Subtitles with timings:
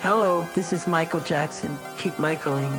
[0.00, 1.76] Hello, this is Michael Jackson.
[1.98, 2.70] Keep Michaeling.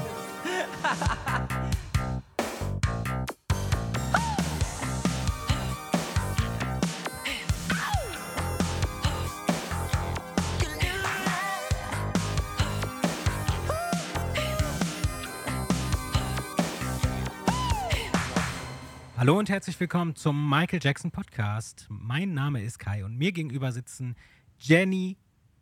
[19.18, 21.88] Hallo und herzlich willkommen zum Michael Jackson Podcast.
[21.90, 24.16] Mein Name ist Kai und mir gegenüber sitzen
[24.60, 25.18] Jenny,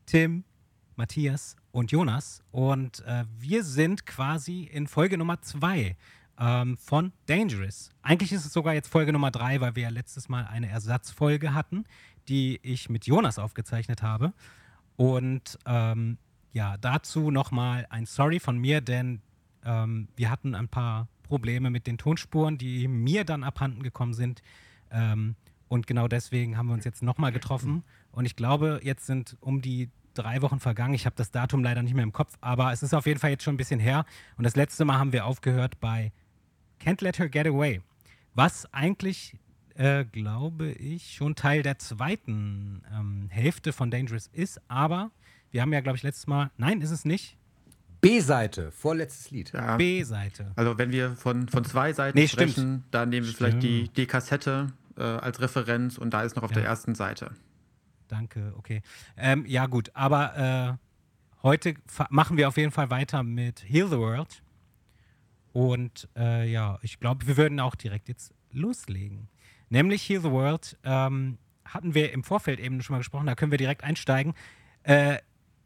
[0.05, 0.43] Tim,
[0.95, 2.43] Matthias und Jonas.
[2.51, 5.95] Und äh, wir sind quasi in Folge Nummer zwei
[6.39, 7.91] ähm, von Dangerous.
[8.01, 11.53] Eigentlich ist es sogar jetzt Folge Nummer drei, weil wir ja letztes Mal eine Ersatzfolge
[11.53, 11.85] hatten,
[12.27, 14.33] die ich mit Jonas aufgezeichnet habe.
[14.97, 16.17] Und ähm,
[16.53, 19.21] ja, dazu nochmal ein Sorry von mir, denn
[19.65, 24.41] ähm, wir hatten ein paar Probleme mit den Tonspuren, die mir dann abhanden gekommen sind.
[24.91, 25.35] Ähm,
[25.67, 27.83] und genau deswegen haben wir uns jetzt nochmal getroffen.
[28.11, 30.93] Und ich glaube, jetzt sind um die drei Wochen vergangen.
[30.93, 33.29] Ich habe das Datum leider nicht mehr im Kopf, aber es ist auf jeden Fall
[33.31, 34.05] jetzt schon ein bisschen her.
[34.37, 36.11] Und das letzte Mal haben wir aufgehört bei
[36.83, 37.81] Can't Let Her Get Away,
[38.33, 39.37] was eigentlich,
[39.75, 44.59] äh, glaube ich, schon Teil der zweiten ähm, Hälfte von Dangerous ist.
[44.67, 45.11] Aber
[45.51, 47.37] wir haben ja, glaube ich, letztes Mal, nein, ist es nicht,
[48.01, 49.51] B-Seite, vorletztes Lied.
[49.53, 49.77] Ja.
[49.77, 50.51] B-Seite.
[50.55, 52.51] Also wenn wir von, von zwei Seiten Nee, stimmt.
[52.51, 56.43] sprechen, dann nehmen wir vielleicht die, die Kassette äh, als Referenz und da ist noch
[56.43, 56.55] auf Ja.
[56.57, 57.31] der ersten Seite.
[58.07, 58.81] Danke, okay.
[59.17, 61.73] Ähm, ja, gut, aber äh, heute
[62.09, 64.41] machen wir auf jeden Fall weiter mit Heal the World.
[65.53, 69.29] Und äh, ja, ich glaube, wir würden auch direkt jetzt loslegen.
[69.69, 73.51] Nämlich Heal the World ähm, hatten wir im Vorfeld eben schon mal gesprochen, da können
[73.51, 74.33] wir direkt einsteigen.
[74.83, 75.17] Äh,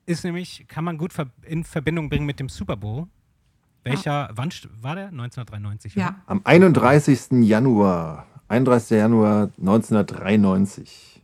[0.06, 3.08] ist nämlich, kann man gut ver in Verbindung bringen mit dem Super Bowl.
[3.84, 5.08] Welcher, wann st- war der?
[5.08, 6.06] 1993, oder?
[6.06, 7.44] Ja, Am 31.
[7.48, 8.98] Januar, 31.
[8.98, 11.19] Januar 1993.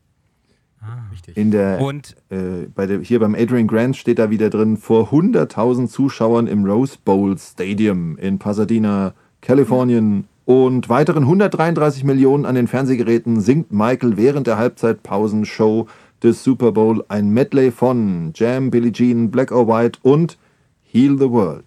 [0.86, 1.10] Ah.
[1.12, 1.38] Richtig.
[1.38, 5.12] In der, Und äh, bei der, hier beim Adrian Grant steht da wieder drin, vor
[5.12, 12.68] 100.000 Zuschauern im Rose Bowl Stadium in Pasadena, Kalifornien und weiteren 133 Millionen an den
[12.68, 15.88] Fernsehgeräten singt Michael während der Halbzeitpausenshow
[16.22, 20.38] des Super Bowl ein Medley von Jam, Billie Jean, Black or White und
[20.84, 21.66] Heal the World.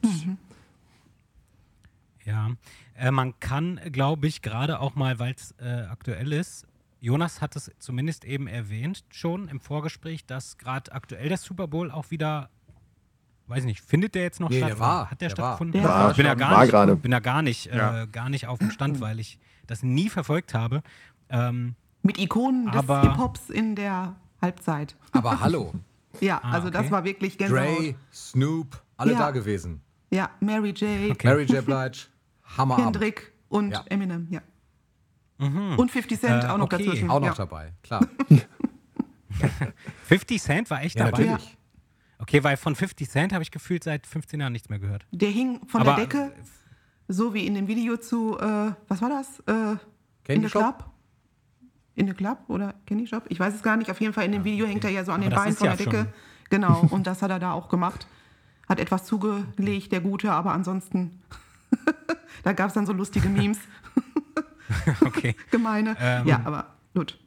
[2.25, 2.51] Ja,
[2.97, 6.68] äh, man kann, glaube ich, gerade auch mal, weil es äh, aktuell ist,
[7.01, 11.91] Jonas hat es zumindest eben erwähnt schon im Vorgespräch, dass gerade aktuell der Super Bowl
[11.91, 12.51] auch wieder,
[13.47, 14.71] weiß nicht, findet der jetzt noch Nee, statt?
[14.71, 15.45] der war, Hat der, der war.
[15.57, 15.81] stattgefunden?
[15.81, 16.39] Der war ich bin ja schon.
[16.41, 18.03] gar War nicht, bin ja gar nicht, Ja.
[18.03, 20.83] äh, gar nicht auf dem Stand, weil ich das nie verfolgt habe.
[21.29, 24.97] Ähm, mit Ikonen des Aber- Hip-Hops in der Halbzeit.
[25.13, 25.73] Aber hallo,
[26.21, 26.79] Ja, Ah, also okay.
[26.83, 27.79] das war wirklich Gänsehaut.
[27.79, 29.19] Dre, Snoop, alle Ja.
[29.19, 29.83] da gewesen.
[30.11, 31.27] Ja, Mary J., Okay.
[31.29, 31.65] Mary J.
[31.65, 32.07] Blige,
[32.57, 32.93] Hammerabend.
[32.95, 33.85] Kendrick und Ja.
[33.89, 34.41] Eminem, ja.
[35.39, 36.85] Und 50 Cent Äh, auch noch okay.
[36.85, 37.11] dazwischen.
[37.11, 37.35] Auch noch ja.
[37.35, 38.07] dabei, klar.
[40.05, 41.25] 50 Cent war echt Ja, dabei?
[41.25, 41.57] natürlich.
[42.19, 45.07] Okay, weil von 50 Cent habe ich gefühlt seit 15 Jahren nichts mehr gehört.
[45.13, 46.33] Der hing von Aber, der Decke,
[47.07, 49.41] so wie in dem Video zu, äh, was war das?
[49.47, 49.77] Äh,
[50.33, 50.79] in the Shop?
[50.79, 50.91] Club?
[51.95, 53.25] In the Club oder Candy Shop?
[53.29, 53.91] Ich weiß es gar nicht.
[53.91, 55.67] Auf jeden Fall in dem Video hängt er ja so an Aber den Beinen von
[55.67, 55.99] ja der Decke.
[56.05, 56.13] schon-
[56.51, 58.07] Genau, und das hat er da auch gemacht.
[58.69, 61.23] Hat etwas zugelegt, der Gute, aber ansonsten,
[62.43, 63.59] da gab es dann so lustige Memes,
[65.05, 65.35] Okay.
[65.51, 65.97] gemeine.
[66.01, 67.19] Ähm, ja, aber gut.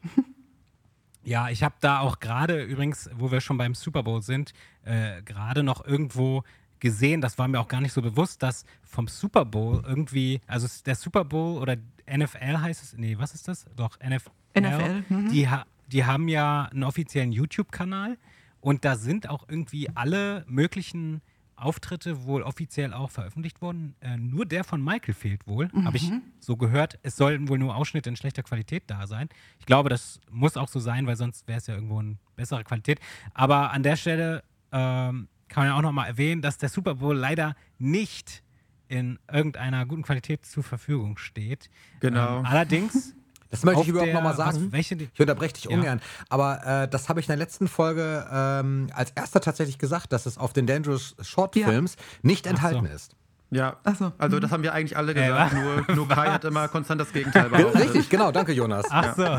[1.23, 4.53] Ja, ich habe da auch gerade übrigens, wo wir schon beim Super Bowl sind,
[4.83, 6.43] äh, gerade noch irgendwo
[6.79, 10.67] gesehen, das war mir auch gar nicht so bewusst, dass vom Super Bowl irgendwie, also
[10.83, 11.77] der Super Bowl oder
[12.11, 13.65] NFL heißt es, nee, was ist das?
[13.75, 14.31] Doch, NFL.
[14.59, 15.29] NFL, mhm.
[15.29, 15.47] Die,
[15.87, 18.17] die haben ja einen offiziellen YouTube-Kanal
[18.59, 21.21] und da sind auch irgendwie alle möglichen
[21.61, 23.95] Auftritte wohl offiziell auch veröffentlicht worden.
[24.01, 26.99] Äh, nur der von Michael fehlt wohl, habe ich so gehört.
[27.03, 29.29] Es sollten wohl nur Ausschnitte in schlechter Qualität da sein.
[29.59, 32.63] Ich glaube, das muss auch so sein, weil sonst wäre es ja irgendwo in besserer
[32.63, 32.99] Qualität.
[33.33, 37.15] Aber an der Stelle ähm, kann man ja auch nochmal erwähnen, dass der Super Bowl
[37.15, 38.43] leider nicht
[38.87, 41.69] in irgendeiner guten Qualität zur Verfügung steht.
[41.99, 42.39] Genau.
[42.39, 43.15] Ähm, allerdings.
[43.51, 44.71] Das möchte ich überhaupt nochmal sagen.
[44.71, 45.71] Was, Ich unterbreche dich Ja.
[45.77, 46.01] ungern.
[46.29, 50.25] Aber äh, das habe ich in der letzten Folge ähm, als erster tatsächlich gesagt, dass
[50.25, 51.67] es auf den Dangerous Short Ja.
[51.67, 52.49] Films nicht so.
[52.49, 53.15] enthalten ist.
[53.53, 54.13] Ja, Ach so.
[54.17, 54.41] also Mhm.
[54.41, 57.11] das haben wir eigentlich alle Äh, gesagt, wa- nur, nur Kai hat immer konstant das
[57.11, 57.81] Gegenteil Ge- behauptet.
[57.83, 58.85] Richtig, genau, danke Jonas.
[58.89, 59.37] Ach so.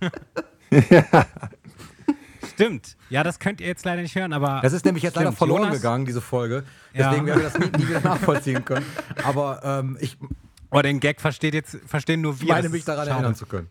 [2.54, 2.96] Stimmt.
[3.10, 4.60] Ja, das könnt ihr jetzt leider nicht hören, aber.
[4.62, 6.64] Das ist nämlich jetzt leider Stimmt, verloren Jonas- gegangen, diese Folge.
[6.92, 7.10] Ja.
[7.10, 8.86] Deswegen werden wir das nie, nie wieder nachvollziehen können.
[9.24, 10.16] Aber ähm, ich
[10.70, 12.48] Oh, den Gag versteht jetzt, verstehen nur wir.
[12.48, 13.68] meine mich daran erinnern zu können.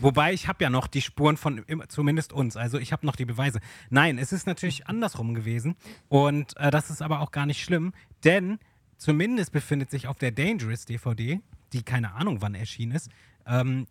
[0.00, 3.24] Wobei ich habe ja noch die Spuren von zumindest uns, also ich habe noch die
[3.24, 3.60] Beweise.
[3.88, 5.76] Nein, es ist natürlich andersrum gewesen
[6.08, 7.92] und äh, das ist aber auch gar nicht schlimm,
[8.24, 8.58] denn
[8.96, 11.40] zumindest befindet sich auf der Dangerous DVD,
[11.72, 13.10] die keine Ahnung wann erschienen ist,
[13.46, 13.86] ähm,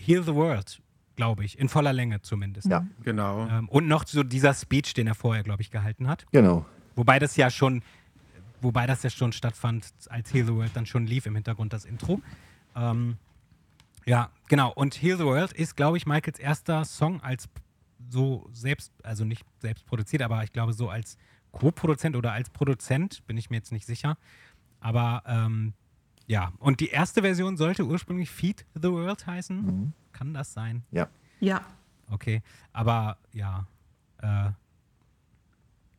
[0.00, 0.80] Heal the World.
[1.16, 1.58] glaube ich.
[1.58, 2.68] In voller Länge zumindest.
[2.68, 2.86] Ja.
[3.02, 3.46] Genau.
[3.46, 6.24] Ähm, und noch so dieser Speech, den er vorher, glaube ich, gehalten hat.
[6.32, 6.64] Genau.
[6.96, 7.82] Wobei das ja schon,
[8.60, 11.84] wobei das ja schon stattfand, als Heal the World dann schon lief im Hintergrund das
[11.84, 12.20] Intro.
[12.74, 13.16] Ähm,
[14.06, 14.72] ja, genau.
[14.72, 17.48] Und Heal the World ist, glaube ich, Michaels erster Song als
[18.08, 21.16] so selbst, also nicht selbst produziert, aber ich glaube so als
[21.52, 24.16] Co-Produzent oder als Produzent, bin ich mir jetzt nicht sicher.
[24.80, 25.74] Aber ähm,
[26.26, 29.92] ja, und die erste Version sollte ursprünglich Feed the World heißen.
[30.12, 30.84] Kann das sein?
[30.90, 31.08] Ja.
[31.40, 31.62] Ja.
[32.08, 32.42] Okay,
[32.72, 33.66] aber ja,
[34.18, 34.50] äh,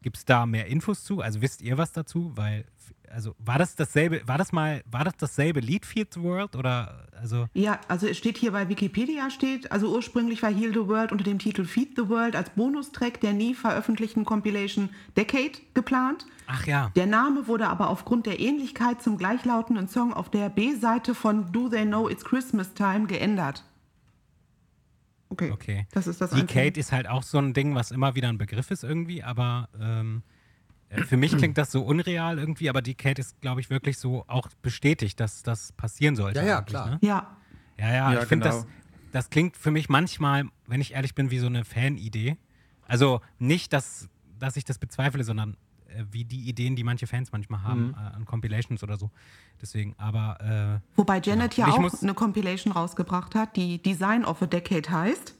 [0.01, 1.21] gibt es da mehr Infos zu?
[1.21, 2.31] Also wisst ihr was dazu?
[2.35, 2.65] Weil,
[3.09, 7.07] also war das dasselbe, war das mal, war das dasselbe Lied Feed the World oder
[7.19, 7.47] also?
[7.53, 11.23] Ja, also es steht hier bei Wikipedia steht, also ursprünglich war Heal the World unter
[11.23, 16.25] dem Titel Feed the World als Bonustrack der nie veröffentlichten Compilation Decade geplant.
[16.47, 21.15] Ach ja, Der Name wurde aber aufgrund der Ähnlichkeit zum gleichlautenden Song auf der B-Seite
[21.15, 23.63] von Do They Know It's Christmas Time geändert.
[25.31, 25.49] Okay.
[25.51, 25.87] okay.
[25.91, 26.61] Das ist das Die Einzige.
[26.61, 29.69] Kate ist halt auch so ein Ding, was immer wieder ein Begriff ist irgendwie, aber
[29.79, 30.23] ähm,
[30.89, 33.97] äh, für mich klingt das so unreal irgendwie, aber die Kate ist, glaube ich, wirklich
[33.97, 36.41] so auch bestätigt, dass das passieren sollte.
[36.41, 36.89] Ja, ja, klar.
[36.89, 36.99] Ne?
[37.01, 37.37] Ja,
[37.77, 38.63] Ja, ja, Ja, ich finde genau.
[38.63, 38.67] das,
[39.13, 42.37] das klingt für mich manchmal, wenn ich ehrlich bin, wie so eine Fanidee.
[42.85, 45.55] Also nicht, dass, dass ich das bezweifle, sondern
[45.95, 47.93] äh, wie die Ideen, die manche Fans manchmal haben Mhm.
[47.95, 49.09] äh, an Compilations oder so.
[49.61, 51.67] Deswegen, aber wobei Janet Genau.
[51.67, 55.35] ja Ich auch muss- eine Compilation rausgebracht hat, die Design of a Decade heißt.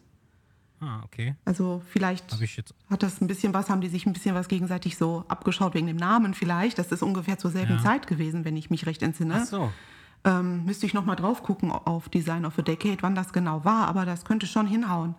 [0.82, 1.36] äh, ah, okay.
[1.46, 2.74] Also vielleicht Habe ich jetzt.
[2.90, 5.88] hat das ein bisschen was, haben die sich ein bisschen was gegenseitig so abgeschaut wegen
[5.88, 6.78] dem Namen vielleicht.
[6.80, 7.84] Das ist ungefähr zur selben Ja.
[7.84, 9.40] Zeit gewesen, wenn ich mich recht entsinne.
[9.42, 9.72] Ach so.
[10.24, 13.66] Ähm, müsste ich noch mal drauf gucken auf Design of a Decade, wann das genau
[13.66, 15.16] war, aber das könnte schon hinhauen.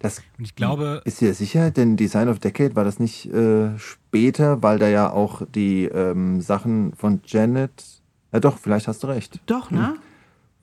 [0.00, 3.78] Das Und ich glaube, ist dir sicher, denn Design of Decade war das nicht äh,
[3.78, 7.84] später, weil da ja auch die ähm, Sachen von Janet.
[8.32, 9.40] Ja doch, vielleicht hast du recht.
[9.44, 9.96] Doch, ne?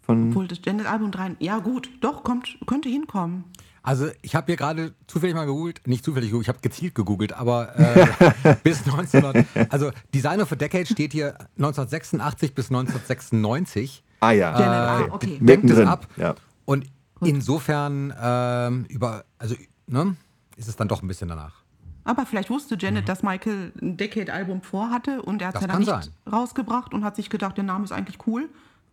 [0.01, 1.35] Von Obwohl das Janet-Album 3.
[1.39, 3.43] Ja, gut, doch, kommt, könnte hinkommen.
[3.83, 7.33] Also ich habe hier gerade zufällig mal gegoogelt, nicht zufällig gegoogelt, ich habe gezielt gegoogelt,
[7.33, 14.03] aber äh, bis 1900, also Design of a Decade steht hier 1986 bis 1996.
[14.19, 14.53] Ah ja.
[14.53, 15.37] Ah, okay.
[15.39, 16.07] Denkt es ab.
[16.17, 16.35] Ja.
[16.65, 16.85] Und
[17.21, 19.55] insofern ähm, über, also
[19.87, 20.15] ne,
[20.55, 21.63] ist es dann doch ein bisschen danach.
[22.03, 25.79] Aber vielleicht wusste Janet, dass Michael ein Decade-Album vorhatte und er hat es ja dann
[25.79, 26.07] nicht sein.
[26.31, 28.47] rausgebracht und hat sich gedacht, der Name ist eigentlich cool.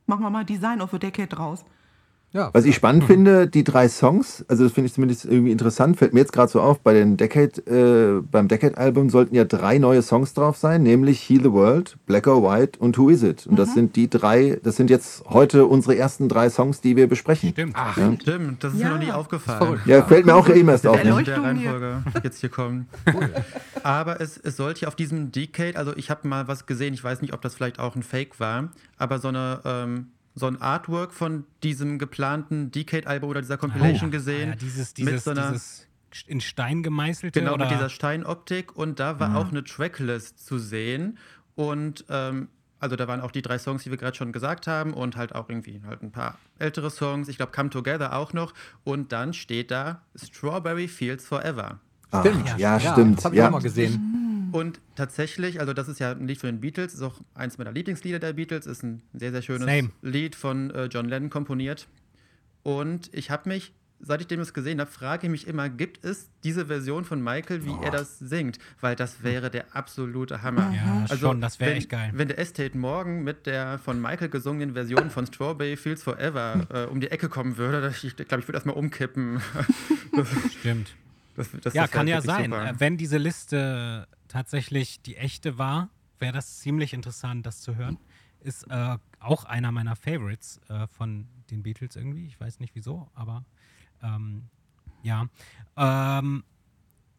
[0.06, 1.64] Machen wir mal Design of a Decade raus.
[2.34, 5.96] Ja, Was ich spannend finde, die drei Songs, also das finde ich zumindest irgendwie interessant,
[5.98, 9.78] fällt mir jetzt gerade so auf, bei den Decade, äh, beim Decade-Album sollten ja drei
[9.78, 13.46] neue Songs drauf sein, nämlich Heal the World, Black or White und Who Is It?
[13.46, 17.06] Und das sind die drei, das sind jetzt heute unsere ersten drei Songs, die wir
[17.06, 17.50] besprechen.
[17.50, 17.74] stimmt.
[17.76, 18.88] Ach, Stimmt, das ist Ja.
[18.88, 19.80] mir noch nie aufgefallen.
[19.86, 21.00] Ja, fällt mir auch eben erst auf.
[21.00, 21.22] in Ne?
[21.22, 21.40] Der.
[21.40, 22.88] Reihenfolge jetzt hier kommen.
[23.84, 27.22] Aber es, es sollte auf diesem Decade, also ich habe mal was gesehen, ich weiß
[27.22, 31.12] nicht, ob das vielleicht auch ein Fake war, aber so eine ähm, so ein Artwork
[31.12, 34.50] von diesem geplanten Decade-Album oder dieser Compilation gesehen.
[34.50, 35.86] Ja, dieses, mit dieses, so einer, dieses
[36.26, 40.58] in Stein gemeißelte Genau, oder mit dieser Steinoptik und da war auch eine Tracklist zu
[40.58, 41.18] sehen
[41.56, 42.48] und ähm,
[42.78, 45.34] also da waren auch die drei Songs, die wir gerade schon gesagt haben und halt
[45.34, 48.54] auch irgendwie halt ein paar ältere Songs, ich glaube Come Together auch noch
[48.84, 51.80] und dann steht da Strawberry Fields Forever.
[52.10, 52.46] Ach, Stimmt.
[52.58, 53.18] ja, Ja, stimmt.
[53.18, 53.48] Das habe ich Ja.
[53.48, 54.00] auch mal gesehen.
[54.54, 57.72] Und tatsächlich, also das ist ja ein Lied von den Beatles, ist auch eins meiner
[57.72, 59.90] Lieblingslieder der Beatles, ist ein sehr, sehr schönes Same.
[60.00, 61.88] Lied von äh, John Lennon komponiert.
[62.62, 66.04] Und ich habe mich, seit ich dem das gesehen habe, frage ich mich immer, gibt
[66.04, 68.60] es diese Version von Michael, wie er das singt?
[68.80, 70.72] Weil das wäre der absolute Hammer.
[70.72, 72.12] Ja, schon, das wäre echt geil.
[72.14, 76.84] Wenn der Estate morgen mit der von Michael gesungenen Version von Strawberry Fields Forever äh,
[76.84, 79.40] um die Ecke kommen würde, ich glaube, ich würde erstmal umkippen.
[80.60, 80.94] Stimmt.
[81.34, 82.44] das, das Ja, kann halt ja sein.
[82.52, 82.72] super.
[82.78, 87.98] Wenn diese Liste tatsächlich die echte war, wäre das ziemlich interessant, das zu hören.
[88.40, 92.26] Ist äh, auch einer meiner Favorites äh, von den Beatles irgendwie.
[92.26, 93.44] Ich weiß nicht wieso, aber
[94.02, 94.48] ähm,
[95.04, 95.28] ja.
[95.76, 96.42] Ähm,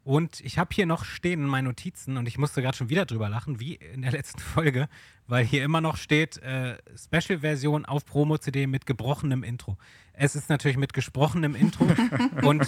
[0.04, 3.06] und ich habe hier noch stehen in meinen Notizen und ich musste gerade schon wieder
[3.06, 4.90] drüber lachen, wie in der letzten Folge,
[5.26, 9.78] weil hier immer noch steht äh, Special-Version auf Promo-CD mit gebrochenem Intro.
[10.12, 11.88] Es ist natürlich mit gesprochenem Intro
[12.44, 12.68] und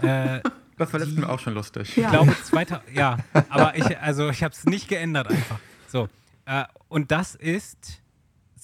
[0.00, 0.40] äh,
[0.80, 1.96] Das war die- Mal auch schon lustig.
[1.96, 3.18] ich glaube, 2000, ja,
[3.48, 5.58] aber ich, also ich habe es nicht geändert einfach.
[5.88, 6.08] So,
[6.46, 8.02] äh, und das ist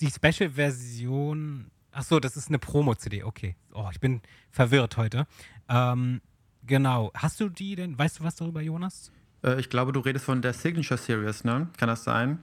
[0.00, 1.70] die Special-Version.
[1.92, 3.22] Ach so, das ist eine Promo-CD.
[3.24, 3.56] Okay.
[3.72, 4.20] Oh, ich bin
[4.50, 5.26] verwirrt heute.
[5.68, 6.20] Ähm,
[6.66, 7.10] genau.
[7.14, 7.98] Hast du die denn?
[7.98, 9.10] Weißt du was darüber, Jonas?
[9.42, 11.68] Äh, ich glaube, du redest von der Signature Series, ne?
[11.78, 12.38] Kann das sein?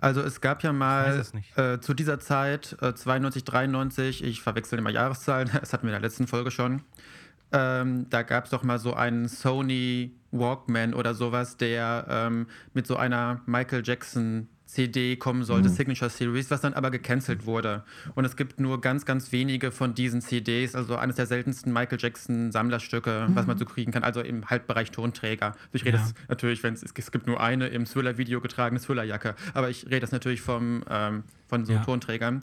[0.00, 1.24] Also es gab ja mal
[1.56, 6.00] äh, zu dieser Zeit, äh, 92, 93, ich verwechsel immer Jahreszahlen, das hatten wir in
[6.00, 6.82] der letzten Folge schon.
[7.52, 12.86] Ähm, da gab es doch mal so einen Sony Walkman oder sowas, der ähm, mit
[12.86, 17.84] so einer Michael Jackson CD kommen sollte, Signature Series, was dann aber gecancelt wurde.
[18.14, 21.96] Und es gibt nur ganz, ganz wenige von diesen CDs, also eines der seltensten Michael
[21.98, 25.46] Jackson Sammlerstücke, was man so kriegen kann, also im Halbbereich Tonträger.
[25.52, 26.02] Also ich rede Ja.
[26.04, 30.00] jetzt natürlich, wenn es, es gibt nur eine im Thriller-Video getragene Thriller-Jacke, aber ich rede
[30.02, 31.82] jetzt natürlich vom, ähm, von so Ja.
[31.82, 32.42] Tonträgern.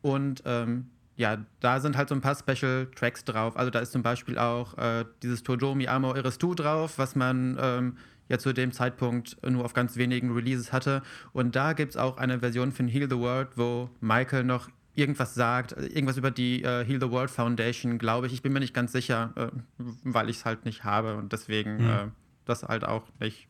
[0.00, 0.86] Und ähm,
[1.18, 3.56] ja, da sind halt so ein paar Special Tracks drauf.
[3.56, 7.58] Also da ist zum Beispiel auch äh, dieses Tojomi Amo Eres Du drauf, was man
[7.60, 7.96] ähm,
[8.28, 11.02] ja zu dem Zeitpunkt nur auf ganz wenigen Releases hatte.
[11.32, 15.34] Und da gibt es auch eine Version von Heal the World, wo Michael noch irgendwas
[15.34, 18.32] sagt, äh, irgendwas über die äh, Heal the World Foundation, glaube ich.
[18.32, 19.48] Ich bin mir nicht ganz sicher, äh,
[20.04, 21.88] weil ich es halt nicht habe und deswegen Hm.
[21.88, 22.06] äh,
[22.44, 23.48] das halt auch nicht,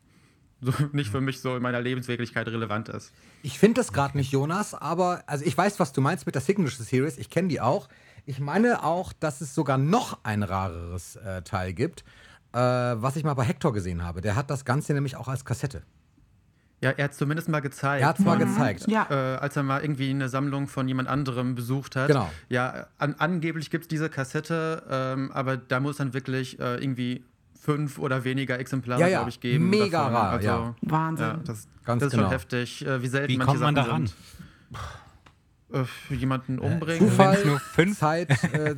[0.60, 3.12] so, nicht für mich so in meiner Lebenswirklichkeit relevant ist.
[3.42, 6.42] Ich finde das gerade nicht, Jonas, aber also ich weiß, was du meinst mit der
[6.42, 7.18] Signature Series.
[7.18, 7.88] Ich kenne die auch.
[8.26, 12.04] Ich meine auch, dass es sogar noch ein rareres äh, Teil gibt,
[12.52, 14.20] äh, was ich mal bei Hector gesehen habe.
[14.20, 15.82] Der hat das Ganze nämlich auch als Kassette.
[16.80, 18.02] Ja, er hat zumindest mal gezeigt.
[18.02, 18.86] Er hat es mal Und, gezeigt.
[18.88, 19.06] Ja.
[19.10, 22.08] Äh, als er mal irgendwie eine Sammlung von jemand anderem besucht hat.
[22.08, 22.30] Genau.
[22.48, 27.24] Ja, an, angeblich gibt es diese Kassette, ähm, aber da muss dann wirklich äh, irgendwie
[27.60, 29.18] fünf oder weniger Exemplare, Ja, ja.
[29.18, 29.68] glaube ich, geben.
[29.70, 30.14] Mega davon.
[30.14, 30.74] rar, also, ja.
[30.82, 31.26] Wahnsinn.
[31.26, 32.22] Ja, das, Ganz das ist genau.
[32.24, 34.10] schon heftig, äh, wie selten Wie manche kommt man da ran?
[35.70, 37.10] Äh, jemanden umbringen.
[37.10, 38.74] Zufall, nur fünf- Zeit, äh,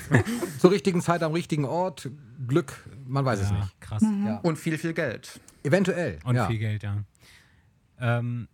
[0.58, 2.10] zur richtigen Zeit am richtigen Ort,
[2.48, 2.72] Glück,
[3.06, 3.80] man weiß es Ja, nicht.
[3.80, 4.02] krass.
[4.02, 4.38] Ja.
[4.42, 5.40] Und viel, viel Geld.
[5.62, 6.18] Eventuell.
[6.24, 6.46] Und ja.
[6.48, 6.96] viel Geld, ja.
[8.00, 8.48] Ähm,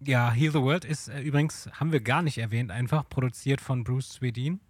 [0.00, 3.84] ja, Heal the World ist äh, übrigens, haben wir gar nicht erwähnt, einfach produziert von
[3.84, 4.60] Bruce Swedin.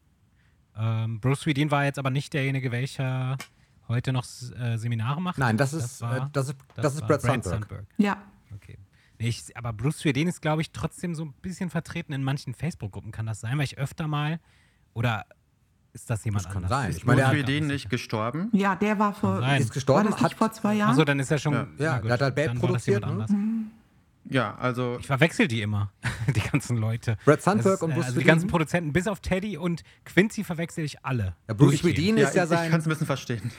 [0.77, 3.39] Ähm, Bruce Swedin war jetzt aber nicht derjenige, welcher
[3.89, 4.25] heute noch
[4.59, 5.39] äh, Seminare macht.
[5.39, 7.87] Nein, das ist, war- äh, das ist, das ist war Brad Sandberg.
[7.99, 8.17] Ja.
[8.55, 8.79] Okay.
[9.19, 12.55] Nee, ich, aber Bruce Swedin ist, glaube ich, trotzdem so ein bisschen vertreten in manchen
[12.55, 13.13] Facebook-Gruppen.
[13.13, 14.41] Kann das sein, weil ich öfter mal
[14.95, 15.25] oder
[15.93, 16.79] ist das jemand Das kann anders?
[16.81, 16.91] sein.
[16.91, 18.49] Ist Ich meine, Ist der für hat- den nicht gestorben.
[18.53, 19.37] Ja, der war vor.
[19.37, 20.91] Ist War gestorben, das nicht hat, vor zwei Jahren?
[20.91, 21.53] Achso, dann ist er schon.
[21.53, 21.67] Ja.
[21.79, 23.37] Ja, gut, der hat halt Bad war das produziert, jemand ne?
[23.37, 23.73] anders.
[24.33, 25.93] Ja, also Ich verwechsel die immer,
[26.35, 27.17] die ganzen Leute.
[27.25, 30.45] Brad Sandberg ist, und äh, Bruce Also die ganzen Produzenten, bis auf Teddy und Quincy
[30.45, 31.37] verwechsel ich alle.
[31.49, 31.97] Ja, Bruce Durchgehend.
[31.97, 33.51] Swedin ja, ist ja ich, ich kann sein, es ein bisschen verstehen.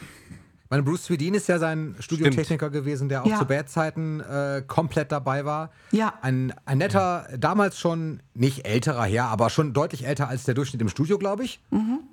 [0.70, 3.38] Meine, Bruce Swedin ist ja sein Studiotechniker gewesen, der auch Ja.
[3.38, 5.70] zu Bad-Zeiten äh, komplett dabei war.
[5.92, 6.14] Ja.
[6.22, 10.82] Ein, ein netter, damals schon nicht älterer Herr, aber schon deutlich älter als der Durchschnitt
[10.82, 11.62] im Studio, glaube ich.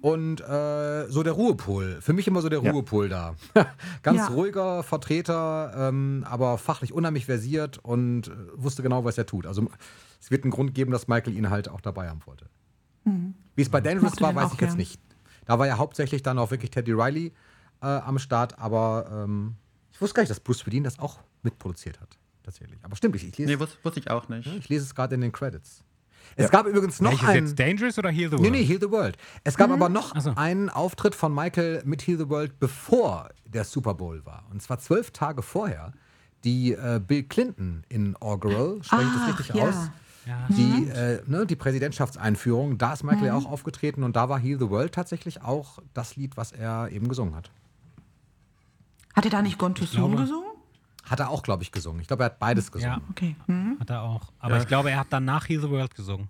[0.03, 1.99] Und äh, so der Ruhepol.
[2.03, 2.71] Für mich immer so der Ja.
[2.73, 3.35] Ruhepol da.
[4.03, 4.27] Ganz Ja.
[4.27, 9.47] ruhiger Vertreter, ähm, aber fachlich unheimlich versiert und äh, wusste genau, was er tut.
[9.47, 9.69] Also
[10.21, 12.47] es wird einen Grund geben, dass Michael ihn halt auch dabei haben wollte.
[13.57, 15.01] Wie es bei Dangerous Mochte war, weiß ich jetzt nicht.
[15.47, 17.33] Da war ja hauptsächlich dann auch wirklich Teddy Riley
[17.83, 19.57] äh, am Start, aber ähm,
[19.93, 22.19] ich wusste gar nicht, dass Bruce Swedin das auch mitproduziert hat.
[22.43, 22.79] Tatsächlich.
[22.83, 24.47] Aber stimmt, ich, ich lese, Nee, wus wusste ich auch nicht.
[24.47, 25.85] ich lese es gerade in den Credits.
[26.37, 27.47] Es gab übrigens noch Welches einen.
[27.49, 28.43] jetzt Dangerous oder Heal the World?
[28.43, 29.17] Nee, nee, Heal the World.
[29.45, 30.33] Es gab aber noch so.
[30.37, 34.47] einen Auftritt von Michael mit Heal the World, bevor der Super Bowl war.
[34.51, 35.93] Und zwar zwölf Tage vorher,
[36.45, 39.69] die äh, Bill Clinton inaugural, spreche ich das Ach, richtig ja.
[39.69, 39.91] aus?
[40.27, 40.49] Ja.
[40.51, 44.59] Die, äh, ne, die Präsidentschaftseinführung, da ist Michael ja auch aufgetreten und da war Heal
[44.59, 47.51] the World tatsächlich auch das Lied, was er eben gesungen hat.
[49.21, 50.51] Hat er da nicht Gone to Soon glaube- gesungen?
[51.05, 52.01] Hat er auch, glaube ich, gesungen.
[52.01, 52.95] Ich glaube, er hat beides gesungen.
[52.97, 53.37] Ja, Okay.
[53.47, 53.77] Hm?
[53.79, 54.33] hat er auch.
[54.39, 54.63] Aber Ja.
[54.63, 56.29] ich glaube, er hat danach Heal the World gesungen.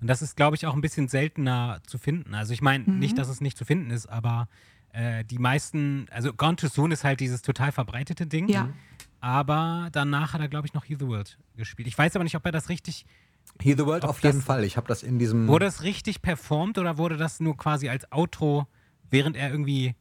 [0.00, 2.34] Und das ist, glaube ich, auch ein bisschen seltener zu finden.
[2.34, 4.48] Also ich meine, nicht, dass es nicht zu finden ist, aber
[4.92, 8.48] äh, die meisten, also Gone Too Soon ist halt dieses total verbreitete Ding.
[8.48, 8.70] Ja.
[9.20, 11.88] Aber danach hat er, glaube ich, noch Heal the World gespielt.
[11.88, 13.04] Ich weiß aber nicht, ob er das richtig,
[13.60, 14.64] Heal the World Ob auf jeden das- Fall.
[14.64, 15.48] Ich habe das in diesem.
[15.48, 18.66] wurde das richtig performt oder wurde das nur quasi als Outro,
[19.10, 19.94] während er irgendwie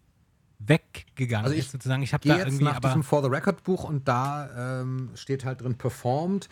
[0.67, 2.03] weggegangen Also ich ist, sozusagen?
[2.03, 5.11] Ich habe da jetzt irgendwie, nach aber diesem For the Record Buch und da ähm,
[5.15, 6.49] steht halt drin performed.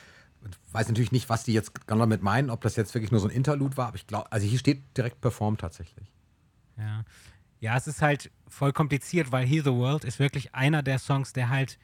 [0.50, 3.20] Ich weiß natürlich nicht, was die jetzt genau damit meinen, ob das jetzt wirklich nur
[3.20, 6.12] so ein Interlude war, aber ich glaube, also hier steht direkt performed tatsächlich.
[6.78, 7.04] Ja.
[7.60, 11.34] ja, es ist halt voll kompliziert, weil Heal the World ist wirklich einer der Songs,
[11.34, 11.78] der halt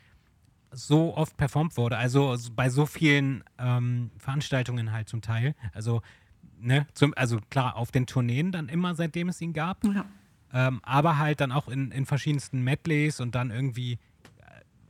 [0.72, 1.98] so oft performt wurde.
[1.98, 5.56] Also bei so vielen ähm, Veranstaltungen halt zum Teil.
[5.74, 6.02] Also,
[6.60, 9.84] ne, zum, also klar, auf den Tourneen dann immer, seitdem es ihn gab.
[9.86, 10.06] Ja.
[10.54, 13.98] Ähm, aber halt dann auch in, in verschiedensten Medleys und dann irgendwie, äh,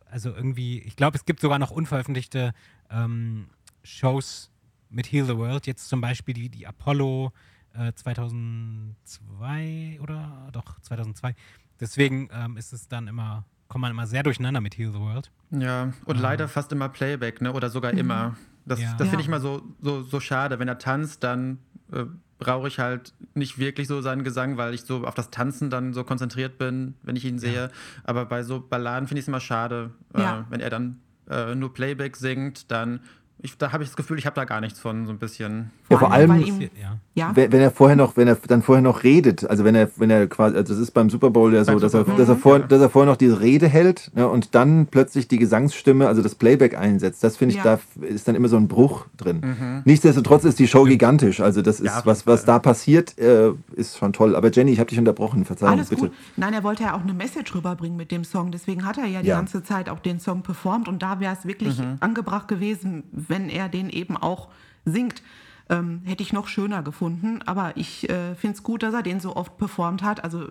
[0.09, 2.53] also irgendwie, ich glaube, es gibt sogar noch unveröffentlichte
[2.91, 3.47] ähm,
[3.83, 4.51] Shows
[4.89, 5.67] mit Heal the World.
[5.67, 7.31] Jetzt zum Beispiel die, die Apollo
[7.73, 11.35] äh, 2002 oder doch 2002.
[11.79, 15.31] Deswegen ähm, ist es dann immer, kommt man immer sehr durcheinander mit Heal the World.
[15.51, 17.53] Ja, und leider fast immer Playback, ne?
[17.53, 18.35] Oder sogar immer.
[18.65, 18.95] Das, Ja.
[18.97, 20.59] das finde ich mal so, so, so schade.
[20.59, 21.59] Wenn er tanzt, dann
[21.91, 22.05] äh,
[22.39, 25.93] brauche ich halt nicht wirklich so seinen Gesang, weil ich so auf das Tanzen dann
[25.93, 27.71] so konzentriert bin, wenn ich ihn sehe.
[28.03, 30.39] Aber bei so Balladen finde ich es immer schade, Ja.
[30.41, 32.99] äh, wenn er dann äh, nur Playback singt, dann
[33.39, 35.69] ich, da habe ich das Gefühl, ich habe da gar nichts von, so ein bisschen.
[35.89, 36.69] Ja, vor allem, ihm,
[37.13, 37.31] Ja.
[37.35, 40.09] wenn wenn er vorher noch, wenn er dann vorher noch redet, also wenn er, wenn
[40.09, 42.61] er quasi, also das ist beim Super Bowl ja so, dass er, dass er vorher,
[42.61, 42.67] ja.
[42.67, 46.33] dass er vorher noch diese Rede hält ne, und dann plötzlich die Gesangsstimme, also das
[46.35, 47.23] Playback einsetzt.
[47.23, 47.79] Das finde ich, Ja.
[47.99, 49.81] da ist dann immer so ein Bruch drin.
[49.85, 51.39] Nichtsdestotrotz ist die Show gigantisch.
[51.39, 54.35] Also das ist, was, was da passiert, äh, ist schon toll.
[54.35, 56.01] Aber Jenny, ich habe dich unterbrochen, Verzeihung, Alles bitte.
[56.01, 56.11] gut.
[56.37, 58.51] Nein, er wollte ja auch eine Message rüberbringen mit dem Song.
[58.51, 59.35] Deswegen hat er ja die Ja.
[59.37, 60.87] ganze Zeit auch den Song performt.
[60.87, 64.49] Und da wäre es wirklich angebracht gewesen, wenn er den eben auch
[64.85, 65.21] singt.
[65.69, 67.41] Ähm, hätte ich noch schöner gefunden.
[67.45, 70.23] Aber ich äh, finde es gut, dass er den so oft performt hat.
[70.23, 70.47] Also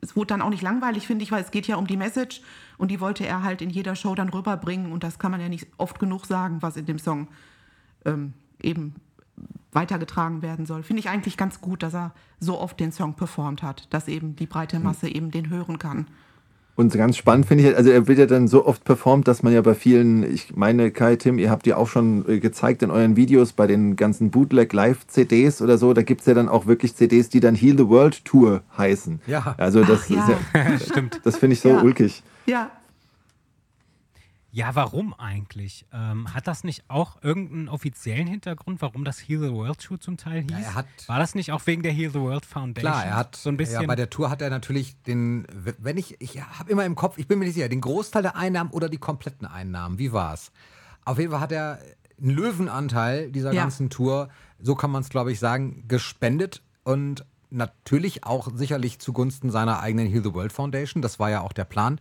[0.00, 2.40] es wurde dann auch nicht langweilig, finde ich, weil es geht ja um die Message.
[2.78, 4.92] Und die wollte er halt in jeder Show dann rüberbringen.
[4.92, 7.28] Und das kann man ja nicht oft genug sagen, was in dem Song
[8.04, 8.94] ähm, eben
[9.72, 10.82] weitergetragen werden soll.
[10.82, 14.36] Finde ich eigentlich ganz gut, dass er so oft den Song performt hat, dass eben
[14.36, 16.06] die breite Masse eben den hören kann.
[16.76, 19.44] Und ganz spannend finde ich, halt, also er wird ja dann so oft performt, dass
[19.44, 22.82] man ja bei vielen, ich meine, Kai, Tim, ihr habt ja auch schon äh, gezeigt
[22.82, 26.66] in euren Videos bei den ganzen Bootleg-Live-CDs oder so, da gibt es ja dann auch
[26.66, 29.20] wirklich CDs, die dann Heal the World Tour heißen.
[29.26, 29.54] Ja.
[29.56, 30.22] Also das Ach, ja.
[30.22, 31.20] ist ja, Stimmt.
[31.24, 31.80] das finde ich so Ja.
[31.82, 32.22] ulkig.
[32.46, 32.70] Ja,
[34.54, 35.84] Ja, warum eigentlich?
[35.92, 40.16] Ähm, hat das nicht auch irgendeinen offiziellen Hintergrund, warum das Heal the World Show zum
[40.16, 40.50] Teil hieß?
[40.52, 42.92] Ja, er hat- War das nicht auch wegen der Heal the World Foundation?
[42.92, 43.80] Klar, er hat so ein bisschen.
[43.80, 45.44] Ja, bei der Tour hat er natürlich den,
[45.78, 48.36] wenn ich, ich habe immer im Kopf, ich bin mir nicht sicher, den Großteil der
[48.36, 49.98] Einnahmen oder die kompletten Einnahmen.
[49.98, 50.52] Wie war's?
[51.04, 51.80] Auf jeden Fall hat er
[52.20, 53.62] einen Löwenanteil dieser Ja.
[53.62, 54.28] ganzen Tour,
[54.60, 60.06] so kann man es glaube ich sagen, gespendet und natürlich auch sicherlich zugunsten seiner eigenen
[60.06, 61.02] Heal the World Foundation.
[61.02, 62.00] Das war ja auch der Plan.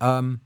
[0.00, 0.40] Ähm,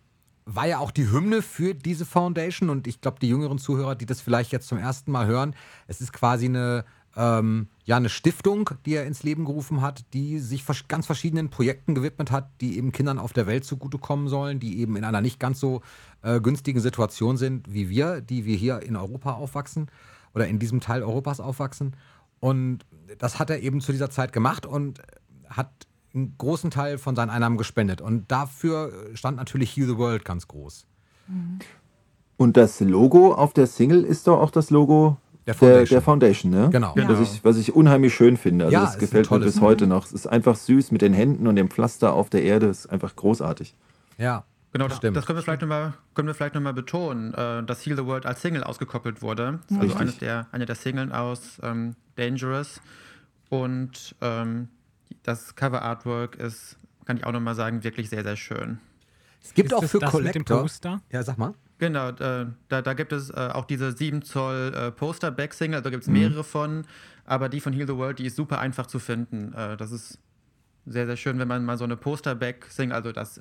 [0.47, 4.07] war ja auch die Hymne für diese Foundation und ich glaube, die jüngeren Zuhörer, die
[4.07, 5.57] das vielleicht jetzt zum ersten Mal hören,
[5.89, 6.85] es ist quasi eine,
[7.17, 11.97] ähm, ja, eine Stiftung, die er ins Leben gerufen hat, die sich ganz verschiedenen Projekten
[11.97, 15.41] gewidmet hat, die eben Kindern auf der Welt zugutekommen sollen, die eben in einer nicht
[15.41, 15.83] ganz so
[16.23, 19.91] äh, günstigen Situation sind wie wir, die wir hier in Europa aufwachsen
[20.33, 21.97] oder in diesem Teil Europas aufwachsen.
[22.39, 22.87] Und
[23.19, 25.03] das hat er eben zu dieser Zeit gemacht und
[25.49, 28.01] hat einen großen Teil von seinen Einnahmen gespendet.
[28.01, 30.87] Und dafür stand natürlich Heal the World ganz groß.
[32.37, 35.95] Und das Logo auf der Single ist doch auch das Logo Der der, Foundation.
[35.95, 36.71] der Foundation, ne?
[36.71, 36.95] Genau.
[36.97, 37.09] Ja.
[37.09, 38.67] Was, ich, was ich unheimlich schön finde.
[38.67, 40.07] Also Ja, das gefällt mir bis heute noch.
[40.07, 42.69] Es ist einfach süß mit den Händen und dem Pflaster auf der Erde.
[42.69, 43.75] Es ist einfach großartig.
[44.19, 45.17] Ja, Genau, das, stimmt.
[45.17, 48.05] das können wir vielleicht nochmal können wir vielleicht noch mal betonen, äh, dass Heal the
[48.05, 49.61] World als Single ausgekoppelt wurde.
[49.71, 52.83] Das ist also eines der, eine der Singles aus ähm, Dangerous.
[53.49, 54.69] Und ähm,
[55.27, 58.79] das Cover Artwork ist, kann ich auch nochmal sagen, wirklich sehr, sehr schön.
[59.43, 60.61] es gibt Ist auch für das mit dem Collector.
[60.63, 61.03] Poster?
[61.11, 61.55] Ja, sag mal.
[61.79, 66.09] Genau, da, da gibt es äh, auch diese 7 Zoll äh, Poster-Back-Single, da gibt es
[66.09, 66.87] mehrere von,
[67.27, 69.53] aber die von Heal the World, die ist super einfach zu finden.
[69.53, 70.19] Äh, das ist
[70.87, 73.41] sehr, sehr schön, wenn man mal so eine Poster-Back-Single, also das,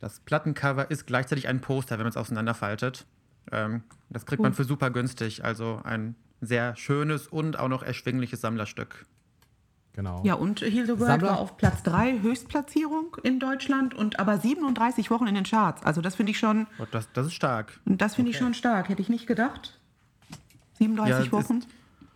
[0.00, 3.06] das Plattencover ist gleichzeitig ein Poster, wenn man es auseinanderfaltet.
[3.52, 8.40] Ähm, das kriegt man für super günstig, also ein sehr schönes und auch noch erschwingliches
[8.40, 9.06] Sammlerstück.
[9.94, 10.22] Genau.
[10.24, 14.38] ja, und Heal the World Sammler- war auf Platz 3 Höchstplatzierung in Deutschland und aber
[14.38, 15.82] 37 Wochen in den Charts.
[15.82, 17.78] Also das finde ich schon, Und das, das ist stark.
[17.84, 18.88] das finde ich schon stark.
[18.88, 19.78] Hätte ich nicht gedacht.
[20.78, 21.58] 37 Ja, Wochen.
[21.58, 21.68] Ist,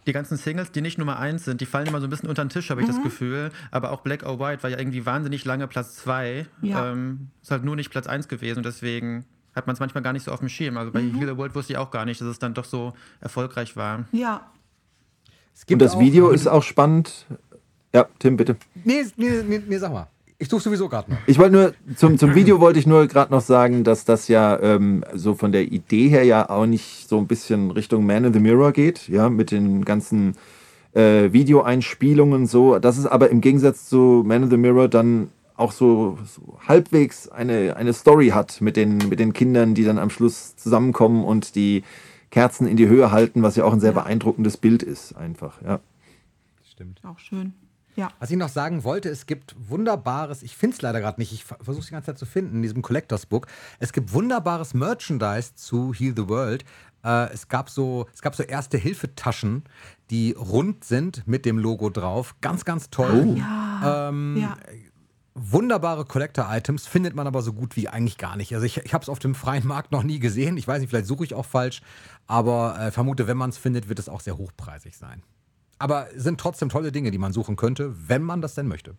[0.06, 2.44] die ganzen Singles, die nicht Nummer 1 sind, die fallen immer so ein bisschen unter
[2.44, 3.50] den Tisch, habe ich das Gefühl.
[3.72, 6.46] Aber auch Black or White war ja irgendwie wahnsinnig lange Platz 2.
[6.62, 6.92] Ja.
[6.92, 8.58] Ähm, ist halt nur nicht Platz 1 gewesen.
[8.58, 10.76] Und deswegen hat man es manchmal gar nicht so auf dem Schirm.
[10.76, 12.92] Also bei Heal the World wusste ich auch gar nicht, dass es dann doch so
[13.20, 14.04] erfolgreich war.
[14.12, 14.46] Ja,
[15.54, 17.26] Es gibt und das auch- Video ist auch spannend.
[17.96, 18.56] Ja, Tim, bitte.
[18.84, 20.08] Nee, nee, nee, nee sag mal.
[20.36, 21.16] Ich suche sowieso gerade noch.
[21.26, 24.60] Ich wollte nur, zum, zum Video wollte ich nur gerade noch sagen, dass das ja
[24.60, 28.34] ähm, so von der Idee her ja auch nicht so ein bisschen Richtung Man in
[28.34, 30.34] the Mirror geht, ja, mit den ganzen
[30.92, 32.78] äh, Videoeinspielungen so.
[32.78, 37.30] Das ist aber im Gegensatz zu Man in the Mirror dann auch so, so halbwegs
[37.30, 41.54] eine, eine Story hat mit den, mit den Kindern, die dann am Schluss zusammenkommen und
[41.54, 41.82] die
[42.30, 45.80] Kerzen in die Höhe halten, was ja auch ein sehr beeindruckendes Bild ist, einfach, ja.
[46.62, 47.00] Stimmt.
[47.02, 47.54] auch schön.
[47.96, 48.10] Ja.
[48.20, 51.44] Was ich noch sagen wollte, es gibt wunderbares, ich finde es leider gerade nicht, ich
[51.44, 53.46] versuche es die ganze Zeit zu finden in diesem Collectors Book.
[53.78, 56.64] Es gibt wunderbares Merchandise zu Heal the World.
[57.02, 59.64] Äh, es, gab so, es gab so erste Hilfetaschen,
[60.10, 62.36] die rund sind mit dem Logo drauf.
[62.40, 63.36] Ganz, ganz toll.
[63.38, 64.08] Ja.
[64.08, 64.56] Ähm, ja.
[65.38, 68.54] Wunderbare Collector-Items findet man aber so gut wie eigentlich gar nicht.
[68.54, 70.56] Also ich, ich habe es auf dem freien Markt noch nie gesehen.
[70.56, 71.82] Ich weiß nicht, vielleicht suche ich auch falsch.
[72.26, 75.22] Aber äh, vermute, wenn man es findet, wird es auch sehr hochpreisig sein.
[75.78, 78.96] Aber es sind trotzdem tolle Dinge, die man suchen könnte, wenn man das denn möchte.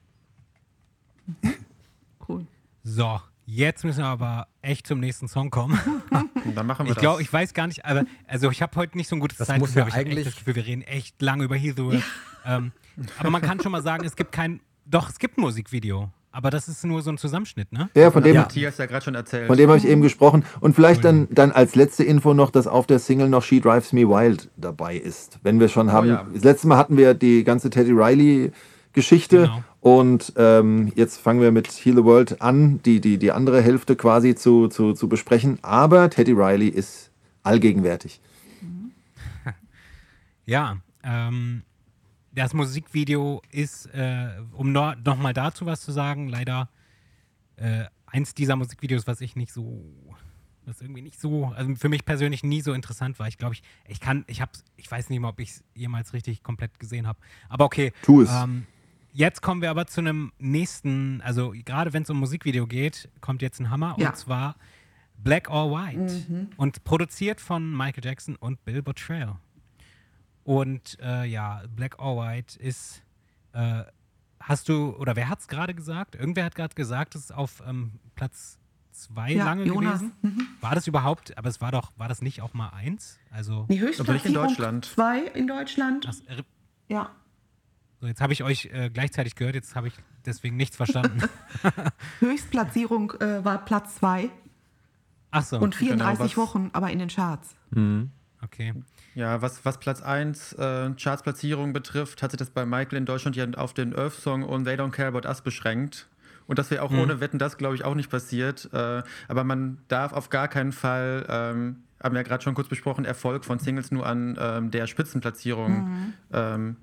[2.29, 2.45] Cool.
[2.83, 5.79] So, jetzt müssen wir aber echt zum nächsten Song kommen.
[6.55, 7.27] Dann machen wir Ich glaube, das.
[7.27, 9.83] ich weiß gar nicht, aber also ich habe heute nicht so ein gutes Das Zeitgefühl,
[9.85, 12.03] muss ja eigentlich- das Gefühl, wir reden echt lange über Heal the World.
[12.45, 12.71] ähm,
[13.17, 16.11] aber man kann schon mal sagen, es gibt kein, doch, es gibt ein Musikvideo.
[16.37, 17.89] Aber das ist nur so ein Zusammenschnitt, ne?
[17.95, 18.41] Ja, von dem, ja.
[18.41, 19.47] Matthias ja gerade schon erzählt.
[19.47, 20.45] von dem habe ich eben gesprochen.
[20.59, 23.91] Und vielleicht dann, dann als letzte Info noch, dass auf der Single noch She Drives
[23.91, 25.39] Me Wild dabei ist.
[25.41, 26.09] Wenn wir schon haben.
[26.09, 26.27] ja.
[26.31, 29.37] Das letzte Mal hatten wir die ganze Teddy Riley-Geschichte.
[29.37, 29.63] Genau.
[29.81, 33.95] Und ähm, jetzt fangen wir mit Heal the World an, die, die, die andere Hälfte
[33.95, 35.57] quasi zu, zu, zu besprechen.
[35.63, 37.09] Aber Teddy Riley ist
[37.41, 38.21] allgegenwärtig.
[40.45, 41.63] Ja, ähm,
[42.37, 46.69] das Musikvideo ist, äh, um no, nochmal dazu was zu sagen, leider
[47.55, 49.83] äh, eins dieser Musikvideos, was ich nicht so,
[50.65, 53.27] was irgendwie nicht so, also für mich persönlich nie so interessant war.
[53.27, 56.13] Ich glaube, ich, ich kann, ich hab's, ich weiß nicht mal, ob ich es jemals
[56.13, 57.17] richtig komplett gesehen habe.
[57.49, 57.91] Aber okay.
[58.03, 58.31] Tu es.
[58.31, 58.67] Ähm,
[59.13, 63.41] jetzt kommen wir aber zu einem nächsten, also gerade wenn es um Musikvideo geht, kommt
[63.41, 64.09] jetzt ein Hammer Ja.
[64.09, 64.55] und zwar
[65.17, 69.33] Black or White und produziert von Michael Jackson und Bill Bottrell.
[70.47, 73.03] Und äh, ja, Black or White ist,
[73.51, 73.83] äh,
[74.39, 76.15] hast du, oder wer hat es gerade gesagt?
[76.15, 78.57] Irgendwer hat gerade gesagt, es ist auf ähm, Platz
[78.93, 79.99] zwei Ja, lange Jonas.
[79.99, 80.13] gewesen.
[80.21, 80.47] Mhm.
[80.61, 83.19] War das überhaupt, aber es war doch, war das nicht auch mal eins?
[83.29, 84.85] Also, Die nicht in Deutschland.
[84.85, 86.05] zwei in Deutschland.
[86.05, 86.41] das, äh,
[86.87, 87.09] Ja.
[87.99, 91.19] so, jetzt habe ich euch äh, gleichzeitig gehört, jetzt habe ich deswegen nichts verstanden.
[92.21, 94.29] Höchstplatzierung äh, war Platz zwei
[95.31, 97.53] Ach so, und 34 was- Wochen, aber in den Charts.
[98.43, 98.73] Okay.
[99.15, 103.35] Ja, was, was Platz 1 äh, Chartsplatzierung betrifft, hat sich das bei Michael in Deutschland
[103.35, 106.07] ja auf den Earth-Song und They Don't Care About Us beschränkt.
[106.47, 108.69] Und das wäre auch ohne Wetten, das glaube ich auch nicht passiert.
[108.71, 112.69] Äh, aber man darf auf gar keinen Fall, ähm, haben wir ja gerade schon kurz
[112.69, 116.77] besprochen, Erfolg von Singles nur an ähm, der Spitzenplatzierung ähm,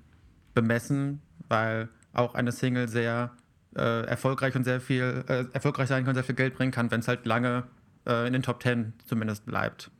[0.53, 3.31] bemessen, weil auch eine Single sehr
[3.75, 6.99] äh, erfolgreich und sehr viel, äh, erfolgreich sein kann, sehr viel Geld bringen kann, wenn
[6.99, 7.63] es halt lange
[8.05, 9.91] äh, in den Top 10 zumindest bleibt.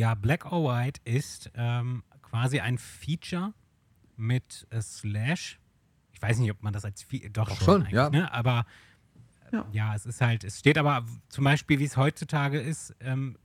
[0.00, 3.52] Ja, Black or White ist ähm, quasi ein Feature
[4.16, 5.60] mit äh, Slash.
[6.14, 8.08] Ich weiß nicht, ob man das als Fe doch, Doch schon, schon, eigentlich, ja.
[8.08, 8.32] Ne?
[8.32, 8.64] Aber
[9.52, 9.66] äh, Ja.
[9.72, 9.94] ja.
[9.94, 13.36] es ist halt, es steht aber zum Beispiel, wie es heutzutage ist, ähm,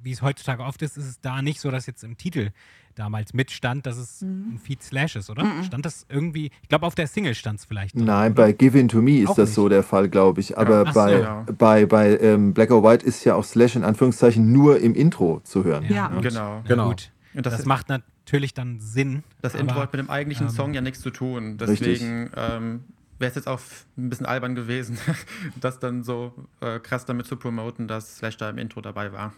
[0.00, 2.52] wie es heutzutage oft ist, ist es da nicht so, dass jetzt im Titel
[2.94, 4.54] damals mitstand, dass es Mhm.
[4.54, 5.44] ein Feed Slash ist, oder?
[5.64, 7.94] Stand das irgendwie, ich glaube, auf der Single stand es vielleicht.
[7.94, 8.42] drin, Nein, oder?
[8.44, 9.54] bei Give In To Me ist Auch das nicht.
[9.56, 10.56] so der Fall, glaube ich.
[10.58, 11.46] Aber so, bei, ja.
[11.56, 15.40] bei, bei ähm, Black or White ist ja auch Slash in Anführungszeichen nur im Intro
[15.44, 15.84] zu hören.
[15.88, 16.08] Ja.
[16.08, 16.22] gut.
[16.22, 16.60] Genau.
[16.62, 16.88] Na Genau.
[16.88, 17.10] Gut.
[17.34, 19.22] Und Das, das- macht natürlich dann Sinn.
[19.40, 21.56] Das aber- Intro hat mit dem eigentlichen ähm, Song ja nichts zu tun.
[21.58, 22.84] Deswegen ähm,
[23.18, 23.60] wäre es jetzt auch
[23.96, 24.98] ein bisschen albern gewesen,
[25.60, 29.32] das dann so äh, krass damit zu promoten, dass Slash da im Intro dabei war.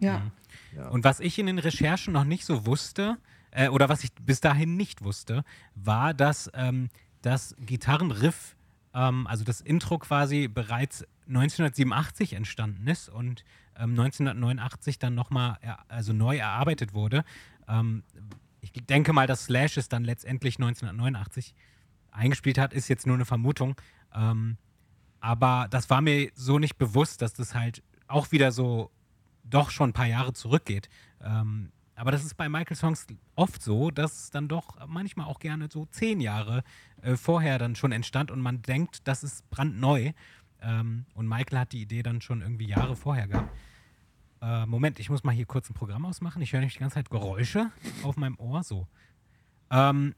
[0.00, 0.22] Ja.
[0.90, 3.18] Und was ich in den Recherchen noch nicht so wusste,
[3.50, 6.90] äh, oder was ich bis dahin nicht wusste, war, dass ähm,
[7.22, 8.56] das Gitarrenriff,
[8.94, 13.44] ähm, also das Intro quasi bereits 1987 entstanden ist und
[13.76, 17.24] ähm, 1989 dann nochmal also neu erarbeitet wurde.
[17.68, 18.02] Ähm,
[18.60, 21.54] ich denke mal, dass Slash es dann letztendlich 1989
[22.10, 23.76] eingespielt hat, ist jetzt nur eine Vermutung.
[24.14, 24.56] Ähm,
[25.20, 28.90] aber das war mir so nicht bewusst, dass das halt auch wieder so
[29.50, 30.88] doch schon ein paar Jahre zurückgeht.
[31.22, 35.68] Ähm, aber das ist bei Michael-Songs oft so, dass es dann doch manchmal auch gerne
[35.72, 36.62] so zehn Jahre
[37.02, 40.12] äh, vorher dann schon entstand und man denkt, das ist brandneu.
[40.60, 43.52] Ähm, und Michael hat die Idee dann schon irgendwie Jahre vorher gehabt.
[44.40, 46.40] Äh, Moment, ich muss mal hier kurz ein Programm ausmachen.
[46.42, 47.72] Ich höre nämlich die ganze Zeit Geräusche
[48.04, 48.62] auf meinem Ohr.
[48.62, 48.86] So.
[49.70, 50.14] Ähm,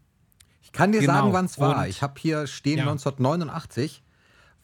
[0.63, 1.15] Ich kann dir Genau.
[1.15, 1.79] sagen, wann es war.
[1.85, 2.85] Und- Ich habe hier stehen, Ja.
[2.85, 4.03] 1989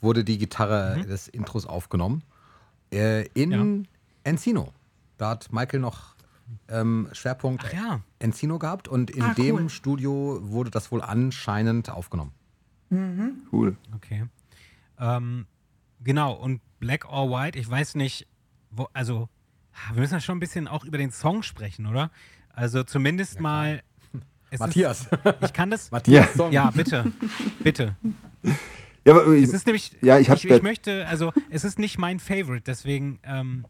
[0.02, 2.22] wurde die Gitarre des Intros aufgenommen.
[2.92, 3.88] Äh, in
[4.26, 4.72] Encino.
[5.18, 6.14] Da hat Michael noch
[6.68, 8.00] ähm, Schwerpunkt ach ja.
[8.18, 9.68] Encino gehabt und in Ah, dem cool.
[9.70, 12.32] Studio wurde das wohl anscheinend aufgenommen.
[13.50, 13.76] Cool.
[13.96, 14.26] Okay.
[15.00, 15.46] Ähm,
[16.04, 18.28] genau, und Black or White, ich weiß nicht,
[18.70, 19.28] wo, also,
[19.92, 22.10] wir müssen ja schon ein bisschen auch über den Song sprechen, oder?
[22.50, 23.82] Also zumindest mal.
[24.50, 25.06] es Matthias.
[25.06, 25.90] Ist, ich kann das.
[25.90, 26.32] Matthias Ja.
[26.36, 26.52] Song.
[26.52, 27.12] Ja, bitte.
[27.62, 27.96] Bitte.
[29.04, 29.96] Ja, aber ich, Es ist nämlich.
[30.00, 33.66] Ja, ich hab ich, ich möchte, also, es ist nicht mein Favorite, deswegen ähm,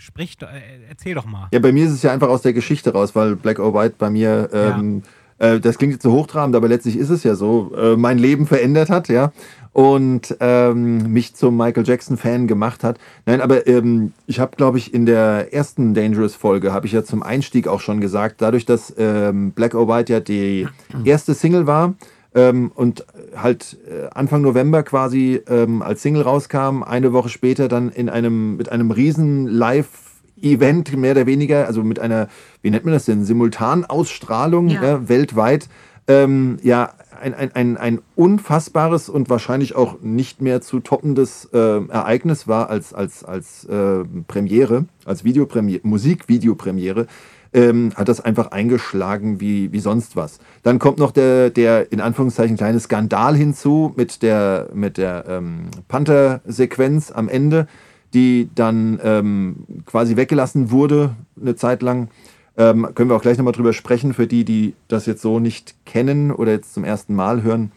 [0.00, 0.46] sprich, äh,
[0.88, 1.48] erzähl doch mal.
[1.52, 3.96] ja, bei mir ist es ja einfach aus der Geschichte raus, weil Black or White
[3.98, 5.02] bei mir, ähm,
[5.38, 8.46] äh, das klingt jetzt so hochtrabend, aber letztlich ist es ja so, äh, mein Leben
[8.46, 9.32] verändert hat, ja,
[9.72, 12.98] und ähm, mich zum Michael Jackson-Fan gemacht hat.
[13.26, 17.22] Nein, aber ähm, ich habe, glaube ich, in der ersten Dangerous-Folge, habe ich ja zum
[17.22, 20.66] Einstieg auch schon gesagt, dadurch, dass ähm, Black or White ja die
[21.04, 21.94] erste Single war,
[22.34, 23.04] ähm, und
[23.36, 28.56] halt äh, Anfang November quasi ähm, als Single rauskam, eine Woche später dann in einem
[28.56, 32.28] mit einem riesen Live-Event mehr oder weniger, also mit einer,
[32.62, 34.82] wie nennt man das denn, Simultanausstrahlung Ja.
[34.82, 35.68] ja, weltweit,
[36.06, 41.58] ähm, ja ein, ein, ein, ein unfassbares und wahrscheinlich auch nicht mehr zu toppendes äh,
[41.58, 47.06] Ereignis war als, als, als äh, Premiere, als Videopremiere, Musikvideopremiere.
[47.52, 50.38] Ähm, hat das einfach eingeschlagen wie, wie sonst was.
[50.62, 55.68] Dann kommt noch der, der in Anführungszeichen kleine Skandal hinzu mit der, mit der ähm,
[55.88, 57.66] Panther-Sequenz am Ende,
[58.14, 62.08] die dann ähm, quasi weggelassen wurde eine Zeit lang.
[62.56, 65.74] Ähm, können wir auch gleich nochmal drüber sprechen, für die, die das jetzt so nicht
[65.86, 67.72] kennen oder jetzt zum ersten Mal hören.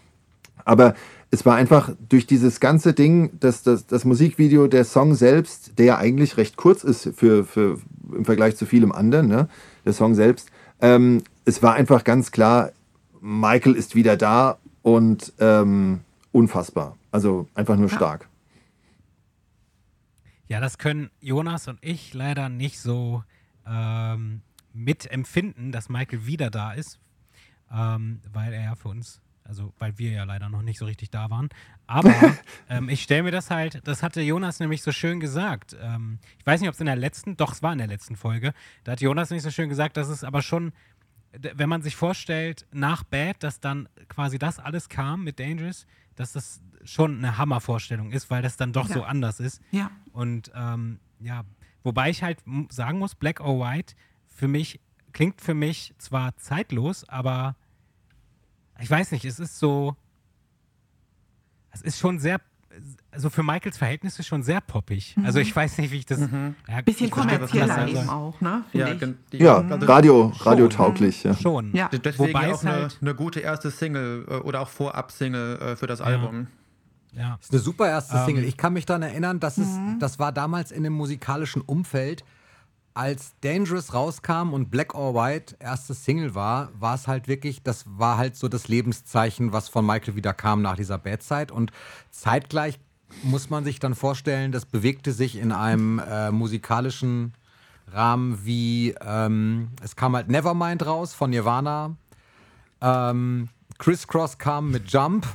[0.66, 0.96] Aber
[1.32, 5.86] es war einfach durch dieses ganze Ding, das, das, das Musikvideo, der Song selbst, der
[5.86, 7.80] ja eigentlich recht kurz ist für, für,
[8.16, 9.48] im Vergleich zu vielem anderen, ne?
[9.86, 10.50] der Song selbst,
[10.82, 12.72] ähm, es war einfach ganz klar,
[13.22, 16.98] Michael ist wieder da und ähm, unfassbar.
[17.12, 18.28] Also einfach nur stark.
[20.48, 23.24] Ja, das können Jonas und ich leider nicht so
[23.66, 24.42] ähm,
[24.74, 27.00] mitempfinden, dass Michael wieder da ist,
[27.72, 31.10] ähm, weil er ja für uns also, weil wir ja leider noch nicht so richtig
[31.12, 31.50] da waren.
[31.88, 32.14] Aber
[32.70, 35.76] ähm, ich stelle mir das halt, das hatte Jonas nämlich so schön gesagt.
[35.82, 38.16] Ähm, ich weiß nicht, ob es in der letzten, doch, es war in der letzten
[38.16, 38.54] Folge.
[38.84, 40.72] Da hat Jonas nicht so schön gesagt, dass es aber schon,
[41.34, 46.34] wenn man sich vorstellt, nach Bad, dass dann quasi das alles kam mit Dangerous, dass
[46.34, 48.94] das schon eine Hammervorstellung ist, weil das dann doch Ja.
[48.96, 49.62] so anders ist.
[49.72, 49.90] Ja.
[50.12, 51.44] Und ähm, ja,
[51.84, 53.96] wobei ich halt sagen muss, Black or White
[54.28, 54.80] für mich
[55.12, 57.56] klingt für mich zwar zeitlos, aber
[58.82, 59.96] ich weiß nicht, es ist so,
[61.72, 62.40] es ist schon sehr,
[63.12, 65.16] also für Michaels Verhältnisse schon sehr poppig.
[65.24, 66.20] Also ich weiß nicht, wie ich das.
[66.20, 66.56] Ja, Mhm.
[66.86, 68.64] Bisschen was du kommerzieller eben auch, ne?
[68.74, 68.88] Ja,
[69.32, 71.24] Ja, also Radio, schon, radiotauglich.
[71.24, 71.36] Ja.
[71.36, 71.74] Schon.
[71.76, 71.90] Ja.
[71.90, 75.58] Deswegen Wobei ja es auch eine, halt- eine gute erste Single äh, oder auch Vorab-Single
[75.60, 76.48] äh, für das Album.
[77.12, 77.36] Ja.
[77.38, 78.44] Das ist eine super erste Ähm, Single.
[78.46, 79.68] Ich kann mich daran erinnern, dass es,
[80.00, 82.24] das war damals in dem musikalischen Umfeld,
[82.94, 87.86] als Dangerous rauskam und Black or White erste Single war, war es halt wirklich, das
[87.88, 91.52] war halt so das Lebenszeichen, was von Michael wieder kam nach dieser Bad-Zeit.
[91.52, 91.72] Und
[92.12, 92.80] zeitgleich
[93.24, 97.34] muss man sich dann vorstellen, das bewegte sich in einem äh, musikalischen
[97.92, 101.96] Rahmen wie, ähm, es kam halt Nevermind raus von Nirvana,
[102.82, 105.28] ähm, Criss Cross kam mit Jump.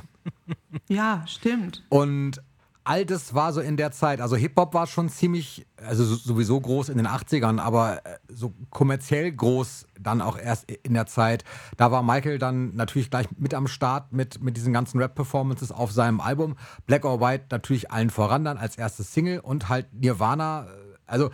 [0.87, 1.83] Ja, stimmt.
[1.89, 2.41] Und
[2.83, 4.19] all das war so in der Zeit.
[4.21, 8.53] Also Hip-Hop war schon ziemlich, also so- sowieso groß in den 80ern, aber äh, so
[8.71, 11.43] kommerziell groß dann auch erst in der Zeit.
[11.77, 15.91] Da war Michael dann natürlich gleich mit am Start mit, mit diesen ganzen Rap-Performances auf
[15.91, 16.55] seinem Album.
[16.87, 20.67] Black or White natürlich allen voran dann als erstes Single und halt Nirvana.
[21.05, 21.29] Also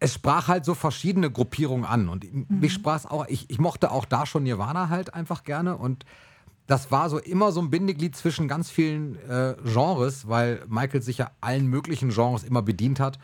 [0.00, 2.08] es sprach halt so verschiedene Gruppierungen an.
[2.08, 5.76] Und mich sprach es auch, ich, ich mochte auch da schon Nirvana halt einfach gerne
[5.76, 6.04] und
[6.68, 11.16] das war so immer so ein Bindeglied zwischen ganz vielen äh, Genres, weil Michael sich
[11.16, 13.18] ja allen möglichen Genres immer bedient hat,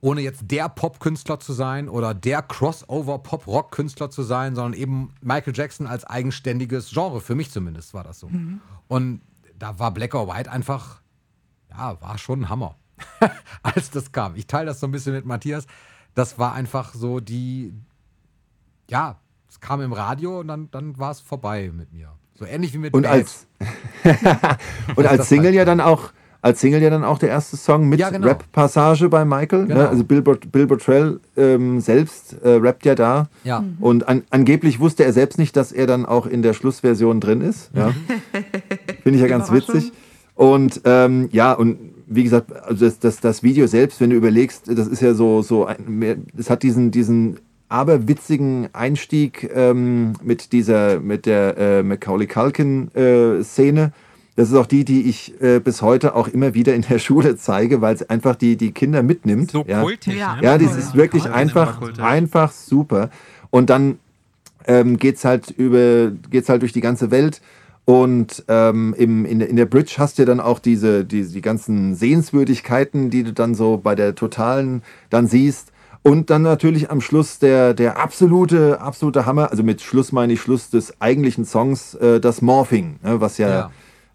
[0.00, 5.86] ohne jetzt der Popkünstler zu sein oder der Crossover-Pop-Rock-Künstler zu sein, sondern eben Michael Jackson
[5.86, 8.26] als eigenständiges Genre, für mich zumindest war das so.
[8.88, 9.20] Und
[9.56, 11.00] da war Black or White einfach,
[11.70, 12.74] ja, war schon ein Hammer,
[13.62, 14.34] als das kam.
[14.34, 15.68] Ich teile das so ein bisschen mit Matthias.
[16.16, 17.72] Das war einfach so die,
[18.90, 22.12] ja, es kam im Radio und dann, dann war es vorbei mit mir.
[22.38, 23.12] So ähnlich wie mit Und Bad.
[23.12, 23.46] als,
[24.96, 26.10] und als Single ja dann auch,
[26.42, 28.26] als Single ja dann auch der erste Song mit Ja, genau.
[28.26, 29.66] Rap-Passage bei Michael.
[29.66, 29.80] Genau.
[29.82, 29.88] Ne?
[29.88, 33.28] Also Bill, Bill Bottrell ähm, selbst äh, rappt ja da.
[33.44, 33.64] Ja.
[33.80, 37.40] Und an, angeblich wusste er selbst nicht, dass er dann auch in der Schlussversion drin
[37.40, 37.70] ist.
[37.74, 37.92] Ja.
[39.02, 39.92] Finde ich ja ganz witzig.
[40.34, 44.64] Und ähm, ja, und wie gesagt, also das, das, das Video selbst, wenn du überlegst,
[44.66, 50.52] das ist ja so, so ein, mehr- es hat diesen, diesen aberwitzigen Einstieg ähm, mit
[50.52, 53.92] dieser, mit der äh, Macaulay Culkin äh, Szene.
[54.36, 57.36] Das ist auch die, die ich äh, bis heute auch immer wieder in der Schule
[57.36, 59.50] zeige, weil es einfach die, die Kinder mitnimmt.
[59.52, 59.82] So ja.
[59.82, 60.16] kultig.
[60.16, 60.36] Ja.
[60.36, 60.42] Ne?
[60.42, 63.10] Ja, das ist wirklich einfach, einfach super.
[63.50, 63.98] Und dann
[64.66, 67.40] ähm, geht's halt über, geht's halt durch die ganze Welt.
[67.86, 71.42] Und ähm, im, in, der- in der Bridge hast du dann auch diese, die, die
[71.42, 75.70] ganzen Sehenswürdigkeiten, die du dann so bei der Totalen dann siehst.
[76.06, 80.40] Und dann natürlich am Schluss der, der absolute, absolute Hammer, also mit Schluss meine ich
[80.42, 83.70] Schluss des eigentlichen Songs, äh, das Morphing, ne, was ja, Ja.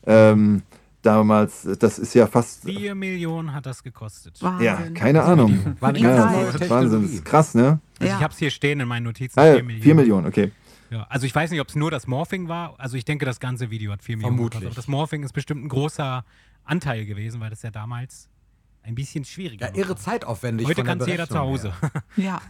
[0.06, 0.62] Ähm,
[1.02, 4.42] damals, das ist ja fast, Vier Millionen hat das gekostet.
[4.42, 4.66] Wahnsinn.
[4.66, 5.76] ja, keine Ahnung.
[5.80, 6.32] War Ja,
[6.70, 7.80] Wahnsinn, das ist krass, ne?
[8.00, 8.18] Also Ja.
[8.18, 9.40] ich habe es hier stehen in meinen Notizen.
[9.40, 9.84] Ah, ja, vier Millionen.
[9.84, 10.52] 4 Millionen, okay.
[10.92, 12.76] Ja, also ich weiß nicht, ob es nur das Morphing war.
[12.78, 14.76] Also ich denke, das ganze Video hat 4 Millionen Vermutlich.
[14.76, 16.24] das Morphing ist bestimmt ein großer
[16.66, 18.28] Anteil gewesen, weil das ja damals
[18.84, 20.68] ein bisschen schwieriger Ja, irre zeitaufwendig.
[20.68, 21.74] Heute von der kann es jeder zu Hause.
[21.82, 21.92] her.
[22.16, 22.42] Ja.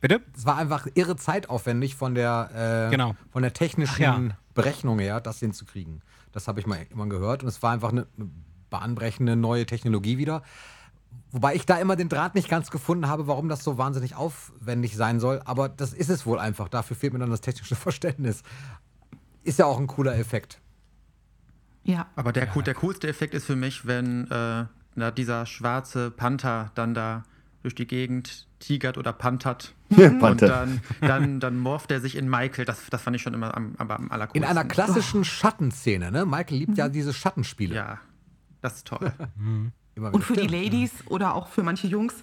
[0.00, 0.20] Bitte?
[0.36, 3.16] Es war einfach irre zeitaufwendig von der, äh, Genau.
[3.30, 4.36] von der technischen Ach ja.
[4.54, 6.02] Berechnung her, das hinzukriegen.
[6.32, 8.30] Das habe ich mal immer gehört und es war einfach eine, eine
[8.70, 10.42] bahnbrechende neue Technologie wieder.
[11.30, 14.96] Wobei ich da immer den Draht nicht ganz gefunden habe, warum das so wahnsinnig aufwendig
[14.96, 15.40] sein soll.
[15.44, 16.68] Aber das ist es wohl einfach.
[16.68, 18.42] Dafür fehlt mir dann das technische Verständnis.
[19.44, 20.60] Ist ja auch ein cooler Effekt.
[21.86, 22.06] Ja.
[22.16, 24.64] Aber der, cool- der coolste Effekt ist für mich, wenn äh,
[24.96, 27.22] na, dieser schwarze Panther dann da
[27.62, 29.74] durch die Gegend tigert oder pantert.
[29.90, 30.48] Und Panther.
[30.48, 32.64] dann, dann, dann morpht er sich in Michael.
[32.64, 34.44] Das, das fand ich schon immer am, am, am In allercoolsten.
[34.44, 36.26] einer klassischen Schattenszene, ne?
[36.26, 37.74] Michael liebt ja diese Schattenspiele.
[37.74, 37.98] Ja,
[38.62, 39.12] das ist toll.
[39.38, 40.62] Immer Und für die Stimmt.
[40.64, 42.14] Ladies oder auch für manche Jungs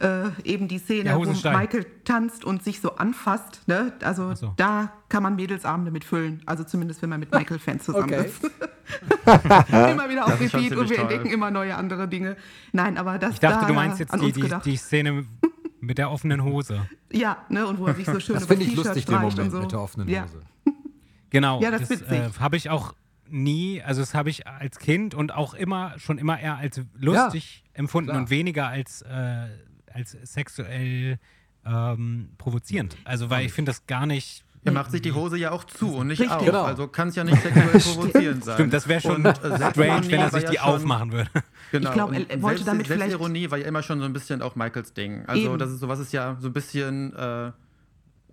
[0.00, 1.22] äh, eben die Szene, Ja, wo.
[1.24, 3.62] Michael tanzt und sich so anfasst.
[3.66, 3.94] Ne?
[4.02, 4.52] Also so.
[4.58, 6.42] da kann man Mädelsabende mit füllen.
[6.44, 8.26] Also zumindest, wenn man mit Michael-Fans zusammen Okay.
[8.26, 8.44] ist.
[9.90, 11.04] immer wieder auf Das Repeat und wir toll.
[11.04, 12.36] entdecken immer neue andere Dinge.
[12.72, 15.24] Nein, aber das Ich dachte, da du meinst jetzt die, die, die Szene
[15.80, 16.86] mit der offenen Hose.
[17.10, 17.66] Ja, ne?
[17.66, 19.36] und wo er sich so schön Das über finde ich T-Shirt lustig, den streicht und
[19.36, 19.60] Moment so.
[19.60, 20.24] mit der offenen ja.
[20.24, 20.42] Hose.
[21.30, 22.92] Genau, Ja, das das, äh, habe ich auch
[23.32, 27.64] nie, also das habe ich als Kind und auch immer, schon immer eher als lustig
[27.72, 28.20] empfunden klar.
[28.20, 29.46] und weniger als, äh,
[29.92, 31.18] als sexuell
[31.64, 32.96] ähm, provozierend.
[33.04, 34.44] Also, weil ich finde das gar nicht.
[34.64, 36.36] Er macht sich die Hose ja auch zu und nicht Richtig.
[36.36, 36.44] auf.
[36.46, 36.62] Genau.
[36.62, 38.54] Also kann es ja nicht sexuell provozierend sein.
[38.54, 41.30] Stimmt, das wäre schon Und, äh, strange, wenn er sich ja die schon- aufmachen würde.
[41.72, 41.88] Genau.
[41.88, 44.04] Ich glaub, und er- er wollte Selbst- damit vielleicht- Selbstironie war ja immer schon so
[44.04, 45.24] ein bisschen auch Michaels Ding.
[45.26, 45.58] Also Eben.
[45.58, 47.50] das ist sowas ist ja so ein bisschen äh,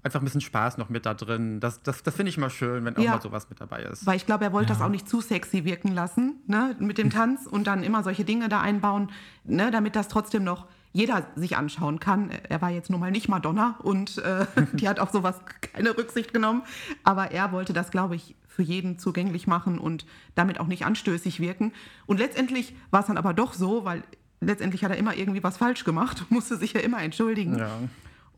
[0.04, 1.60] einfach ein bisschen Spaß noch mit da drin.
[1.60, 3.12] Das, das, das finde ich mal schön, wenn auch Ja.
[3.12, 4.06] mal sowas mit dabei ist.
[4.06, 7.10] Weil ich glaube, er wollte das auch nicht zu sexy wirken lassen, ne, mit dem
[7.10, 9.12] Tanz und dann immer solche Dinge da einbauen,
[9.44, 12.32] ne, damit das trotzdem noch jeder sich anschauen kann.
[12.50, 16.34] Er war jetzt nun mal nicht Madonna und äh, die hat auf sowas keine Rücksicht
[16.34, 16.64] genommen,
[17.04, 21.40] aber er wollte das, glaube ich, für jeden zugänglich machen und damit auch nicht anstößig
[21.40, 21.72] wirken.
[22.08, 24.04] Und letztendlich war es dann aber doch so, weil
[24.42, 27.58] letztendlich hat er immer irgendwie was falsch gemacht, musste sich ja immer entschuldigen.
[27.60, 27.70] Ja.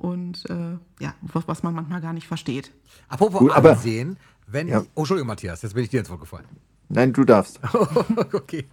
[0.02, 2.72] Und äh, ja, was, was man manchmal gar nicht versteht.
[3.08, 4.82] Apropos Gut, aber- ansehen, wenn Ja.
[4.82, 6.46] ich, Oh, Entschuldigung, Matthias, jetzt bin ich dir ins Wort gefallen.
[6.90, 7.60] Nein, du darfst.
[8.34, 8.68] okay.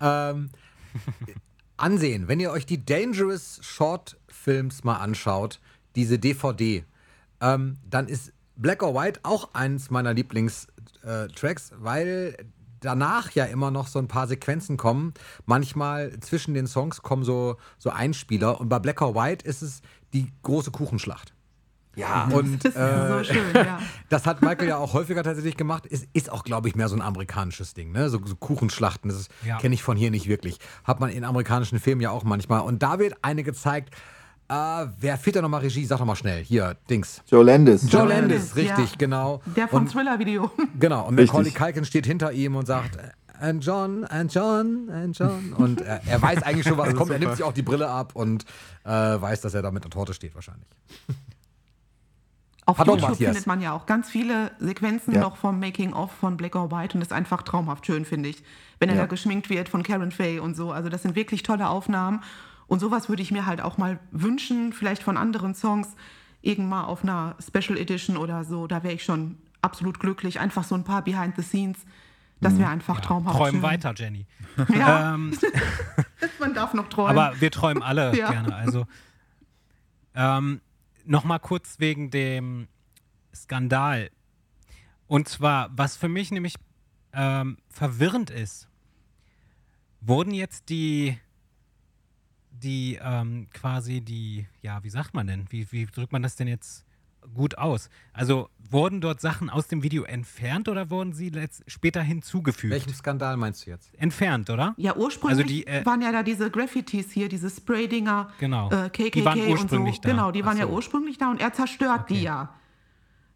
[0.00, 0.50] Ähm,
[1.76, 5.60] ansehen, wenn ihr euch die Dangerous Short Films mal anschaut,
[5.96, 6.84] diese DVD,
[7.40, 12.36] ähm, dann ist Black or White auch eins meiner Lieblingstracks, weil
[12.80, 15.12] danach ja immer noch so ein paar Sequenzen kommen.
[15.46, 19.82] Manchmal zwischen den Songs kommen so, so Einspieler und bei Black or White ist es
[20.12, 21.34] die große Kuchenschlacht.
[21.96, 22.28] Ja.
[22.32, 23.80] Und Das ist äh, so schön, ja.
[24.08, 25.84] das hat Michael ja auch häufiger tatsächlich gemacht.
[25.84, 27.90] Ist, ist auch, glaube ich, mehr so ein amerikanisches Ding.
[27.90, 28.08] Ne?
[28.08, 29.58] So, so Kuchenschlachten, das Ja.
[29.58, 30.58] kenne ich von hier nicht wirklich.
[30.84, 32.60] Hat man in amerikanischen Filmen ja auch manchmal.
[32.60, 33.92] Und da wird eine gezeigt.
[34.48, 35.84] Äh, wer führt da nochmal Regie?
[35.84, 36.42] Sag doch mal schnell.
[36.44, 37.22] Hier, Dings.
[37.26, 37.82] Joe Landis.
[37.82, 38.96] Joe Joe Landis, Landis, richtig, ja.
[38.96, 39.42] genau.
[39.56, 40.50] Der vom Thriller-Video.
[40.78, 41.16] Genau, und.
[41.16, 42.96] Macaulay Culkin steht hinter ihm und sagt,
[43.40, 45.52] and John, and John, and John.
[45.54, 47.10] Und äh, er weiß eigentlich schon, was kommt.
[47.10, 48.44] Er nimmt sich auch die Brille ab und
[48.84, 50.66] äh, weiß, dass er da mit der Torte steht wahrscheinlich.
[52.66, 53.28] Auf Pardon, YouTube Matthias.
[53.30, 55.20] findet man ja auch ganz viele Sequenzen Ja.
[55.20, 58.42] noch vom Making-of von Black or White und ist einfach traumhaft schön, finde ich.
[58.78, 59.02] Wenn er Ja.
[59.02, 60.70] da geschminkt wird von Karen Faye und so.
[60.70, 62.20] Also das sind wirklich tolle Aufnahmen.
[62.66, 65.88] Und sowas würde ich mir halt auch mal wünschen, vielleicht von anderen Songs,
[66.42, 68.66] irgendwann mal auf einer Special Edition oder so.
[68.66, 70.38] Da wäre ich schon absolut glücklich.
[70.38, 71.78] Einfach so ein paar Behind the Scenes.
[72.40, 73.62] Das wäre einfach traumhaft Träum schön.
[73.62, 74.26] weiter, Jenny.
[74.74, 75.36] Ja, Ähm,
[76.40, 77.16] man darf noch träumen.
[77.18, 78.30] aber wir träumen alle Ja.
[78.30, 78.54] gerne.
[78.54, 78.86] Also
[80.14, 80.60] ähm,
[81.04, 82.68] nochmal kurz wegen dem
[83.34, 84.10] Skandal.
[85.06, 86.54] Und zwar, was für mich nämlich
[87.12, 88.68] ähm, verwirrend ist,
[90.00, 91.18] wurden jetzt die,
[92.50, 95.46] die ähm, quasi die, ja, wie sagt man denn?
[95.50, 96.84] Wie, wie drückt man das denn jetzt
[97.34, 97.90] gut aus?
[98.12, 102.72] Also wurden dort Sachen aus dem Video entfernt oder wurden sie letzt, später hinzugefügt?
[102.72, 103.90] Welchen Skandal meinst du jetzt?
[103.98, 104.74] Entfernt, oder?
[104.76, 108.68] Ja, ursprünglich Also die, äh, waren ja da diese Graffitis hier, diese Spray-Dinger, Genau.
[108.70, 110.08] äh, KKK Die waren ursprünglich und so.
[110.08, 110.10] da.
[110.10, 110.72] Genau, die Ach waren ja so.
[110.72, 112.24] ursprünglich da und er zerstört die Okay.
[112.24, 112.54] ja.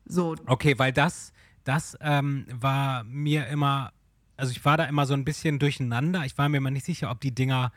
[0.05, 1.33] So, Okay, weil das,
[1.65, 3.93] das ähm, war mir immer,
[4.37, 6.25] also ich war da immer so ein bisschen durcheinander.
[6.27, 7.73] Ich war mir immer nicht sicher, ob die Dinger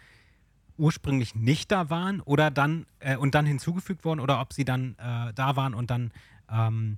[0.78, 4.96] ursprünglich nicht da waren oder dann äh, und dann hinzugefügt wurden oder ob sie dann
[4.98, 6.12] äh, da waren und dann
[6.52, 6.98] ähm,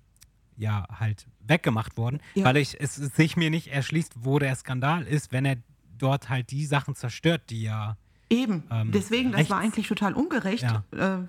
[0.58, 2.46] ja halt weggemacht wurden, Ja.
[2.46, 5.58] weil ich es sich mir nicht erschließt, wo der Skandal ist, wenn er
[5.98, 7.98] dort halt die Sachen zerstört, die ja
[8.30, 8.64] eben.
[8.72, 10.64] Ähm, Deswegen, das war eigentlich total ungerecht.
[10.64, 10.84] Ja.
[10.92, 11.28] Äh,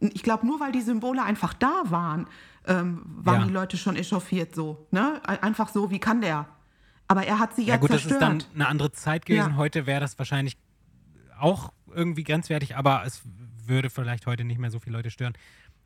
[0.00, 2.26] ich glaube, nur weil die Symbole einfach da waren,
[2.66, 3.46] ähm, waren Ja.
[3.46, 4.86] die Leute schon echauffiert so.
[4.90, 5.20] Ne?
[5.42, 6.46] Einfach so, wie kann der?
[7.08, 8.20] Aber er hat sie ja, Ja, gut, zerstört.
[8.22, 9.50] das ist dann eine andere Zeit gewesen.
[9.52, 9.56] Ja.
[9.56, 10.56] Heute wäre das wahrscheinlich
[11.38, 13.22] auch irgendwie grenzwertig, aber es
[13.66, 15.34] würde vielleicht heute nicht mehr so viele Leute stören.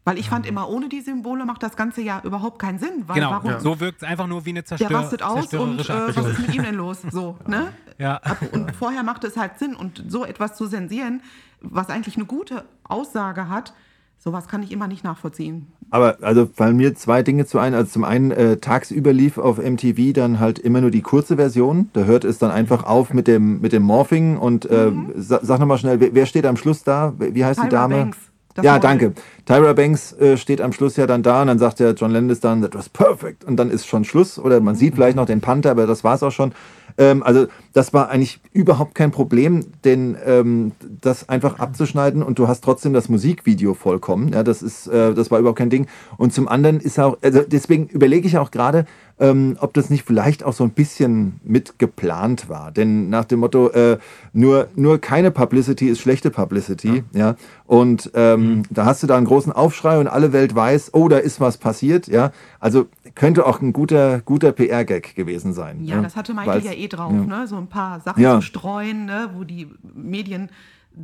[0.05, 3.05] weil ich fand immer, ohne die Symbole macht das Ganze ja überhaupt keinen Sinn.
[3.07, 3.61] Weil genau, warum?
[3.61, 6.39] so wirkt es einfach nur wie eine Zerstör Der rastet aus und äh, was ist
[6.41, 7.03] mit ihm denn los?
[7.11, 7.73] So, ne?
[7.99, 8.21] Ja.
[8.53, 9.75] Und vorher macht es halt Sinn.
[9.77, 11.23] Und so etwas zu zensieren,
[11.61, 13.75] was eigentlich eine gute Aussage hat,
[14.22, 15.66] sowas kann ich immer nicht nachvollziehen.
[15.90, 17.74] Aber also fallen mir zwei Dinge zu ein.
[17.74, 21.88] Also zum einen äh, tagsüber lief auf MTV dann halt immer nur die kurze Version.
[21.94, 25.59] Da hört es dann einfach auf mit dem mit dem Morphing und äh, sa sag
[25.59, 27.14] nochmal schnell, wer, wer steht am Schluss da?
[27.18, 27.94] Wie heißt die Tyra Dame?
[27.96, 28.18] Banks,
[28.54, 29.14] das ja, danke.
[29.46, 32.40] Tyra Banks äh, steht am Schluss ja dann da und dann sagt der John Landis
[32.40, 35.40] dann, that was perfect und dann ist schon Schluss oder man sieht vielleicht noch den
[35.40, 36.52] Panther, aber das war's auch schon.
[36.99, 42.49] Ähm, also das war eigentlich überhaupt kein Problem, denn ähm, das einfach abzuschneiden und du
[42.49, 44.33] hast trotzdem das Musikvideo vollkommen.
[44.33, 45.87] Ja, das ist, äh, das war überhaupt kein Ding.
[46.17, 48.87] Und zum anderen ist auch, also deswegen überlege ich auch gerade,
[49.21, 52.73] ähm, ob das nicht vielleicht auch so ein bisschen mit geplant war.
[52.73, 53.98] Denn nach dem Motto, äh,
[54.33, 57.04] nur, nur keine Publicity ist schlechte Publicity.
[57.12, 57.21] Ja.
[57.21, 57.37] ja?
[57.66, 58.62] Und ähm, mhm.
[58.71, 61.58] da hast du da einen großen Aufschrei und alle Welt weiß, oh, da ist was
[61.58, 62.08] passiert.
[62.08, 65.85] Ja, also könnte auch ein guter, guter PR-Gag gewesen sein.
[65.85, 67.40] Ja, ja, das hatte Michael ja eh drauf, ja.
[67.40, 67.46] ne?
[67.46, 69.31] so ein paar Sachen zu streuen, ne?
[69.37, 70.48] wo die Medien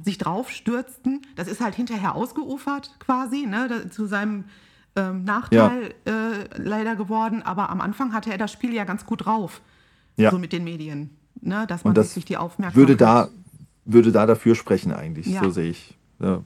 [0.04, 1.22] sich drauf stürzten.
[1.36, 3.90] Das ist halt hinterher ausgeufert quasi, ne?
[3.90, 4.44] zu seinem
[4.96, 6.12] ähm, Nachteil ja.
[6.12, 7.42] äh, leider geworden.
[7.42, 9.60] Aber am Anfang hatte er das Spiel ja ganz gut drauf,
[10.16, 10.30] ja.
[10.30, 11.66] so mit den Medien, ne?
[11.66, 12.76] dass man das sich die Aufmerksamkeit...
[12.76, 13.28] Würde da,
[13.84, 15.42] würde da dafür sprechen eigentlich, ja.
[15.42, 15.96] so sehe ich.
[16.18, 16.42] Ja.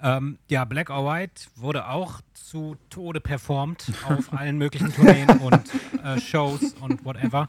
[0.00, 5.62] Ähm, ja, Black or White wurde auch zu Tode performt auf allen möglichen Tourneen und
[6.04, 7.48] äh, Shows und whatever.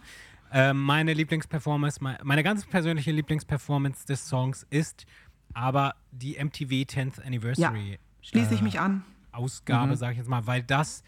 [0.52, 5.06] Äh, meine Lieblingsperformance, meine, meine ganz persönliche Lieblingsperformance des Songs ist
[5.54, 8.00] aber die MTV 10th Anniversary.
[8.30, 9.03] Schließe ich äh, mich an.
[9.32, 9.95] Ausgabe, mhm.
[9.95, 11.03] sage ich jetzt mal, weil das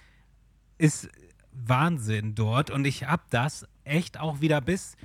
[0.77, 1.09] ist
[1.51, 4.95] Wahnsinn dort und ich habe das echt auch wieder bis,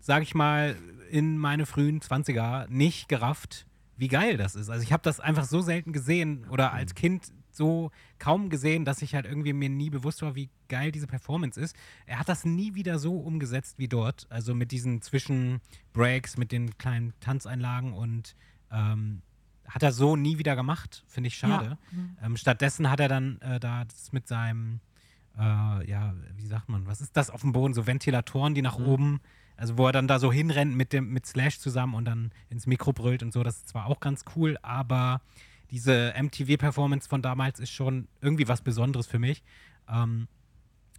[0.00, 0.76] sage ich mal,
[1.10, 3.66] in meine frühen 20er nicht gerafft
[3.96, 4.68] wie geil das ist.
[4.68, 6.96] Also ich habe das einfach so selten gesehen oder als mhm.
[6.96, 11.06] Kind so kaum gesehen, dass ich halt irgendwie mir nie bewusst war, wie geil diese
[11.06, 11.74] Performance ist.
[12.04, 14.26] Er hat das nie wieder so umgesetzt wie dort.
[14.28, 18.36] Also mit diesen Zwischenbreaks, mit den kleinen Tanzeinlagen und
[18.70, 19.22] ähm,
[19.68, 21.04] hat er so nie wieder gemacht.
[21.06, 21.78] Finde ich schade.
[21.92, 21.98] Ja.
[21.98, 22.16] Mhm.
[22.22, 24.80] Ähm, stattdessen hat er dann äh, da das mit seinem,
[25.38, 27.74] äh, ja, wie sagt man, was ist das auf dem Boden?
[27.74, 28.86] So Ventilatoren, die nach mhm.
[28.86, 29.20] oben
[29.56, 32.66] also wo er dann da so hinrennt mit dem mit Slash zusammen und dann ins
[32.66, 35.22] Mikro brüllt und so, das ist zwar auch ganz cool, aber
[35.70, 39.42] diese MTV-Performance von damals ist schon irgendwie was Besonderes für mich.
[39.88, 40.28] Ähm,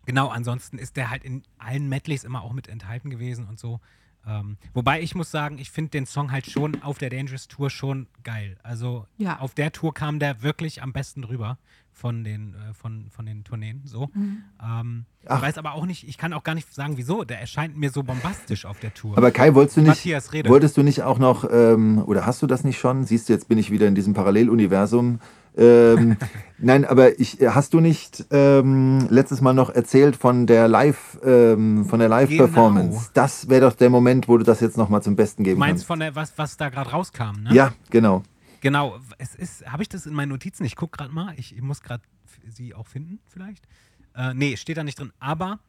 [0.06, 3.80] genau, ansonsten ist der halt in allen Medleys immer auch mit enthalten gewesen und so.
[4.28, 7.70] Ähm, wobei ich muss sagen, ich finde den Song halt schon auf der Dangerous Tour
[7.70, 8.58] schon geil.
[8.62, 9.40] Also ja.
[9.40, 11.58] auf der Tour kam der wirklich am besten rüber
[11.98, 13.82] von den, äh, von, von den Tourneen.
[13.86, 14.10] So.
[14.14, 14.44] Mhm.
[14.64, 17.24] Ähm, ich weiß aber auch nicht, ich kann auch gar nicht sagen, wieso.
[17.24, 19.18] Der erscheint mir so bombastisch auf der Tour.
[19.18, 20.50] Aber Kai, wolltest du nicht, Matthias, rede.
[20.50, 23.04] wolltest du nicht auch noch, ähm, oder hast du das nicht schon?
[23.04, 25.20] Siehst du, jetzt bin ich wieder in diesem Paralleluniversum.
[25.58, 26.18] Ähm,
[26.60, 31.86] nein, aber ich, hast du nicht ähm, letztes Mal noch erzählt von der Live, ähm,
[31.86, 32.98] von der Live-Performance?
[32.98, 33.10] Genau.
[33.16, 35.68] Das wäre doch der Moment, wo du das jetzt nochmal zum Besten geben kannst.
[35.68, 37.54] Du meinst von der, was, was da gerade rauskam, ne?
[37.54, 38.22] Ja, genau.
[38.62, 40.66] Genau, es ist, habe ich das in meinen Notizen?
[40.66, 42.04] Ich gucke gerade mal, ich, ich muss gerade
[42.48, 43.68] sie auch finden, vielleicht.
[44.16, 45.60] Äh, nee, steht da nicht drin, aber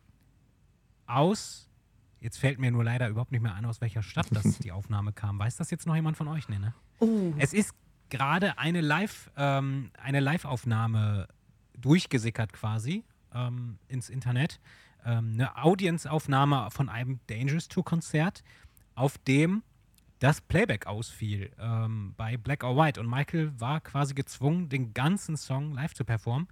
[1.07, 1.69] aus,
[2.21, 5.13] jetzt fällt mir nur leider überhaupt nicht mehr an, aus welcher Stadt das die Aufnahme
[5.13, 5.39] kam.
[5.39, 6.49] Weiß das jetzt noch jemand von euch?
[6.49, 6.75] Nee, ne?
[7.01, 7.33] Oh.
[7.39, 7.75] Es ist
[8.11, 11.29] gerade eine Live, ähm, eine Live-Aufnahme
[11.77, 14.61] durchgesickert quasi ähm, ins Internet.
[15.05, 18.43] Ähm, eine Audience-Aufnahme von einem Dangerous Tour-Konzert,
[18.95, 19.63] auf dem
[20.19, 23.01] das Playback ausfiel ähm, bei Black or White.
[23.01, 26.49] Und Michael war quasi gezwungen, den ganzen Song live zu performen.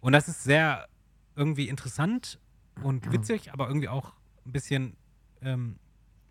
[0.00, 0.88] Und das ist sehr
[1.34, 2.38] irgendwie interessant
[2.82, 4.12] und witzig, aber irgendwie auch
[4.44, 4.96] ein bisschen
[5.42, 5.78] ähm,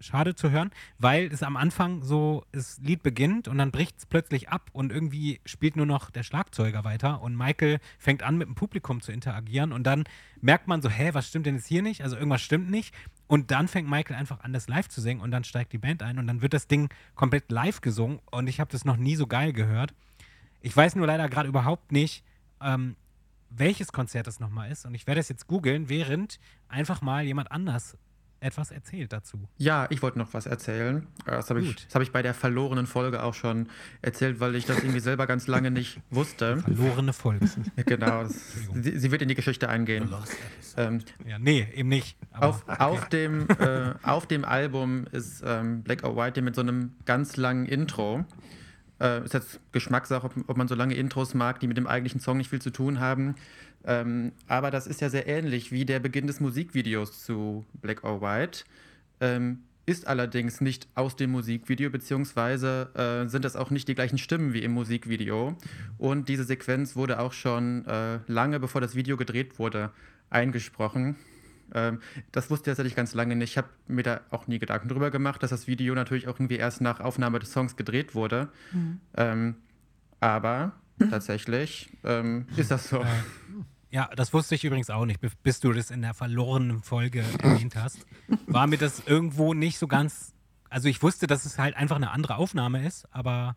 [0.05, 4.05] schade zu hören, weil es am Anfang so, das Lied beginnt und dann bricht es
[4.05, 8.47] plötzlich ab und irgendwie spielt nur noch der Schlagzeuger weiter und Michael fängt an mit
[8.47, 10.03] dem Publikum zu interagieren und dann
[10.41, 12.01] merkt man so, hä, was stimmt denn jetzt hier nicht?
[12.01, 12.93] Also irgendwas stimmt nicht
[13.27, 16.03] und dann fängt Michael einfach an, das live zu singen und dann steigt die Band
[16.03, 19.15] ein und dann wird das Ding komplett live gesungen und ich habe das noch nie
[19.15, 19.93] so geil gehört.
[20.61, 22.23] Ich weiß nur leider gerade überhaupt nicht,
[22.61, 22.95] ähm,
[23.49, 27.51] welches Konzert das nochmal ist und ich werde es jetzt googeln, während einfach mal jemand
[27.51, 27.97] anders
[28.39, 29.47] etwas erzählt dazu.
[29.57, 31.07] Ja, ich wollte noch was erzählen.
[31.25, 33.67] Äh, das habe ich, hab ich bei der verlorenen Folge auch schon
[34.01, 36.57] erzählt, weil ich das irgendwie selber ganz lange nicht wusste.
[36.59, 37.49] Verlorene Folge.
[37.85, 38.23] genau.
[38.23, 38.33] Das,
[38.73, 40.13] sie, sie, wird in die Geschichte eingehen.
[40.77, 42.17] Ähm, ja, nee, eben nicht.
[42.33, 42.83] Auf, okay.
[42.83, 47.37] auf, dem, äh, auf dem Album ist ähm, Black or White mit so einem ganz
[47.37, 48.25] langen Intro.
[48.99, 52.21] Äh, ist jetzt Geschmackssache, ob, ob man so lange Intros mag, die mit dem eigentlichen
[52.21, 53.35] Song nicht viel zu tun haben.
[53.85, 58.21] Ähm, aber das ist ja sehr ähnlich wie der Beginn des Musikvideos zu Black or
[58.21, 58.63] White.
[59.19, 64.17] Ähm, ist allerdings nicht aus dem Musikvideo, beziehungsweise äh, sind das auch nicht die gleichen
[64.17, 65.55] Stimmen wie im Musikvideo.
[65.97, 69.91] Und diese Sequenz wurde auch schon äh, lange bevor das Video gedreht wurde
[70.29, 71.15] eingesprochen.
[71.73, 71.99] Ähm,
[72.31, 73.51] das wusste ich tatsächlich ganz lange nicht.
[73.51, 76.57] Ich habe mir da auch nie Gedanken drüber gemacht, dass das Video natürlich auch irgendwie
[76.57, 78.49] erst nach Aufnahme des Songs gedreht wurde.
[78.71, 78.99] Mhm.
[79.15, 79.55] Ähm,
[80.19, 80.73] aber
[81.09, 83.03] tatsächlich ähm, ist das so.
[83.89, 87.75] Ja, das wusste ich übrigens auch nicht, bis du das in der verlorenen Folge erwähnt
[87.75, 88.05] hast.
[88.45, 90.33] War mir das irgendwo nicht so ganz.
[90.69, 93.55] Also ich wusste, dass es halt einfach eine andere Aufnahme ist, aber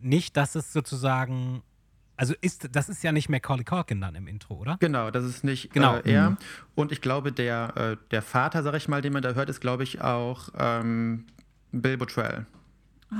[0.00, 1.62] nicht, dass es sozusagen
[2.18, 4.76] Also ist das ist ja nicht Macaulay Culkin dann im Intro, oder?
[4.80, 5.96] Genau, das ist nicht Genau.
[5.98, 6.36] äh, er.
[6.74, 9.60] Und ich glaube, der, äh, der Vater, sag ich mal, den man da hört, ist,
[9.60, 11.26] glaube ich, auch ähm,
[11.72, 12.44] Bill Bottrell.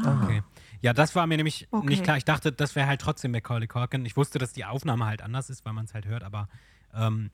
[0.04, 0.42] Okay.
[0.80, 1.86] Ja, das war mir nämlich Okay.
[1.86, 2.16] nicht klar.
[2.16, 4.04] Ich dachte, das wäre halt trotzdem Macaulay Culkin.
[4.04, 6.48] Ich wusste, dass die Aufnahme halt anders ist, weil man es halt hört, aber
[6.94, 7.30] ähm,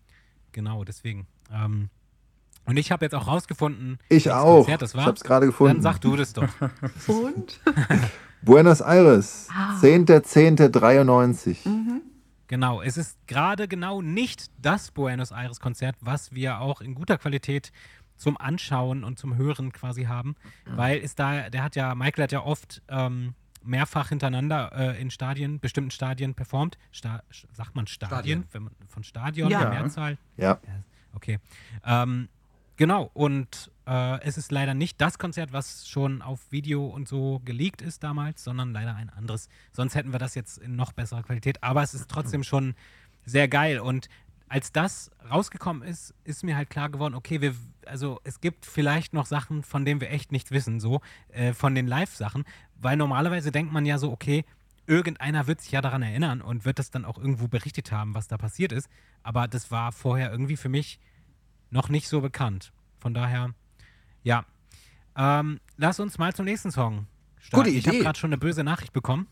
[0.52, 1.26] genau, deswegen.
[1.50, 1.88] Ähm,
[2.66, 4.58] und ich habe jetzt auch rausgefunden, Ich auch.
[4.58, 5.02] Konzert das war.
[5.02, 5.74] Ich hab's gerade gefunden.
[5.74, 6.48] Dann sag du das doch.
[7.08, 7.60] Und?
[8.42, 9.76] Buenos Aires, Ah.
[9.80, 11.56] 10.10.93.
[12.46, 17.16] Genau, es ist gerade genau nicht das Buenos Aires Konzert, was wir auch in guter
[17.18, 17.72] Qualität
[18.16, 20.36] zum Anschauen und zum Hören quasi haben,
[20.66, 23.34] weil es da, der hat ja, Michael hat ja oft ähm,
[23.64, 26.76] mehrfach hintereinander äh, in Stadien, bestimmten Stadien performt.
[26.92, 28.44] Sta sagt man Stadien, Stadien.
[28.52, 29.60] Wenn man, von Stadion, Ja.
[29.60, 30.18] der Mehrzahl?
[30.36, 30.58] Ja.
[31.14, 31.38] Okay.
[31.84, 32.28] Ähm,
[32.76, 37.40] genau, und äh, es ist leider nicht das Konzert, was schon auf Video und so
[37.44, 39.48] geleakt ist damals, sondern leider ein anderes.
[39.72, 41.62] Sonst hätten wir das jetzt in noch besserer Qualität.
[41.62, 42.74] Aber es ist trotzdem schon
[43.24, 43.80] sehr geil.
[43.80, 44.08] Und
[44.48, 47.54] als das rausgekommen ist, ist mir halt klar geworden, okay, wir,
[47.86, 51.74] also es gibt vielleicht noch Sachen, von denen wir echt nichts wissen, so, äh, von
[51.74, 52.44] den Live-Sachen.
[52.80, 54.44] Weil normalerweise denkt man ja so, okay,
[54.86, 58.28] irgendeiner wird sich ja daran erinnern und wird das dann auch irgendwo berichtet haben, was
[58.28, 58.88] da passiert ist.
[59.22, 60.98] Aber das war vorher irgendwie für mich
[61.74, 62.72] noch nicht so bekannt.
[63.00, 63.50] Von daher,
[64.22, 64.44] ja.
[65.16, 67.06] Ähm, lass uns mal zum nächsten Song
[67.38, 67.64] starten.
[67.66, 68.04] Gute Ich habe Idee.
[68.04, 69.26] gerade schon eine böse Nachricht bekommen.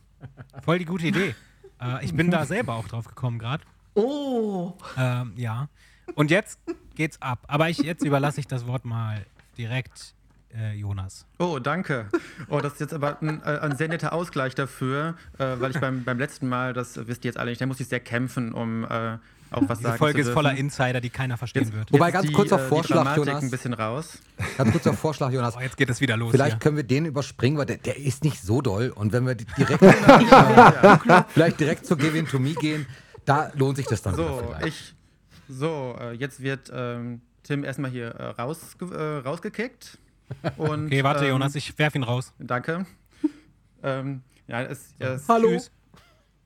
[0.63, 1.35] Voll die gute Idee.
[1.81, 3.65] äh, ich bin da selber auch drauf gekommen gerade.
[3.95, 5.69] Oh, Ähm, ja.
[6.15, 6.59] Und jetzt
[6.95, 7.45] geht's ab.
[7.47, 9.25] Aber ich, jetzt überlasse ich das Wort mal
[9.57, 10.15] direkt
[10.55, 11.27] äh, Jonas.
[11.39, 12.09] Oh, danke.
[12.49, 15.79] Oh, das ist jetzt aber ein, äh, ein sehr netter Ausgleich dafür, äh, weil ich
[15.81, 18.53] beim, beim letzten Mal, das wisst ihr jetzt alle nicht, da musste ich sehr kämpfen,
[18.53, 19.19] um äh,
[19.55, 21.93] auch was Diese sagen Folge zu ist voller Insider, die keiner verstehen Jetzt- wird.
[21.93, 23.43] Wobei jetzt ganz die, kurzer äh, die Vorschlag, Jonas.
[23.43, 24.19] ein bisschen raus.
[24.59, 25.55] Ganz kurzer Vorschlag, Jonas.
[25.59, 26.31] Oh, jetzt geht es wieder los.
[26.31, 26.59] Vielleicht hier.
[26.61, 28.91] können wir den überspringen, weil der, der ist nicht so doll.
[28.95, 29.85] Und wenn wir di- direkt,
[31.31, 32.87] vielleicht direkt zu Give In To Me gehen,
[33.25, 34.95] da lohnt sich das dann So, ich.
[35.49, 39.99] So, äh, jetzt wird ähm, Tim erstmal hier äh, raus, äh, rausgekickt.
[40.57, 42.33] Und, Okay, warte, ähm, Jonas, ich werf ihn raus.
[42.39, 42.87] Danke.
[43.83, 45.49] ähm, ja, es, es, Hallo.
[45.49, 45.71] Tschüss.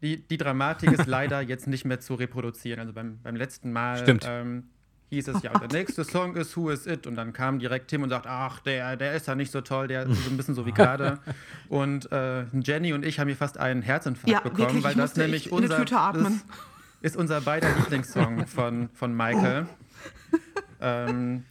[0.02, 2.80] Die, die Dramatik ist leider jetzt nicht mehr zu reproduzieren.
[2.80, 4.26] Also beim, beim letzten Mal Stimmt.
[4.28, 4.64] Ähm,
[5.10, 7.06] hieß es ja, der nächste Song ist Who Is It?
[7.06, 9.88] Und dann kam direkt Tim und sagt, ach, der, der ist ja nicht so toll,
[9.88, 11.18] der ist so ein bisschen so wie gerade.
[11.68, 15.16] Und äh, Jenny und ich haben hier fast einen Herzinfarkt ja, bekommen, wirklich, weil das
[15.16, 16.40] nämlich unser Tüte atmen.
[17.02, 19.66] Das ist unser beider Lieblingssong von, von Michael.
[20.80, 21.44] ähm,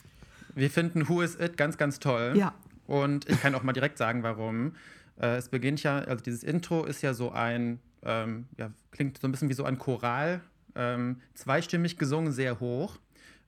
[0.53, 2.33] wir finden Who Is It ganz, ganz toll.
[2.35, 2.53] Ja.
[2.87, 4.75] Und ich kann auch mal direkt sagen, warum.
[5.19, 9.27] Äh, es beginnt ja, also dieses Intro ist ja so ein, ähm, ja, klingt so
[9.27, 10.41] ein bisschen wie so ein Choral,
[10.75, 12.97] ähm, zweistimmig gesungen, sehr hoch.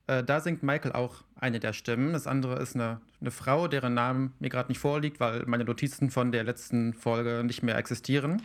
[0.06, 2.12] Äh, da singt Michael auch eine der Stimmen.
[2.12, 6.10] Das andere ist eine, eine Frau, deren Namen mir gerade nicht vorliegt, weil meine Notizen
[6.10, 8.42] von der letzten Folge nicht mehr existieren.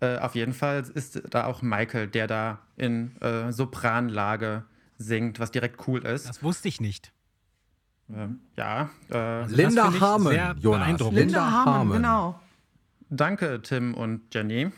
[0.00, 4.64] Äh, auf jeden Fall ist da auch Michael, der da in äh, Sopranlage
[4.98, 6.28] singt, was direkt cool ist.
[6.28, 7.12] Das wusste ich nicht.
[8.12, 10.80] Ähm, ja, äh, das Linda Harmon, Jonas.
[10.80, 11.18] beeindruckend.
[11.18, 12.40] Linda Harmon, genau.
[13.08, 14.72] danke Tim und Jenny.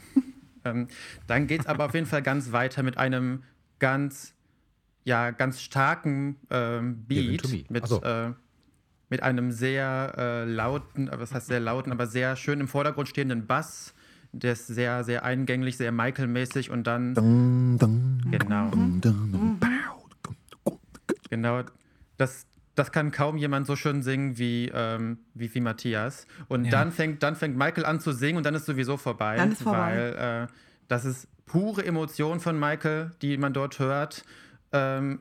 [0.65, 0.89] Ähm,
[1.27, 3.43] dann geht es aber auf jeden Fall ganz weiter mit einem
[3.79, 4.35] ganz,
[5.05, 8.03] ja, ganz starken ähm, Beat, mit, so.
[8.03, 8.33] äh,
[9.09, 13.09] mit einem sehr äh, lauten, äh, was heißt sehr lauten, aber sehr schön im Vordergrund
[13.09, 13.95] stehenden Bass.
[14.33, 19.61] Der ist sehr, sehr eingänglich, sehr Michael-mäßig und dann, Dun, dun, genau, dun.
[21.31, 21.63] Genau,
[22.17, 26.27] das, das kann kaum jemand so schön singen wie, ähm, wie, wie Matthias.
[26.49, 26.71] Und Ja.
[26.73, 29.37] dann, fängt, dann fängt Michael an zu singen und dann ist sowieso vorbei.
[29.37, 30.15] Dann ist vorbei.
[30.19, 30.53] Weil äh,
[30.89, 34.25] das ist pure Emotion von Michael, die man dort hört.
[34.73, 35.21] Ähm,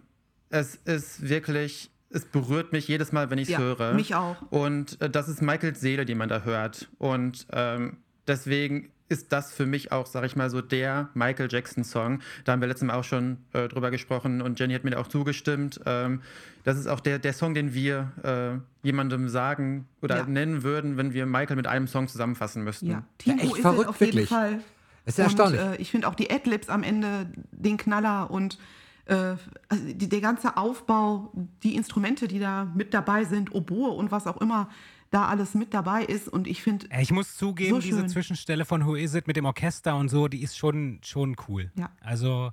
[0.49, 3.93] es ist wirklich, es berührt mich jedes Mal, wenn ich es Ja, höre.
[3.93, 4.35] mich auch.
[4.49, 6.89] Und äh, das ist Michaels Seele, die man da hört.
[6.97, 7.97] Und ähm,
[8.27, 12.19] deswegen ist das für mich auch, sag ich mal, so der Michael Jackson-Song.
[12.45, 14.99] Da haben wir letztes Mal auch schon äh, drüber gesprochen und Jenny hat mir da
[14.99, 15.79] auch zugestimmt.
[15.85, 16.21] Ähm,
[16.63, 20.25] das ist auch der, der Song, den wir äh, jemandem sagen oder Ja.
[20.25, 22.87] nennen würden, wenn wir Michael mit einem Song zusammenfassen müssten.
[22.89, 24.29] Ja, Timo echt ist es verrückt, auf jeden wirklich.
[24.29, 24.59] Fall.
[25.05, 25.61] Das ist ja und, erstaunlich.
[25.61, 28.57] Äh, ich finde auch die Adlibs am Ende den Knaller und
[29.05, 29.35] äh,
[29.67, 31.31] also die, der ganze Aufbau,
[31.61, 34.69] die Instrumente, die da mit dabei sind, Oboe und was auch immer
[35.13, 36.27] da alles mit dabei ist.
[36.27, 38.05] Und ich finde, Ich muss zugeben, So diese.
[38.07, 41.71] Zwischenstelle von Who Is It mit dem Orchester und so, die ist schon, schon cool.
[41.75, 41.91] Ja.
[42.01, 42.51] Also,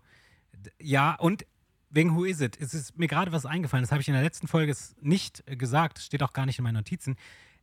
[0.80, 1.46] ja, und
[1.90, 4.22] wegen Who Is It, es ist mir gerade was eingefallen, das habe ich in der
[4.22, 7.16] letzten Folge nicht äh, gesagt, steht auch gar nicht in meinen Notizen.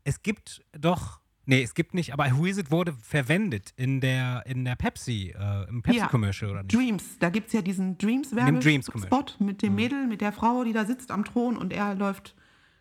[0.04, 4.43] Es gibt doch, nee, es gibt nicht, aber Who Is It wurde verwendet in der,
[4.48, 6.76] in der Pepsi, äh, im Pepsi-Commercial, oder nicht?
[6.76, 10.74] Dreams, da gibt es ja diesen Dreams Dreams-Werbespot mit dem Mädel, mit der Frau, die
[10.74, 12.36] da sitzt am Thron und er läuft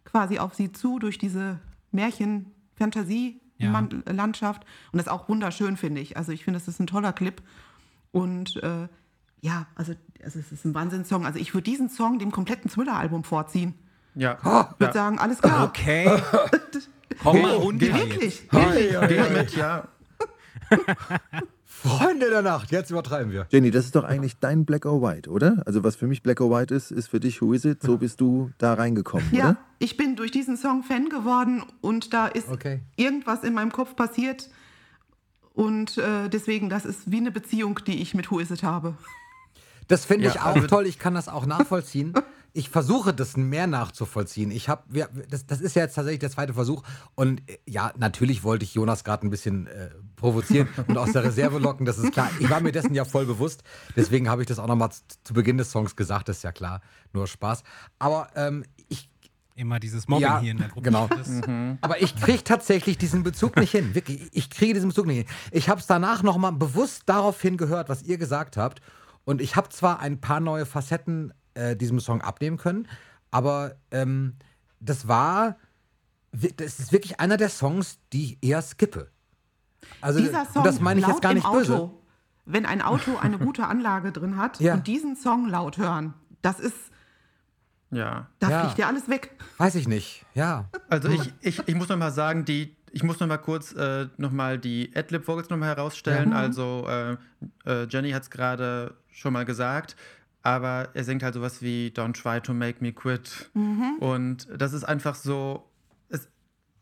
[0.04, 1.60] quasi auf sie zu durch diese
[1.92, 4.64] Märchen-Fantasie-Landschaft.
[4.92, 6.16] Und das ist auch wunderschön, finde ich.
[6.16, 7.42] Also ich finde, es ist ein toller Clip.
[8.12, 8.88] Und äh,
[9.40, 9.92] ja, also,
[10.24, 11.26] also es ist ein Wahnsinnssong.
[11.26, 13.74] Also ich würde diesen Song dem kompletten Thriller-Album vorziehen.
[14.14, 14.38] Ja.
[14.38, 14.92] Ich würde ja.
[14.92, 15.64] sagen, alles klar.
[15.64, 16.06] Okay.
[17.22, 17.86] Komm mal runter.
[17.86, 17.96] jetzt.
[17.96, 18.48] Wirklich.
[18.50, 19.88] Geh mit, ja.
[21.86, 23.46] Freunde der Nacht, jetzt übertreiben wir.
[23.50, 25.62] Jenny, das ist doch eigentlich dein Black or White, oder?
[25.66, 27.82] Also was für mich Black or White ist, ist für dich Who Is It?
[27.82, 29.56] So bist du da reingekommen, Ja, oder?
[29.78, 32.80] ich bin durch diesen Song Fan geworden und da ist Okay.
[32.96, 34.48] irgendwas in meinem Kopf passiert.
[35.54, 38.94] Und äh, deswegen, das ist wie eine Beziehung, die ich mit Who Is It habe.
[39.88, 40.86] Das finde Ja, ich auch also- toll.
[40.86, 42.12] Ich kann das auch nachvollziehen.
[42.58, 44.50] Ich versuche das mehr nachzuvollziehen.
[44.50, 44.82] Ich habe,
[45.28, 46.82] das, das ist ja jetzt tatsächlich der zweite Versuch.
[47.14, 51.24] Und äh, ja, natürlich wollte ich Jonas gerade ein bisschen äh, provozieren und aus der
[51.24, 51.86] Reserve locken.
[51.86, 52.30] Das ist klar.
[52.40, 53.62] Ich war mir dessen ja voll bewusst.
[53.94, 56.28] Deswegen habe ich das auch nochmal zu, zu Beginn des Songs gesagt.
[56.28, 56.80] Das ist ja klar.
[57.12, 57.62] Nur Spaß.
[57.98, 59.10] Aber ähm, ich
[59.56, 60.82] Immer dieses Mobbing Ja, hier in der Gruppe.
[60.82, 61.08] genau.
[61.08, 61.30] Das,
[61.80, 63.94] Aber ich kriege tatsächlich diesen Bezug nicht hin.
[63.94, 65.26] Wirklich, ich kriege diesen Bezug nicht hin.
[65.50, 68.82] Ich habe es danach nochmal bewusst darauf hingehört, was ihr gesagt habt.
[69.24, 72.86] Und ich habe zwar ein paar neue Facetten äh, diesem Song abnehmen können,
[73.30, 74.34] aber ähm,
[74.78, 75.56] das war,
[76.32, 79.10] das ist wirklich einer der Songs, die ich eher skippe.
[80.00, 81.90] Also Dieser Song das meine ich jetzt gar nicht Auto, böse.
[82.44, 84.74] wenn ein Auto eine gute Anlage drin hat Ja.
[84.74, 86.76] und diesen Song laut hören, das ist,
[87.90, 88.26] Ja.
[88.38, 88.60] da Ja.
[88.64, 89.32] fliegt dir alles weg.
[89.58, 90.24] Weiß ich nicht.
[90.34, 90.66] Ja.
[90.88, 94.08] Also ich, ich, ich muss noch mal sagen, die, ich muss noch mal kurz äh,
[94.16, 96.32] noch mal die Adlib-Vocals noch mal herausstellen.
[96.32, 97.16] Also äh,
[97.64, 99.96] äh, Jenny hat es gerade schon mal gesagt,
[100.42, 103.50] aber er singt halt sowas wie Don't try to make me quit.
[104.00, 105.68] Und das ist einfach so,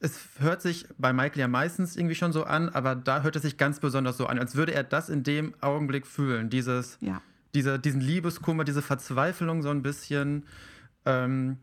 [0.00, 3.42] es, hört sich bei Michael ja meistens irgendwie schon so an, aber da hört es
[3.42, 6.50] sich ganz besonders so an, als würde er das in dem Augenblick fühlen.
[6.50, 7.22] Dieses, Ja.
[7.54, 10.44] diese, diesen Liebeskummer, diese Verzweiflung so ein bisschen.
[11.06, 11.58] Ähm,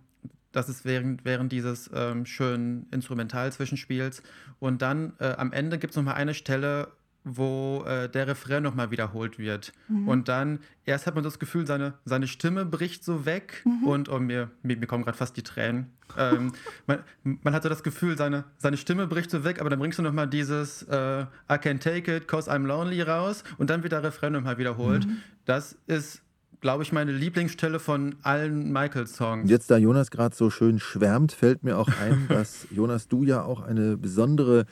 [0.52, 4.22] das ist während, während dieses ähm, schönen Instrumental-Zwischenspiels.
[4.60, 6.90] Und dann äh, am Ende gibt es nochmal eine Stelle,
[7.24, 9.74] wo äh, der Refrain nochmal wiederholt wird.
[10.08, 14.20] Und dann, erst hat man das Gefühl, seine, seine Stimme bricht so weg und oh,
[14.20, 15.88] mir, mir, mir kommen gerade fast die Tränen.
[16.18, 16.54] ähm,
[16.88, 20.04] man, man hatte das Gefühl, seine, seine Stimme bricht so weg, aber dann bringst du
[20.04, 24.04] nochmal dieses äh, I can't take it, cause I'm lonely raus und dann wird der
[24.04, 25.06] Refrain nochmal wiederholt.
[25.46, 26.22] Das ist,
[26.62, 29.50] glaube ich, meine Lieblingsstelle von allen Michael-Songs.
[29.50, 33.44] Jetzt, da Jonas gerade so schön schwärmt, fällt mir auch ein, dass Jonas, du ja
[33.44, 34.66] auch eine besondere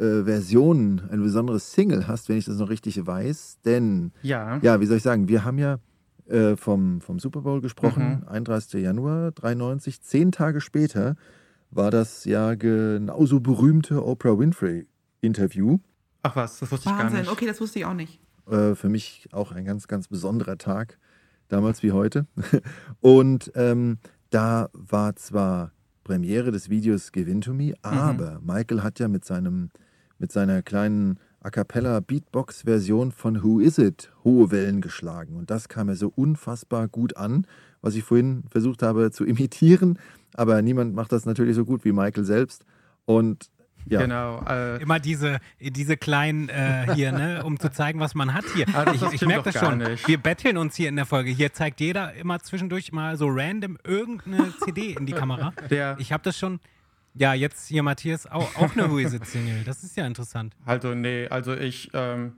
[0.00, 3.58] äh, Version, eine besondere Single hast, wenn ich das noch richtig weiß.
[3.64, 4.58] Denn, Ja.
[4.62, 5.78] ja, wie soll ich sagen, wir haben ja
[6.28, 8.82] äh, vom, vom Super Bowl gesprochen, 31.
[8.82, 10.00] Januar 93.
[10.02, 11.16] Zehn Tage später
[11.70, 15.78] war das ja genauso berühmte Oprah Winfrey-Interview.
[16.22, 17.20] Ach was, das wusste ich gar Wahnsinn.
[17.20, 17.32] nicht.
[17.32, 18.20] Okay, das wusste ich auch nicht.
[18.48, 20.98] Äh, für mich auch ein ganz, ganz besonderer Tag,
[21.48, 22.26] damals wie heute.
[23.00, 23.98] Und ähm,
[24.30, 25.72] da war zwar
[26.04, 29.70] Premiere des Videos Give In To Me, aber Michael hat ja mit, seinem,
[30.20, 35.36] mit seiner kleinen A Cappella Beatbox-Version von Who Is It hohe Wellen geschlagen.
[35.36, 37.46] Und das kam ja so unfassbar gut an,
[37.80, 39.98] was ich vorhin versucht habe zu imitieren.
[40.34, 42.64] Aber niemand macht das natürlich so gut wie Michael selbst.
[43.06, 43.50] Und
[43.86, 44.44] ja, Genau.
[44.46, 48.66] Äh, Immer diese, diese kleinen äh, hier, ne, um zu zeigen, was man hat hier.
[48.74, 49.78] Ah, ich ich merke das schon.
[49.78, 50.06] nicht.
[50.06, 51.30] Wir betteln uns hier in der Folge.
[51.30, 55.54] Hier zeigt jeder immer zwischendurch mal so random irgendeine CD in die Kamera.
[55.70, 56.60] Der- ich habe das schon.
[57.14, 59.64] Ja, jetzt hier Matthias auch, auch eine Who Is It Single.
[59.64, 60.54] Das ist ja interessant.
[60.64, 62.34] also, nee, also ich, ähm,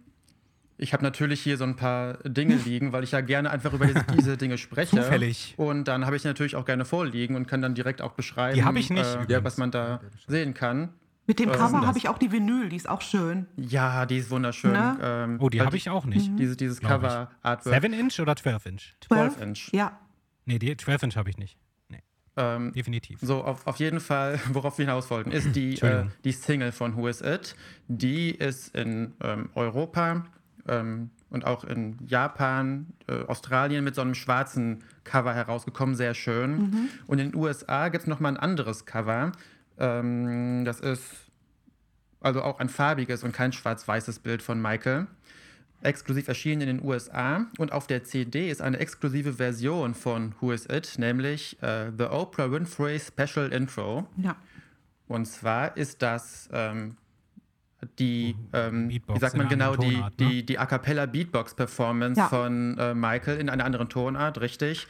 [0.79, 3.87] ich habe natürlich hier so ein paar Dinge liegen, weil ich ja gerne einfach über
[3.87, 4.97] diese, diese Dinge spreche.
[4.97, 5.55] Zufällig.
[5.59, 8.81] Und dann habe ich natürlich auch gerne vorliegen und kann dann direkt auch beschreiben, Die
[8.81, 10.91] ich nicht, äh, was man da sehen kann.
[11.27, 13.47] Mit dem ist Cover habe ich auch die Vinyl, die ist auch schön.
[13.57, 14.73] Ja, die ist wunderschön.
[14.73, 14.99] Ne?
[15.01, 16.33] Ähm, Oh, die habe ich auch nicht.
[16.37, 17.09] Dieses, dieses Glaub ich.
[17.09, 17.75] Cover-Artwork.
[17.81, 18.83] 7 Inch oder 12 Inch?
[19.07, 19.73] 12 Inch.
[19.73, 19.99] Ja.
[20.47, 21.57] Nee, die 12 Inch habe ich nicht.
[22.37, 23.19] Ähm, definitiv.
[23.21, 26.97] So, auf, auf jeden Fall, worauf wir hinaus wollten, ist die, äh, die Single von
[26.97, 27.55] Who Is It.
[27.89, 30.25] Die ist in ähm, Europa
[30.67, 36.89] ähm, und auch in Japan, äh, Australien mit so einem schwarzen Cover herausgekommen, sehr schön.
[37.07, 39.33] Und in den USA gibt es nochmal ein anderes Cover.
[39.79, 41.03] Ähm, das ist
[42.21, 45.07] also auch ein farbiges und kein schwarz-weißes Bild von Michael.
[45.83, 50.53] Exklusiv erschienen in den USA und auf der CD ist eine exklusive Version von Who
[50.53, 54.07] Is It, nämlich äh, The Oprah Winfrey Special Intro.
[54.17, 54.37] Ja.
[55.09, 56.97] Und zwar ist das ähm,
[57.99, 60.29] die, ähm, wie Beatbox sagt man genau, die, Tonart, ne?
[60.29, 62.29] die, die A Cappella Beatbox Performance Ja.
[62.29, 64.87] von äh, Michael in einer anderen Tonart, richtig,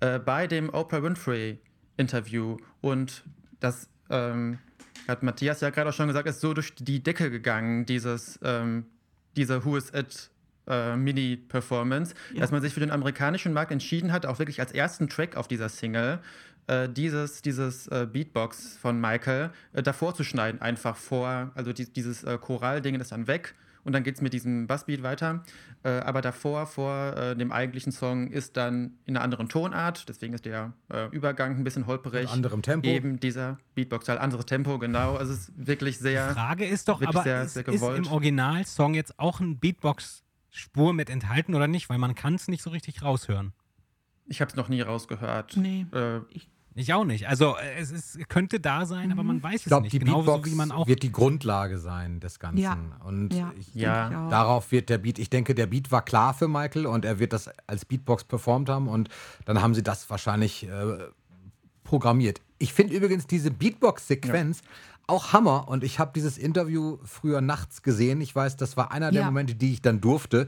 [0.00, 1.58] äh, bei dem Oprah Winfrey
[1.96, 2.56] Interview.
[2.80, 3.24] Und
[3.60, 4.58] das ähm,
[5.06, 8.86] hat Matthias ja gerade auch schon gesagt, ist so durch die Decke gegangen, dieses, ähm,
[9.36, 10.30] diese Who Is It
[10.66, 12.40] äh, Mini-Performance, Ja.
[12.40, 15.48] dass man sich für den amerikanischen Markt entschieden hat, auch wirklich als ersten Track auf
[15.48, 16.20] dieser Single
[16.66, 21.90] äh, dieses, dieses äh, Beatbox von Michael äh, davor zu schneiden, einfach vor, also die,
[21.92, 23.54] dieses äh, Choralding ist dann weg
[23.84, 25.44] und dann geht es mit diesem Bassbeat weiter.
[25.82, 30.34] Äh, aber davor, vor äh, dem eigentlichen Song, ist dann in einer anderen Tonart, deswegen
[30.34, 32.24] ist der äh, Übergang ein bisschen holperig.
[32.24, 32.88] In anderem Tempo.
[32.88, 35.16] Eben dieser Beatbox-Teil, anderes Tempo, genau.
[35.16, 36.28] Also es ist wirklich sehr.
[36.28, 39.58] Die Frage ist doch, wirklich aber sehr, ist, sehr ist im Originalsong jetzt auch ein
[39.58, 41.88] Beatbox-Spur mit enthalten oder nicht?
[41.88, 43.52] Weil man kann es nicht so richtig raushören.
[44.26, 45.56] Ich habe es noch nie rausgehört.
[45.56, 45.86] Nee.
[45.92, 46.20] Äh,
[46.80, 47.28] Ich auch nicht.
[47.28, 50.06] Also äh, es ist, könnte da sein, aber man weiß Ich glaube, es die nicht.
[50.06, 50.86] Genauso Beatbox wie man auch.
[50.86, 52.58] wird die Grundlage sein des Ganzen.
[52.58, 52.78] Ja.
[53.04, 53.52] Und Ja.
[53.58, 54.28] ich, Ja.
[54.30, 57.32] darauf wird der Beat, ich denke, der Beat war klar für Michael und er wird
[57.32, 59.08] das als Beatbox performt haben und
[59.44, 60.98] dann haben sie das wahrscheinlich äh,
[61.84, 62.40] programmiert.
[62.58, 64.62] Ich finde übrigens diese Beatbox-Sequenz
[65.06, 68.20] auch Hammer und ich habe dieses Interview früher nachts gesehen.
[68.20, 69.26] Ich weiß, das war einer der Ja.
[69.26, 70.46] Momente, die ich dann durfte.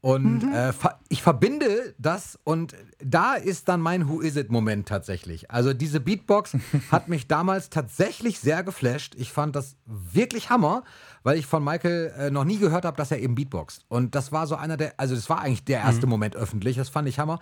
[0.00, 5.50] Und äh, ver ich verbinde das und da ist dann mein Who Is It-Moment tatsächlich.
[5.50, 6.56] Also diese Beatbox
[6.90, 9.14] hat mich damals tatsächlich sehr geflasht.
[9.16, 10.84] Ich fand das wirklich Hammer,
[11.24, 13.86] weil ich von Michael äh, noch nie gehört habe, dass er eben Beatboxt.
[13.88, 16.88] Und das war so einer der, also das war eigentlich der erste Moment öffentlich, das
[16.88, 17.40] fand ich Hammer.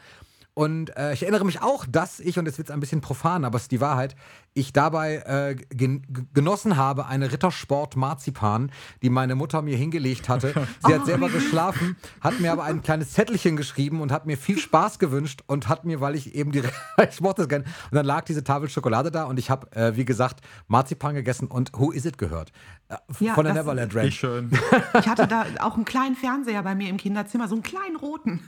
[0.59, 3.45] Und äh, ich erinnere mich auch, dass ich, und jetzt wird es ein bisschen profan,
[3.45, 4.17] aber es ist die Wahrheit,
[4.55, 6.01] ich dabei äh, gen
[6.33, 10.55] genossen habe, eine Rittersport-Marzipan, die meine Mutter mir hingelegt hatte.
[10.87, 14.59] Sie hat selber geschlafen, hat mir aber ein kleines Zettelchen geschrieben und hat mir viel
[14.59, 16.63] Spaß gewünscht und hat mir, weil ich eben die,
[17.11, 19.95] ich mochte das gerne, und dann lag diese Tafel Schokolade da und ich habe, äh,
[19.97, 22.51] wie gesagt, Marzipan gegessen und Who Is It gehört.
[22.89, 24.15] Äh, Ja, von der Neverland Ranch.
[24.15, 24.51] schön.
[24.99, 28.41] Ich hatte da auch einen kleinen Fernseher bei mir im Kinderzimmer, so einen kleinen roten.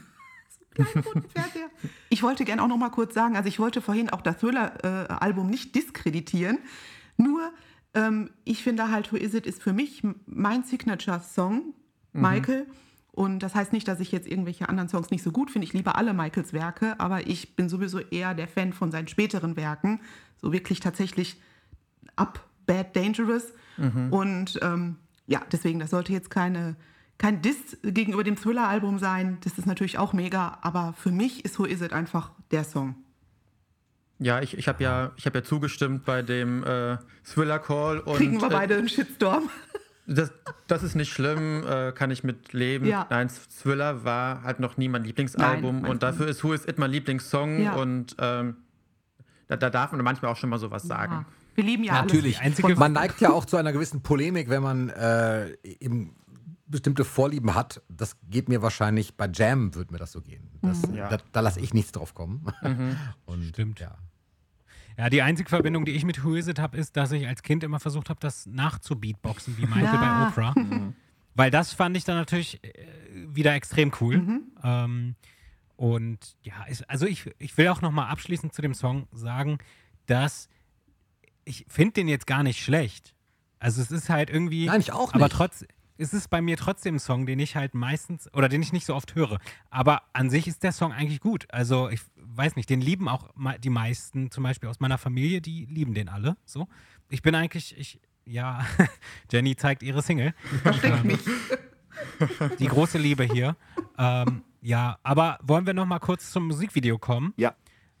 [0.85, 1.69] So einen kleinen roten Fernseher.
[2.09, 5.49] Ich wollte gerne auch noch mal kurz sagen, also ich wollte vorhin auch das Thriller-Album
[5.49, 6.59] nicht diskreditieren.
[7.17, 7.51] Nur,
[7.93, 11.73] ähm, ich finde halt, Who Is It ist für mich mein Signature-Song,
[12.13, 12.65] Michael.
[13.11, 15.65] Und das heißt nicht, dass ich jetzt irgendwelche anderen Songs nicht so gut finde.
[15.65, 19.57] Ich liebe alle Michaels Werke, aber ich bin sowieso eher der Fan von seinen späteren
[19.57, 19.99] Werken.
[20.41, 21.41] So wirklich tatsächlich
[22.15, 23.53] ab Bad Dangerous.
[24.11, 26.75] Und ähm, ja, deswegen, das sollte jetzt keine,
[27.19, 29.37] kein Diss gegenüber dem Thriller-Album sein.
[29.43, 32.95] Das ist natürlich auch mega, aber für mich ist Who Is It einfach der Song.
[34.17, 36.97] Ja, ich, ich habe ja, ich hab ja zugestimmt bei dem äh,
[37.31, 37.99] Thriller-Call.
[37.99, 39.49] und, Kriegen wir äh, beide einen Shitstorm.
[40.11, 40.31] Das,
[40.65, 42.87] das ist nicht schlimm, äh, kann ich mit leben.
[42.87, 43.05] Ja.
[43.11, 43.29] Nein,
[43.61, 46.79] Thriller war halt noch nie mein Lieblingsalbum Nein, mein- und dafür ist Who Is It
[46.79, 47.73] mein Lieblingssong Ja.
[47.75, 48.55] und ähm,
[49.47, 51.13] da, da darf man manchmal auch schon mal sowas sagen.
[51.13, 51.25] Ja.
[51.53, 52.37] Wir lieben ja Natürlich.
[52.39, 56.15] Die einzige- man neigt ja auch zu einer gewissen Polemik, wenn man äh, eben
[56.69, 57.81] bestimmte Vorlieben hat.
[57.89, 60.49] Das geht mir wahrscheinlich, bei Jam wird mir das so gehen.
[60.61, 61.09] Das, Ja.
[61.09, 62.45] Da, da lasse ich nichts drauf kommen.
[63.25, 63.79] Und, Stimmt.
[63.79, 63.97] Ja.
[64.97, 67.41] Ja, die einzige Verbindung, die ich mit Who Is It habe, ist, dass ich als
[67.41, 70.27] Kind immer versucht habe, das nachzubeatboxen, wie Michael bei Ja.
[70.27, 70.53] Oprah.
[71.35, 72.73] Weil das fand ich dann natürlich äh,
[73.27, 74.41] wieder extrem cool.
[74.61, 75.15] Ähm,
[75.77, 79.59] und ja, ist, also ich, ich will auch noch mal abschließend zu dem Song sagen,
[80.05, 80.49] dass
[81.45, 83.15] ich finde den jetzt gar nicht schlecht.
[83.59, 84.65] Also es ist halt irgendwie.
[84.65, 85.65] Nein, ich auch Aber nicht.
[85.99, 88.73] Trotz, es ist bei mir trotzdem ein Song, den ich halt meistens oder den ich
[88.73, 89.39] nicht so oft höre.
[89.69, 91.45] Aber an sich ist der Song eigentlich gut.
[91.49, 93.29] Also ich weiß nicht, den lieben auch
[93.63, 96.37] die meisten, zum Beispiel aus meiner Familie, die lieben den alle.
[96.45, 96.67] So,
[97.09, 98.65] ich bin eigentlich, ich ja,
[99.31, 100.33] Jenny zeigt ihre Single.
[101.03, 101.19] Mich.
[102.59, 103.55] Die große Liebe hier.
[103.97, 107.33] ähm, ja, aber wollen wir noch mal kurz zum Musikvideo kommen?
[107.37, 107.55] Ja.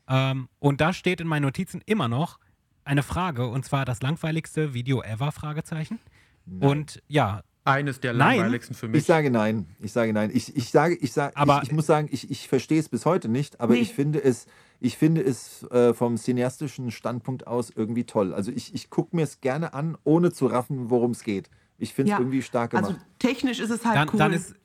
[0.07, 2.39] Ähm, und da steht in meinen Notizen immer noch
[2.85, 5.31] eine Frage, und zwar das langweiligste Video ever?
[5.31, 5.99] Fragezeichen.
[6.59, 8.37] Und ja, Eines der Nein.
[8.37, 9.05] langweiligsten für Ich mich.
[9.05, 9.65] sage nein.
[9.79, 10.31] Ich sage nein.
[10.33, 13.05] Ich, ich sage, ich sage, Aber- ich, ich muss sagen, ich, ich verstehe es bis
[13.05, 13.81] heute nicht, aber Nee.
[13.81, 14.47] ich finde es,
[14.79, 18.33] ich finde es äh, vom cineastischen Standpunkt aus irgendwie toll.
[18.33, 21.49] Also ich, ich gucke mir es gerne an, ohne zu raffen, worum es geht.
[21.77, 22.19] Ich finde es Ja.
[22.19, 22.85] irgendwie stark gemacht.
[22.87, 24.17] Also technisch ist es halt dann, cool.
[24.17, 24.55] dann ist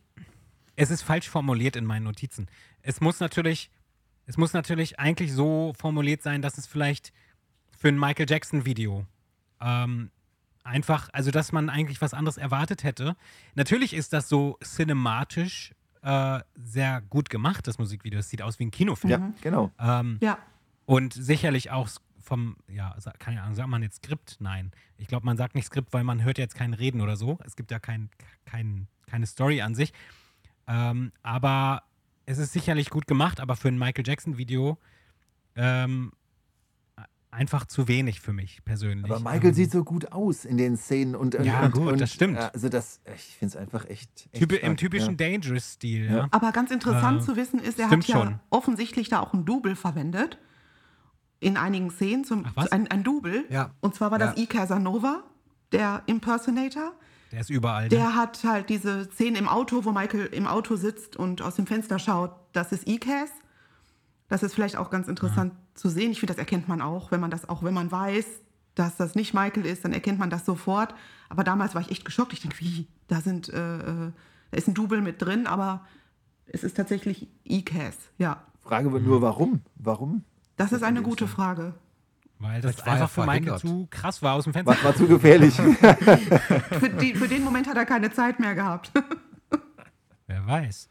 [0.76, 2.48] es ist falsch formuliert in meinen Notizen.
[2.82, 3.70] Es muss natürlich,
[4.26, 7.12] es muss natürlich eigentlich so formuliert sein, dass es vielleicht
[7.78, 9.06] für ein Michael Jackson Video
[9.60, 10.10] ähm,
[10.64, 13.16] einfach, also dass man eigentlich was anderes erwartet hätte.
[13.54, 18.18] Natürlich ist das so cinematisch äh, sehr gut gemacht, das Musikvideo.
[18.18, 19.10] Es sieht aus wie ein Kinofilm.
[19.10, 19.70] ja, genau.
[19.78, 20.38] Ähm, ja,
[20.86, 21.88] und sicherlich auch
[22.20, 24.36] vom, ja, keine Ahnung, sagt man jetzt Skript?
[24.40, 24.72] Nein.
[24.96, 27.38] Ich glaube, man sagt nicht Skript, weil man hört jetzt kein Reden oder so.
[27.44, 28.10] Es gibt ja kein,
[28.46, 29.92] kein, keine Story an sich.
[30.66, 31.82] Ähm, aber
[32.26, 34.78] es ist sicherlich gut gemacht, aber für ein Michael Jackson-Video
[35.56, 36.12] ähm,
[37.34, 39.10] einfach zu wenig für mich persönlich.
[39.10, 41.92] Aber Michael ähm, sieht so gut aus in den Szenen und, und Ja, und, gut,
[41.92, 42.38] und, das stimmt.
[42.38, 44.28] äh, Also das, ich finde es einfach echt.
[44.32, 45.28] echt typi- stark, im typischen ja.
[45.30, 46.28] Dangerous-Stil, Ja.
[46.30, 48.40] aber ganz interessant Äh, zu wissen ist, er hat ja schon.
[48.50, 50.38] offensichtlich da auch ein Double verwendet.
[51.40, 52.72] In einigen Szenen, zum, Ach, was?
[52.72, 53.44] ein, ein Double.
[53.50, 53.70] Ja.
[53.80, 54.36] Und zwar war das.
[54.38, 54.46] E.
[54.46, 55.22] Casanova,
[55.72, 56.92] der Impersonator.
[57.32, 57.82] Der ist überall.
[57.84, 57.88] ne?
[57.90, 61.66] Der hat halt diese Szene im Auto, wo Michael im Auto sitzt und aus dem
[61.66, 62.30] Fenster schaut.
[62.52, 63.28] Das ist E-Cas.
[64.28, 66.12] Das ist vielleicht auch ganz interessant zu sehen.
[66.12, 68.26] Ich finde, das erkennt man auch, wenn man das auch, wenn man weiß,
[68.74, 70.94] dass das nicht Michael ist, dann erkennt man das sofort.
[71.28, 72.32] Aber damals war ich echt geschockt.
[72.32, 74.12] Ich denke, wie, da sind, äh, äh,
[74.50, 75.84] da ist ein Double mit drin, aber
[76.46, 78.42] es ist tatsächlich E-Cass, ja.
[78.62, 79.60] Frage wird nur, warum?
[79.76, 80.24] Warum?
[80.56, 81.74] Das ist eine gute Frage.
[82.38, 84.76] Weil das er einfach für Michael zu krass war aus dem Fenster.
[84.76, 85.54] War, war zu gefährlich.
[85.54, 88.90] Für, die, für den Moment hat er keine Zeit mehr gehabt.
[90.26, 90.88] Wer weiß.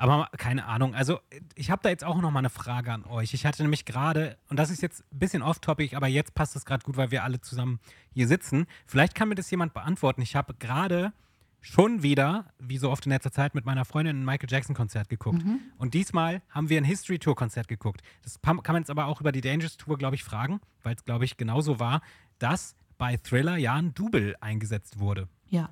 [0.00, 0.94] Aber keine Ahnung.
[0.94, 1.20] Also,
[1.54, 3.34] ich habe da jetzt auch noch mal eine Frage an euch.
[3.34, 6.64] Ich hatte nämlich gerade, und das ist jetzt ein bisschen off-topic, aber jetzt passt es
[6.64, 7.80] gerade gut, weil wir alle zusammen
[8.14, 8.66] hier sitzen.
[8.86, 10.22] Vielleicht kann mir das jemand beantworten.
[10.22, 11.12] Ich habe gerade
[11.60, 15.42] schon wieder, wie so oft in letzter Zeit, mit meiner Freundin ein Michael Jackson-Konzert geguckt.
[15.76, 18.00] Und diesmal haben wir ein History-Tour-Konzert geguckt.
[18.22, 21.04] Das kann man jetzt aber auch über die Dangerous Tour, glaube ich, fragen, weil es,
[21.04, 22.00] glaube ich, genauso war,
[22.38, 25.28] dass bei Thriller ja ein Double eingesetzt wurde.
[25.50, 25.68] Ja,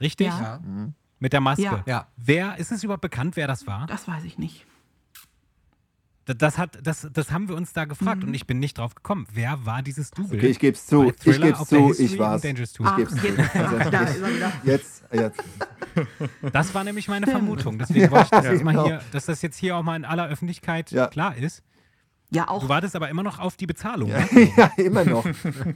[0.00, 0.28] Richtig?
[0.28, 0.60] Ja.
[0.64, 0.92] Ja.
[1.20, 1.62] Mit der Maske.
[1.62, 1.82] Ja.
[1.86, 2.06] Ja.
[2.16, 3.86] Wer, ist es überhaupt bekannt, wer das war?
[3.86, 4.66] das weiß ich nicht.
[6.26, 9.26] Das, hat, das, das haben wir uns da gefragt und ich bin nicht drauf gekommen.
[9.32, 10.38] Wer war dieses Double?
[10.38, 11.08] Okay, ich gebe es zu.
[11.08, 11.94] Ich gebe es zu.
[11.98, 12.42] Ich war's.
[12.42, 12.86] Tour?
[12.86, 13.00] Ah, zu.
[13.00, 14.52] jetzt, ist er wieder.
[14.64, 15.42] Jetzt, jetzt.
[16.52, 17.78] Das war nämlich meine Vermutung.
[17.78, 18.86] Deswegen wollte ich das jetzt mal genau.
[18.86, 21.08] hier, dass das jetzt hier auch mal in aller Öffentlichkeit Ja.
[21.08, 21.62] klar ist.
[22.32, 24.10] Ja, Du auch, wartest aber immer noch auf die Bezahlung.
[24.10, 24.28] ne?
[24.56, 25.26] ja, immer noch.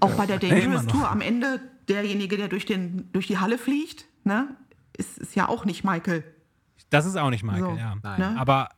[0.00, 0.86] auch bei der Dangerous.
[0.86, 4.56] Tour am Ende derjenige, der durch, den, durch die Halle fliegt, ne,
[4.96, 6.24] ist, ist ja auch nicht Michael.
[6.90, 7.94] Das ist auch nicht Michael, So, ja.
[8.02, 8.20] Nein.
[8.20, 8.40] Ne?
[8.40, 8.68] Aber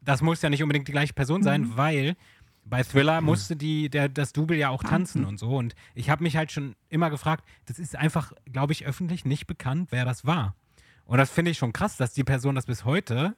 [0.00, 1.76] das muss ja nicht unbedingt die gleiche Person sein, Mhm.
[1.76, 2.16] weil
[2.64, 5.56] bei Thriller musste die, der, das Double ja auch tanzen und so.
[5.56, 9.46] Und ich habe mich halt schon immer gefragt, das ist einfach, glaube ich, öffentlich nicht
[9.46, 10.54] bekannt, wer das war.
[11.04, 13.36] Und das finde ich schon krass, dass die Person das bis heute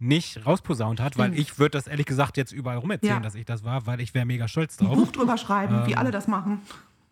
[0.00, 3.20] nicht rausposaunt hat, weil ich würde das ehrlich gesagt jetzt überall rum erzählen, Ja.
[3.20, 4.96] dass ich das war, weil ich wäre mega stolz Ein drauf.
[4.96, 5.86] Buch drüber schreiben, Ähm.
[5.86, 6.60] wie alle das machen.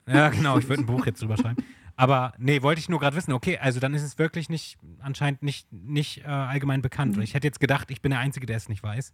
[0.06, 1.62] Ja, genau, ich würde ein Buch jetzt drüber schreiben.
[1.96, 5.42] Aber nee, wollte ich nur gerade wissen, okay, also dann ist es wirklich nicht, anscheinend
[5.42, 7.16] nicht, nicht äh, allgemein bekannt.
[7.18, 9.12] Ich hätte jetzt gedacht, ich bin der Einzige, der es nicht weiß.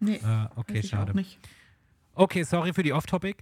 [0.00, 1.10] Nee, Äh, okay, weiß ich schade.
[1.12, 1.38] auch nicht.
[2.14, 3.36] Okay, sorry für die Off-Topic.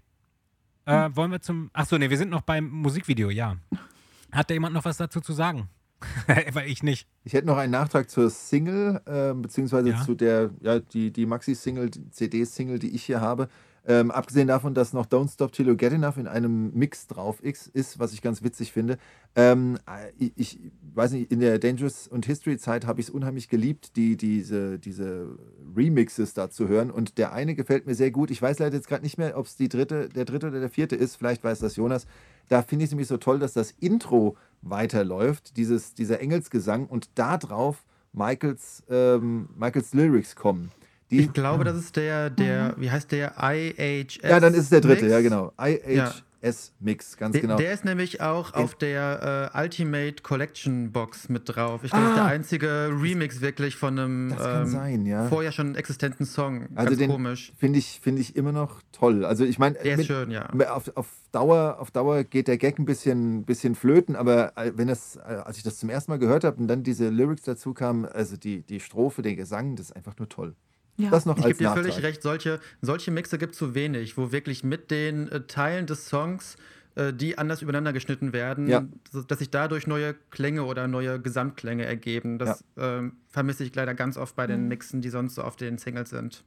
[0.86, 1.70] Äh, wollen wir zum.
[1.72, 3.56] Achso, nee, wir sind noch beim Musikvideo, ja.
[4.32, 5.68] Hat da jemand noch was dazu zu sagen?
[6.52, 7.09] Weil ich nicht.
[7.24, 10.02] Ich hätte noch einen Nachtrag zur Single, äh, beziehungsweise Ja.
[10.02, 13.48] zu der, ja, die, die Maxi-Single, die CD-Single, die ich hier habe.
[13.91, 17.43] Ähm, abgesehen davon, dass noch Don't Stop Till You Get Enough in einem Mix drauf
[17.43, 18.99] ist, was ich ganz witzig finde.
[19.34, 20.61] Ähm, äh, ich,
[20.95, 25.39] weiß nicht, in der Dangerous und History-Zeit habe ich es unheimlich geliebt, die, diese, diese
[25.74, 26.91] Remixes da zu hören.
[26.91, 28.30] Und der eine gefällt mir sehr gut.
[28.30, 30.95] Ich weiß leider jetzt gerade nicht mehr, ob es dritte, der dritte oder der vierte
[30.95, 31.16] ist.
[31.16, 32.07] Vielleicht weiß das Jonas.
[32.49, 37.09] Da finde ich es nämlich so toll, dass das Intro weiterläuft, dieses, dieser Engelsgesang und
[37.14, 40.70] da drauf Michaels, ähm, Michaels Lyrics kommen.
[41.11, 43.34] Die, Ich glaube, das ist der, der, wie heißt der?
[43.40, 44.18] IHS.
[44.22, 45.12] ja, dann ist es der dritte, Mix.
[45.12, 45.52] ja genau.
[45.59, 47.56] IHS Mix, ganz Der, genau.
[47.56, 51.82] der ist nämlich auch auf der äh, Ultimate Collection Box mit drauf.
[51.82, 52.28] Ich glaube, das ist der Ah.
[52.28, 55.26] einzige Remix wirklich von einem ähm, sein, ja.
[55.28, 56.68] vorher schon existenten Song.
[56.76, 57.52] Also Ganz den komisch.
[57.59, 59.24] finde ich, finde ich immer noch toll.
[59.24, 60.48] Also ich meine, Der ist mit- schön, ja.
[60.70, 64.88] Auf, auf, Dauer, auf Dauer geht der Gag ein bisschen, bisschen flöten, aber äh, wenn
[64.88, 67.72] das, äh, als ich das zum ersten Mal gehört habe und dann diese Lyrics dazu
[67.74, 70.54] kamen, also die, die Strophe, der Gesang, das ist einfach nur toll.
[70.99, 71.11] Ja.
[71.11, 71.84] Das noch Ich als gebe dir Nachtrag.
[71.92, 75.86] völlig recht, solche, solche Mixe gibt es zu wenig, wo wirklich mit den äh, Teilen
[75.86, 76.57] des Songs,
[76.96, 78.84] äh, die anders übereinander geschnitten werden, Ja.
[79.11, 82.38] so, dass sich dadurch neue Klänge oder neue Gesamtklänge ergeben.
[82.40, 85.78] Das ähm, vermisse ich leider ganz oft bei den Mixen, die sonst so auf den
[85.78, 86.42] Singles sind.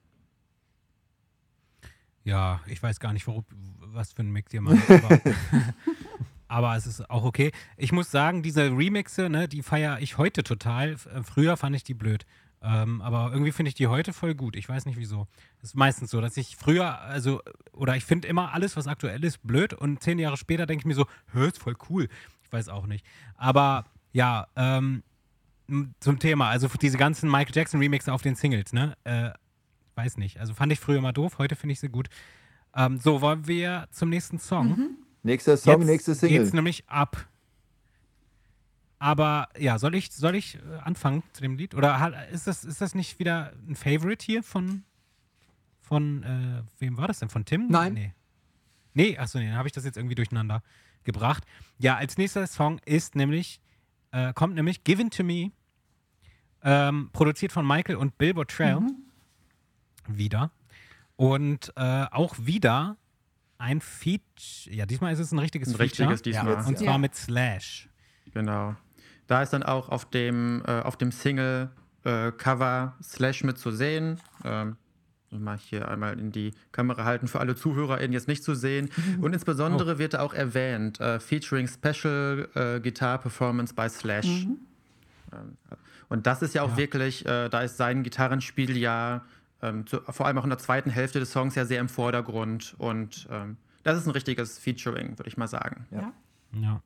[2.24, 3.46] Ja, ich weiß gar nicht, worum,
[3.80, 4.78] was für ein Mix ihr macht.
[4.90, 5.20] Aber,
[6.48, 7.52] aber es ist auch okay.
[7.78, 10.92] Ich muss sagen, diese Remixe, ne, die feiere ich heute total.
[10.92, 12.26] Äh, Früher fand ich die blöd.
[12.64, 14.56] Ähm, aber irgendwie finde ich die heute voll gut.
[14.56, 15.28] Ich weiß nicht wieso.
[15.58, 17.42] Es ist meistens so, dass ich früher, also,
[17.74, 20.86] oder ich finde immer alles, was aktuell ist, blöd und zehn Jahre später denke ich
[20.86, 22.08] mir so, hör, ist voll cool.
[22.44, 23.06] Ich weiß auch nicht.
[23.36, 25.04] Aber ja, ähm,
[26.00, 28.96] zum Thema, also diese ganzen Michael Jackson Remixe auf den Singles, ne?
[29.06, 29.32] Äh,
[29.96, 30.40] weiß nicht.
[30.40, 32.10] Also fand ich früher immer doof, heute finde ich sie gut.
[32.76, 34.98] Ähm, so, wollen wir zum nächsten Song.
[35.24, 36.40] Nächster Song, Jetzt nächste Single.
[36.40, 37.28] geht's nämlich ab.
[39.02, 41.74] Aber ja, soll ich, soll ich äh, anfangen zu dem Lied?
[41.74, 44.84] Oder ist, das, ist das nicht wieder ein Favorite hier von,
[45.82, 47.30] von äh, wem war das denn?
[47.30, 47.68] Von Tim?
[47.68, 47.96] Nein.
[47.96, 48.14] Nee.
[48.94, 50.62] Nee, achso, nee, dann habe ich das jetzt irgendwie durcheinander
[51.04, 51.46] gebracht.
[51.80, 53.60] Ja, als nächster Song ist nämlich,
[54.12, 55.52] äh, kommt nämlich Given to Me,
[56.62, 58.82] ähm, produziert von Michael und Bill Bottrell.
[60.08, 60.52] Wieder.
[61.16, 62.98] Und äh, auch wieder
[63.58, 66.10] ein Feature, ja, diesmal ist es ein richtiges Ein Feature.
[66.12, 66.66] richtiges diesmal.
[66.68, 66.98] Und zwar Ja.
[67.00, 67.90] mit Slash.
[68.32, 68.76] Genau.
[69.28, 74.20] Da ist dann auch auf dem, äh, auf dem Single-Cover Slash mit zu sehen.
[74.44, 74.76] Ähm,
[75.30, 78.90] ich mal hier einmal in die Kamera halten, für alle ZuhörerInnen jetzt nicht zu sehen.
[79.22, 84.26] Und insbesondere wird da auch erwähnt, äh, featuring Special äh, Guitar Performance by Slash.
[85.32, 85.58] Ähm,
[86.10, 86.78] und das ist ja auch Ja.
[86.78, 89.24] wirklich, äh, da ist sein Gitarrenspiel ja
[89.62, 92.76] ähm, zu, vor allem auch in der zweiten Hälfte des Songs ja sehr im Vordergrund.
[92.80, 95.86] Und ähm, das ist ein richtiges Featuring, würde ich mal sagen.
[95.92, 96.12] Ja.
[96.60, 96.82] Ja.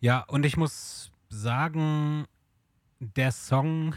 [0.00, 2.26] Ja, und ich muss sagen,
[2.98, 3.94] der Song,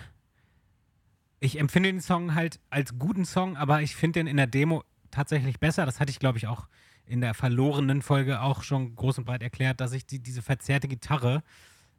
[1.40, 4.84] ich empfinde den Song halt als guten Song, aber ich finde den in der Demo
[5.12, 5.86] tatsächlich besser.
[5.86, 6.68] Das hatte ich, glaube ich, auch
[7.06, 10.88] in der verlorenen Folge auch schon groß und breit erklärt, dass ich die, diese verzerrte
[10.88, 11.44] Gitarre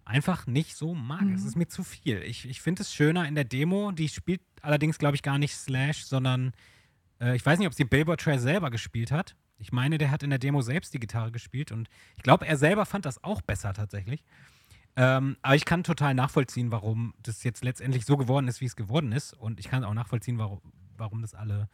[0.04, 1.24] einfach nicht so mag.
[1.34, 2.22] Es ist mir zu viel.
[2.22, 3.92] Ich, ich finde es schöner in der Demo.
[3.92, 6.52] Die spielt allerdings, glaube ich, gar nicht Slash, sondern
[7.20, 9.36] äh, ich weiß nicht, ob sie Billboard Trail selber gespielt hat.
[9.58, 12.56] Ich meine, der hat in der Demo selbst die Gitarre gespielt und ich glaube, er
[12.56, 14.24] selber fand das auch besser tatsächlich.
[14.96, 18.76] Ähm, aber ich kann total nachvollziehen, warum das jetzt letztendlich so geworden ist, wie es
[18.76, 19.32] geworden ist.
[19.32, 20.60] Und ich kann auch nachvollziehen, warum,
[20.96, 21.68] warum das alle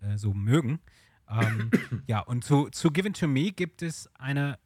[0.00, 0.80] äh, so mögen.
[1.28, 1.70] Ähm,
[2.06, 4.58] ja, und zu, zu Given to Me gibt es eine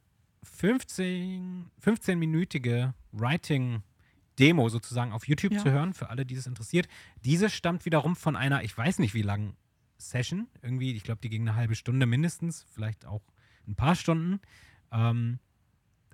[0.43, 5.59] 15, 15-minütige Writing-Demo sozusagen auf YouTube Ja.
[5.59, 6.87] zu hören, für alle, die es interessiert.
[7.25, 9.55] Diese stammt wiederum von einer, ich weiß nicht wie lang,
[9.97, 10.47] Session.
[10.61, 13.23] Irgendwie, ich glaube, die ging eine halbe Stunde mindestens, vielleicht auch
[13.67, 14.39] ein paar Stunden.
[14.91, 15.39] Ähm,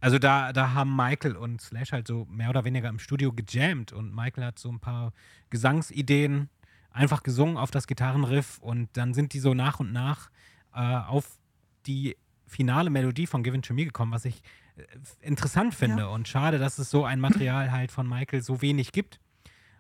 [0.04, 3.94] also da, da haben Michael und Slash halt so mehr oder weniger im Studio gejammt
[3.94, 5.14] und Michael hat so ein paar
[5.50, 6.50] Gesangsideen
[6.92, 10.30] einfach gesungen auf das Gitarrenriff und dann sind die so nach und nach
[10.76, 11.38] äh, auf
[11.86, 14.42] die finale Melodie von Given to Me gekommen, was ich
[14.76, 14.84] äh,
[15.22, 16.08] interessant finde Ja.
[16.10, 19.22] und schade, dass es so ein Material halt von Michael so wenig gibt.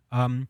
[0.09, 0.47] Ähm,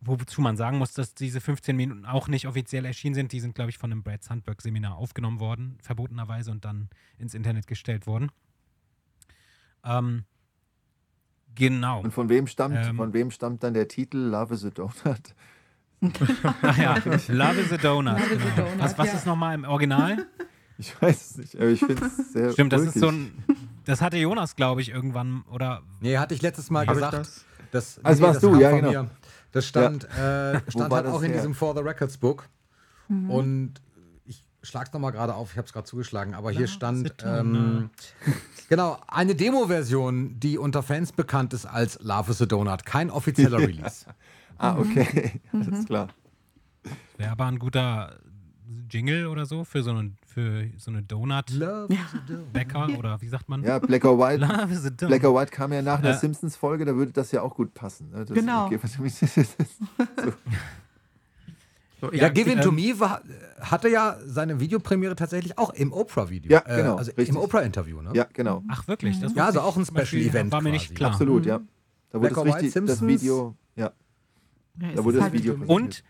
[0.00, 3.32] wozu man sagen muss, dass diese 15 Minuten auch nicht offiziell erschienen sind.
[3.32, 7.66] Die sind, glaube ich, von einem Brad Sandberg-Seminar aufgenommen worden, verbotenerweise, und dann ins Internet
[7.66, 8.30] gestellt worden.
[9.84, 10.24] Ähm,
[11.54, 12.00] genau.
[12.00, 12.96] Und von wem stammt, Ähm.
[12.96, 14.94] von wem stammt dann der Titel Love is a Donut?
[16.62, 16.94] Ach ja,
[17.28, 18.18] Love is a Donut.
[18.18, 18.68] Love is a genau.
[18.68, 19.12] Donut, was was ja.
[19.14, 20.26] ist nochmal im Original?
[20.80, 23.32] Ich weiß es nicht, aber ich finde es sehr Stimmt, das ist so ein.
[23.84, 25.42] Das hatte Jonas, glaube ich, irgendwann.
[25.50, 25.82] Oder.
[26.00, 27.14] Nee, hatte ich letztes Mal Hab gesagt.
[27.14, 27.44] das?
[27.72, 28.90] Das, Also warst das du, ja, genau.
[28.90, 29.10] mir.
[29.50, 31.38] Das stand, äh, Wo stand halt das auch in her?
[31.38, 32.48] diesem For the Records Book.
[33.08, 33.30] Mhm.
[33.30, 33.74] Und
[34.62, 37.90] schlag's nochmal gerade auf, ich habe es gerade zugeschlagen, aber hier Love stand, ähm, donut.
[38.68, 42.84] genau, eine Demo-Version, die unter Fans bekannt ist als Love is a Donut.
[42.84, 44.06] Kein offizieller Release.
[44.58, 44.80] Ah, Mhm.
[44.80, 46.08] okay, alles klar.
[47.16, 48.16] Wäre aber ein guter
[48.90, 52.98] Jingle oder so für so eine, für so eine Donut-Bäcker Love is a Donut.
[52.98, 53.62] oder wie sagt man?
[53.62, 54.44] Ja, Black or White.
[54.44, 55.08] Love is a Donut.
[55.08, 56.18] Black or White kam ja nach der Äh.
[56.18, 58.10] Simpsons-Folge, da würde das ja auch gut passen.
[58.10, 58.24] ne?
[58.24, 58.66] Das- Genau.
[58.66, 60.32] okay, So,
[62.00, 63.22] Ja, ja, Give In ähm, To Me war,
[63.60, 66.52] hatte ja seine Videopremiere tatsächlich auch im Oprah-Video.
[66.52, 67.30] Ja, genau, also richtig.
[67.30, 68.10] im Oprah-Interview, ne?
[68.14, 68.62] ja, genau.
[68.68, 69.18] Ach, wirklich?
[69.20, 70.84] Das Ja, also auch ein Special-Event War mir quasi.
[70.84, 71.10] nicht klar.
[71.12, 71.60] Absolut, ja.
[72.10, 73.22] Da wurde Black das, richtig, das Simpsons.
[73.22, 73.92] Video, ja,
[74.80, 76.04] Ja, da wurde das halt- Video Und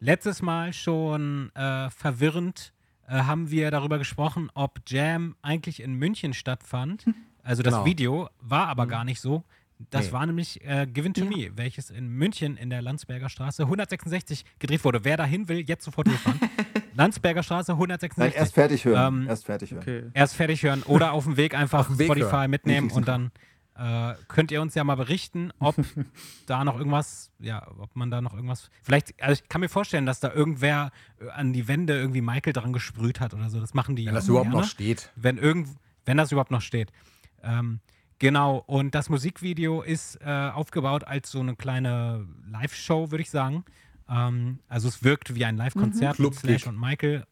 [0.00, 2.72] letztes Mal schon äh, verwirrend
[3.08, 7.06] äh, haben wir darüber gesprochen, ob Jam eigentlich in München stattfand.
[7.44, 7.84] Also das Genau.
[7.86, 9.42] Video war aber gar nicht so.
[9.90, 10.12] Das Nee.
[10.12, 11.30] war nämlich äh, Given to Ja.
[11.30, 15.04] Me, welches in München in der Landsberger Straße 166 gedreht wurde.
[15.04, 16.40] Wer dahin will, jetzt sofort losfahren.
[16.94, 18.38] Landsberger Straße Nein, 166.
[18.38, 19.20] erst fertig hören.
[19.22, 19.80] Ähm, erst fertig hören.
[19.82, 20.02] okay.
[20.14, 22.50] Erst fertig hören oder auf dem Weg einfach dem Weg Spotify hören.
[22.50, 23.30] mitnehmen und dann
[23.74, 25.74] äh, könnt ihr uns ja mal berichten, ob
[26.46, 30.04] da noch irgendwas, ja, ob man da noch irgendwas, vielleicht, also ich kann mir vorstellen,
[30.04, 33.58] dass da irgendwer äh, an die Wände irgendwie Michael dran gesprüht hat oder so.
[33.60, 35.10] Das machen die Wenn ja das überhaupt gerne, noch steht.
[35.16, 35.68] Wenn irgend,
[36.04, 36.92] wenn das überhaupt noch steht.
[37.42, 37.80] Ähm,
[38.22, 38.64] genau.
[38.66, 43.64] Und das Musikvideo ist äh, aufgebaut als so eine kleine Live-Show, würde ich sagen.
[44.08, 46.40] Ähm, also es wirkt wie ein Live-Konzert mit Club-Gig.
[46.40, 47.26] Slash und Michael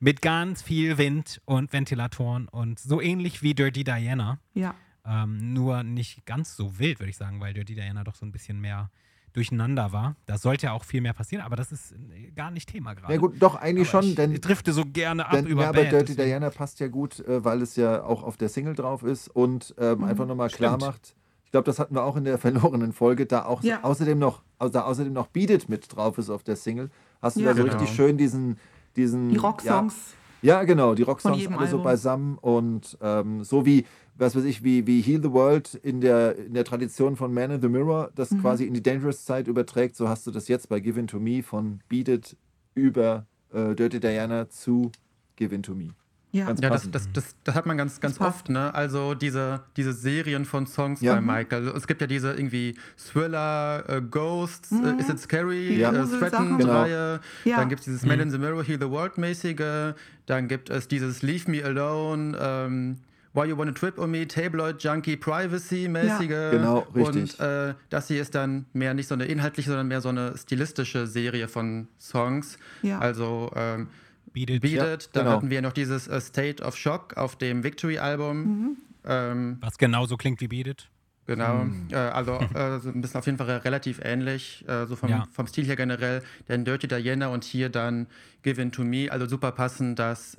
[0.00, 4.38] mit ganz viel Wind und Ventilatoren und so ähnlich wie Dirty Diana.
[4.54, 4.74] Ja.
[5.04, 8.32] Ähm, nur nicht ganz so wild, würde ich sagen, weil Dirty Diana doch so ein
[8.32, 8.90] bisschen mehr
[9.32, 10.16] durcheinander war.
[10.26, 13.12] Da sollte ja auch viel mehr passieren, aber das ist äh, gar nicht Thema gerade.
[13.12, 15.62] Ja gut, doch eigentlich Aber schon, ich, denn, ich drifte so gerne ab denn über
[15.62, 18.36] ja, aber Band, Dirty deswegen- Diana passt ja gut, äh, weil es ja auch auf
[18.36, 21.14] der Single drauf ist und ähm, einfach nochmal klar macht.
[21.44, 23.80] Ich glaube, das hatten wir auch in der verlorenen Folge, da auch Ja.
[23.82, 26.90] außerdem noch, da außerdem noch Beat It mit drauf ist auf der Single,
[27.22, 27.50] hast du Ja.
[27.50, 27.76] da so Genau.
[27.76, 28.58] richtig schön diesen,
[28.96, 29.94] diesen Die Rocksongs.
[30.40, 33.86] Ja, genau, die Rocksongs alle so beisammen und ähm, so wie,
[34.18, 37.50] was weiß ich, wie, wie Heal the World in der, in der Tradition von Man
[37.52, 38.40] in the Mirror das Mhm.
[38.42, 41.18] quasi in die Dangerous Zeit überträgt, so hast du das jetzt bei Give In To
[41.20, 42.36] Me von Beat It
[42.74, 44.90] über äh, Dirty Diana zu
[45.36, 45.90] Give In To Me.
[46.30, 46.44] Ja.
[46.46, 48.74] Ganz Ja, das, das, das, das hat man ganz, ganz oft, ne?
[48.74, 51.14] Also diese, diese Serien von Songs Ja.
[51.14, 51.68] bei Michael.
[51.68, 52.74] Es gibt ja diese irgendwie
[53.12, 55.90] Thriller, äh, Ghosts, äh, Is It Scary, Ja.
[55.90, 56.06] äh.
[56.06, 57.20] Threatened-Reihe.
[57.44, 57.56] Ja.
[57.56, 59.94] Dann gibt es dieses Man in the Mirror, Heal the World-mäßige.
[60.26, 62.96] Dann gibt es dieses Leave Me Alone, ähm,
[63.38, 66.30] Why You Wanna Trip on Me, Tabloid Junkie, Privacy-mäßige.
[66.30, 66.50] Ja.
[66.50, 67.38] Genau, richtig.
[67.38, 70.36] Und äh, das hier ist dann mehr nicht so eine inhaltliche, sondern mehr so eine
[70.36, 72.58] stilistische Serie von Songs.
[72.82, 72.98] Ja.
[72.98, 73.88] Also ähm,
[74.32, 75.10] Beat It, Beat Ja, It.
[75.12, 75.36] Dann genau.
[75.36, 78.36] hatten wir noch dieses äh, State of Shock auf dem Victory-Album.
[78.42, 78.76] Mhm.
[79.06, 80.88] Ähm, was genauso klingt wie Beat It.
[81.26, 81.60] genau.
[81.60, 81.86] Hm.
[81.92, 85.26] Äh, also äh, so ein bisschen auf jeden Fall relativ ähnlich, äh, so vom, Ja.
[85.32, 86.22] vom Stil her generell.
[86.48, 88.08] Denn Dirty Diana und hier dann
[88.42, 89.06] Give In To Me.
[89.10, 90.36] Also super passend, dass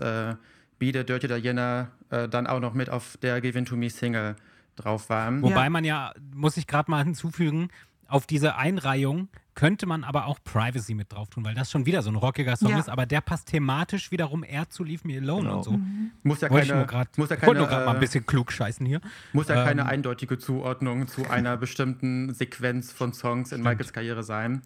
[0.80, 3.76] äh, Be the Dirty Diana äh, dann auch noch mit auf der Give In To
[3.76, 4.36] Me Single
[4.76, 5.32] drauf war.
[5.42, 5.70] Wobei Ja.
[5.70, 7.70] man ja, muss ich gerade mal hinzufügen,
[8.08, 12.02] auf diese Einreihung könnte man aber auch Privacy mit drauf tun, weil das schon wieder
[12.02, 12.80] so ein rockiger Song Ja.
[12.80, 15.58] ist, aber der passt thematisch wiederum eher zu Leave Me Alone Genau.
[15.58, 15.80] und so.
[16.24, 17.98] Muss ja ich keine, nur grad, muss ja ich wollte keine, nur gerade mal ein
[17.98, 19.02] äh, bisschen klug scheißen hier.
[19.34, 24.24] muss ja keine ähm, eindeutige Zuordnung zu einer bestimmten Sequenz von Songs in Michaels Karriere
[24.24, 24.62] sein.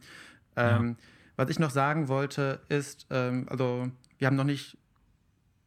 [0.55, 0.95] Ähm,
[1.35, 3.87] Was ich noch sagen wollte, ist, ähm, also
[4.19, 4.77] wir haben noch nicht,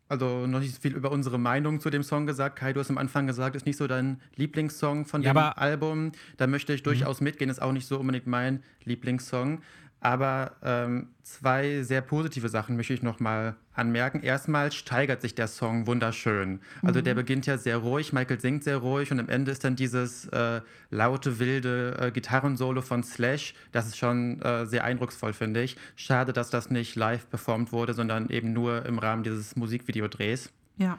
[0.09, 2.57] also noch nicht so viel über unsere Meinung zu dem Song gesagt.
[2.57, 5.53] Kai, du hast am Anfang gesagt, ist nicht so dein Lieblingssong von Ja, dem Mhm.
[5.57, 6.13] Album.
[6.37, 9.61] Da möchte ich durchaus mitgehen, ist auch nicht so unbedingt mein Lieblingssong.
[10.07, 14.21] Aber ähm, zwei sehr positive Sachen möchte ich noch mal anmerken.
[14.23, 16.61] Erstmal steigert sich der Song wunderschön.
[16.83, 19.75] Also der beginnt ja sehr ruhig, Michael singt sehr ruhig und am Ende ist dann
[19.75, 23.55] dieses äh, laute, wilde äh, Gitarrensolo von Slash.
[23.73, 25.77] Das ist schon äh, sehr eindrucksvoll, finde ich.
[25.97, 30.53] Schade, dass das nicht live performt wurde, sondern eben nur im Rahmen dieses Musikvideodrehs.
[30.77, 30.99] Ja.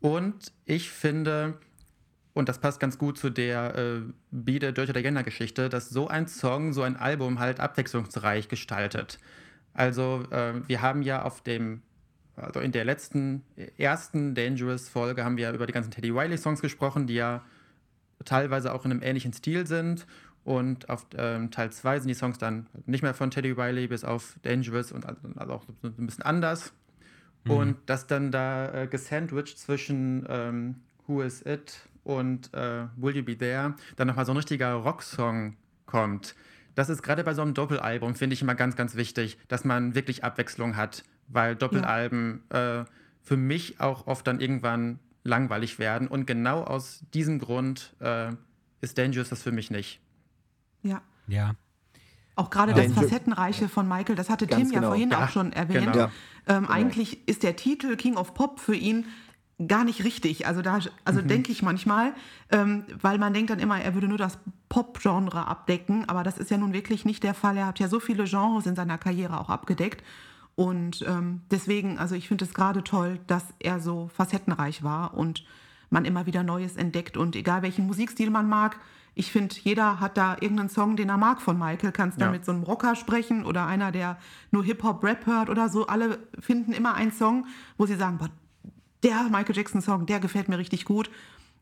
[0.00, 1.54] Und ich finde,
[2.36, 6.06] und das passt ganz gut zu der äh, Be the Dirty Diana Geschichte, dass so
[6.08, 9.18] ein Song, so ein Album halt abwechslungsreich gestaltet.
[9.72, 11.80] Also äh, wir haben ja auf dem,
[12.36, 13.42] also in der letzten,
[13.78, 17.42] ersten Dangerous-Folge haben wir über die ganzen Teddy Riley-Songs gesprochen, die ja
[18.26, 20.06] teilweise auch in einem ähnlichen Stil sind.
[20.44, 24.04] Und auf ähm, Teil 2 sind die Songs dann nicht mehr von Teddy Riley bis
[24.04, 26.74] auf Dangerous und also, also auch so ein bisschen anders.
[27.48, 30.74] Und das dann da äh, gesandwiched zwischen ähm,
[31.06, 35.56] Who Is It und äh, Will You Be There dann nochmal so ein richtiger Rocksong
[35.86, 36.34] kommt.
[36.74, 39.94] Das ist gerade bei so einem Doppelalbum, finde ich immer ganz, ganz wichtig, dass man
[39.94, 42.84] wirklich Abwechslung hat, weil Doppelalben äh,
[43.22, 46.06] für mich auch oft dann irgendwann langweilig werden.
[46.06, 48.32] Und genau aus diesem Grund äh,
[48.80, 50.00] ist Dangerous das für mich nicht.
[50.82, 51.02] Ja.
[51.26, 51.54] Ja.
[52.36, 52.82] Auch gerade Ja.
[52.84, 54.88] das Facettenreiche von Michael, das hatte Ganz Tim ja genau.
[54.90, 55.92] vorhin Ja, auch schon erwähnt.
[55.92, 56.10] genau.
[56.46, 59.06] Ähm, Eigentlich ist der Titel King of Pop für ihn
[59.68, 60.46] gar nicht richtig.
[60.46, 61.28] Also da, also Mhm.
[61.28, 62.12] denke ich manchmal,
[62.50, 64.38] ähm, weil man denkt dann immer, er würde nur das
[64.68, 67.56] Pop-Genre abdecken, aber das ist ja nun wirklich nicht der Fall.
[67.56, 70.04] Er hat ja so viele Genres in seiner Karriere auch abgedeckt.
[70.56, 75.44] Und ähm, deswegen, also ich finde es gerade toll, dass er so facettenreich war und
[75.90, 77.16] man immer wieder Neues entdeckt.
[77.16, 78.78] Und egal welchen Musikstil man mag,
[79.14, 81.92] ich finde, jeder hat da irgendeinen Song, den er mag von Michael.
[81.92, 82.30] Kannst da Ja.
[82.32, 84.18] mit so einem Rocker sprechen oder einer, der
[84.50, 85.86] nur Hip-Hop-Rap hört oder so.
[85.86, 87.46] Alle finden immer einen Song,
[87.78, 88.28] wo sie sagen, boah,
[89.02, 91.10] der Michael Jackson-Song, der gefällt mir richtig gut.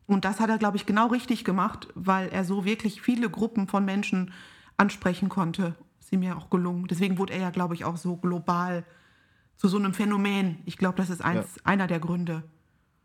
[0.07, 3.67] Und das hat er, glaube ich, genau richtig gemacht, weil er so wirklich viele Gruppen
[3.67, 4.31] von Menschen
[4.77, 5.75] ansprechen konnte.
[5.99, 6.87] Ist ihm ja auch gelungen.
[6.87, 8.83] Deswegen wurde er ja, glaube ich, auch so global
[9.57, 10.59] zu so einem Phänomen.
[10.65, 12.43] Ich glaube, das ist eins, einer der Gründe.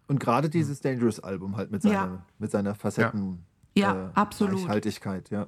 [0.09, 2.27] Und gerade dieses Dangerous-Album halt mit seiner, Ja.
[2.39, 3.47] mit seiner Facetten.
[3.77, 4.61] Ja, äh, absolut.
[4.63, 5.47] Reichhaltigkeit, ja.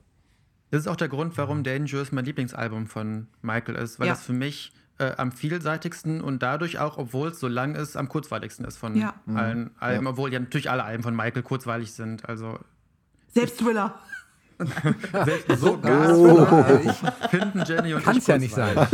[0.71, 4.13] Das ist auch der Grund, warum Dangerous mein Lieblingsalbum von Michael ist, weil Ja.
[4.15, 4.73] das für mich
[5.03, 8.95] äh, am vielseitigsten und dadurch auch, obwohl es so lang ist, am kurzweiligsten ist von
[8.97, 9.15] Ja.
[9.35, 10.11] allen Alben, Ja.
[10.11, 12.29] obwohl ja natürlich alle Alben von Michael kurzweilig sind.
[12.29, 12.59] Also
[13.35, 13.95] Selbst Thriller.
[15.57, 16.47] Sogar Oh.
[16.85, 18.77] ich finden Jenny und kann ich es ja nicht sein.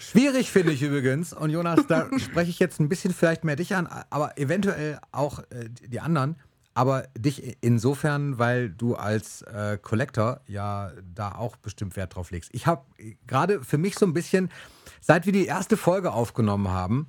[0.00, 3.74] Schwierig finde ich übrigens, und Jonas, da spreche ich jetzt ein bisschen vielleicht mehr dich
[3.74, 6.36] an, aber eventuell auch äh, die anderen.
[6.74, 12.50] Aber dich insofern, weil du als äh, Collector ja da auch bestimmt Wert drauf legst.
[12.54, 12.84] Ich habe
[13.26, 14.48] gerade für mich so ein bisschen,
[15.00, 17.08] seit wir die erste Folge aufgenommen haben,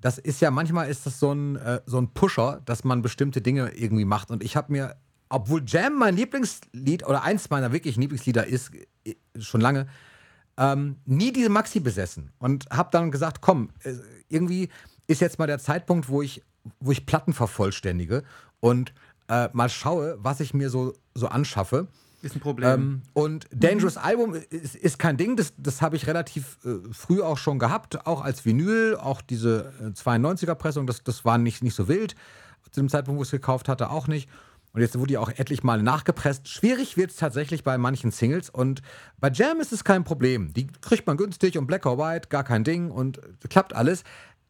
[0.00, 3.40] das ist ja manchmal ist das so ein, äh, so ein Pusher, dass man bestimmte
[3.40, 4.30] Dinge irgendwie macht.
[4.30, 4.96] Und ich habe mir,
[5.28, 8.70] obwohl Jam mein Lieblingslied oder eins meiner wirklichen Lieblingslieder ist,
[9.04, 9.88] äh, schon lange,
[10.56, 12.32] ähm, nie diese Maxi besessen.
[12.38, 13.94] Und habe dann gesagt, komm, äh,
[14.28, 14.68] irgendwie
[15.06, 16.42] ist jetzt mal der Zeitpunkt, wo ich,
[16.80, 18.22] wo ich Platten vervollständige
[18.60, 18.92] und
[19.28, 21.88] äh, mal schaue, was ich mir so, so anschaffe.
[22.22, 22.68] ist ein Problem.
[22.68, 27.22] Ähm, und Dangerous Album ist, ist kein Ding, das, das habe ich relativ äh, früh
[27.22, 31.74] auch schon gehabt, auch als Vinyl, auch diese äh, 92er-Pressung, das, das war nicht, nicht
[31.74, 32.14] so wild.
[32.70, 34.28] Zu dem Zeitpunkt, wo ich es gekauft hatte, auch nicht.
[34.72, 36.48] Und jetzt wurde die auch etlich mal nachgepresst.
[36.48, 38.50] Schwierig wird es tatsächlich bei manchen Singles.
[38.50, 38.82] Und
[39.18, 40.52] bei Jam ist es kein Problem.
[40.52, 44.04] Die kriegt man günstig und Black or White, gar kein Ding und klappt alles.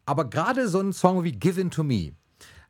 [0.07, 2.13] Aber gerade so ein Song wie Given to Me,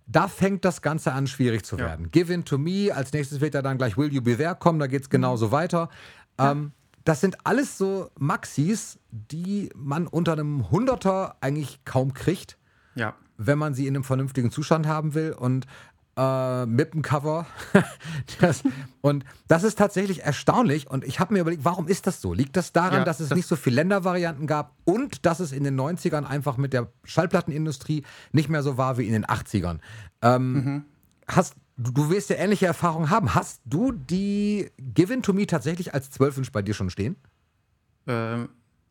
[0.09, 2.11] da fängt das Ganze an, schwierig zu werden.
[2.11, 4.79] Give in to me, als nächstes wird ja dann gleich Will You Be There kommen,
[4.79, 5.91] da geht es genauso weiter.
[6.39, 6.73] Ähm,
[7.05, 12.59] das sind alles so Maxis, die man unter einem Hunderter eigentlich kaum kriegt,
[12.95, 13.15] ja.
[13.37, 15.33] wenn man sie in einem vernünftigen Zustand haben will.
[15.33, 15.67] Und
[16.19, 17.47] äh, mit dem Cover.
[18.41, 18.63] das,
[19.01, 20.91] und das ist tatsächlich erstaunlich.
[20.91, 22.35] Und ich habe mir überlegt, warum ist das so?
[22.35, 25.53] Liegt das daran, Ja, dass es das- nicht so viele Ländervarianten gab und dass es
[25.53, 29.79] in den 90ern einfach mit der Schallplattenindustrie nicht mehr so war wie in den 80ern?
[30.23, 30.85] Ähm,
[31.29, 33.35] hast, du, du wirst ja ähnliche Erfahrungen haben.
[33.37, 37.15] Hast du die Given to Me tatsächlich als 12 Inch bei dir schon stehen?
[38.09, 38.49] Ähm,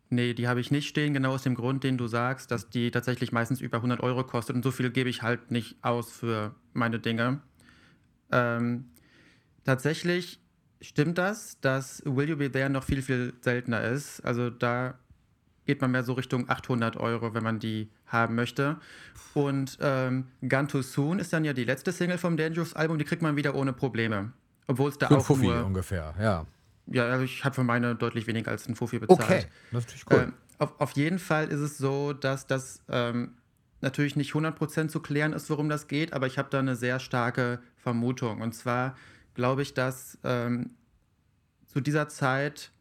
[0.09, 2.91] Nee, die habe ich nicht stehen, genau aus dem Grund, den du sagst, dass die
[2.91, 6.55] tatsächlich meistens über 100 Euro kostet und so viel gebe ich halt nicht aus für
[6.73, 7.41] meine Dinge.
[8.31, 8.85] Ähm,
[9.65, 10.39] tatsächlich
[10.81, 14.21] stimmt das, dass Will You Be There noch viel, viel seltener ist.
[14.21, 14.97] Also da
[15.65, 18.77] geht man mehr so Richtung 800 Euro, wenn man die haben möchte.
[19.33, 23.03] Und ähm, Gun Too Soon ist dann ja die letzte Single vom Dangerous Album, die
[23.03, 24.31] kriegt man wieder ohne Probleme.
[24.67, 26.45] Obwohl es da ein auch Fuffi nur ungefähr, ja.
[26.91, 29.21] Ja, also ich habe für meine deutlich weniger als ein Fuffi bezahlt.
[29.21, 30.23] Okay, das ist natürlich cool.
[30.23, 33.35] Ähm, auf, auf jeden Fall ist es so, dass das ähm,
[33.81, 36.99] natürlich nicht 100% zu klären ist, worum das geht, aber ich habe da eine sehr
[36.99, 38.41] starke Vermutung.
[38.41, 38.95] Und zwar
[39.33, 40.71] glaube ich, dass ähm,
[41.67, 42.71] zu dieser Zeit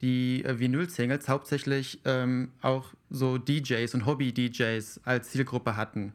[0.00, 6.14] die äh, Vinyl-Singles hauptsächlich ähm, auch so DJs und Hobby-DJs als Zielgruppe hatten.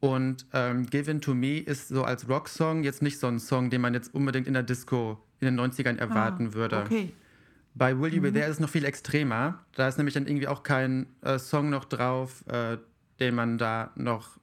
[0.00, 3.80] Und ähm, Given to Me ist so als Rocksong jetzt nicht so ein Song, den
[3.80, 6.82] man jetzt unbedingt in der Disco in den 90ern erwarten Ah, würde.
[6.84, 7.12] Okay.
[7.74, 9.58] Bei Will You Be There ist es noch viel extremer.
[9.74, 12.78] Da ist nämlich dann irgendwie auch kein äh, Song noch drauf, äh,
[13.18, 14.38] den man da noch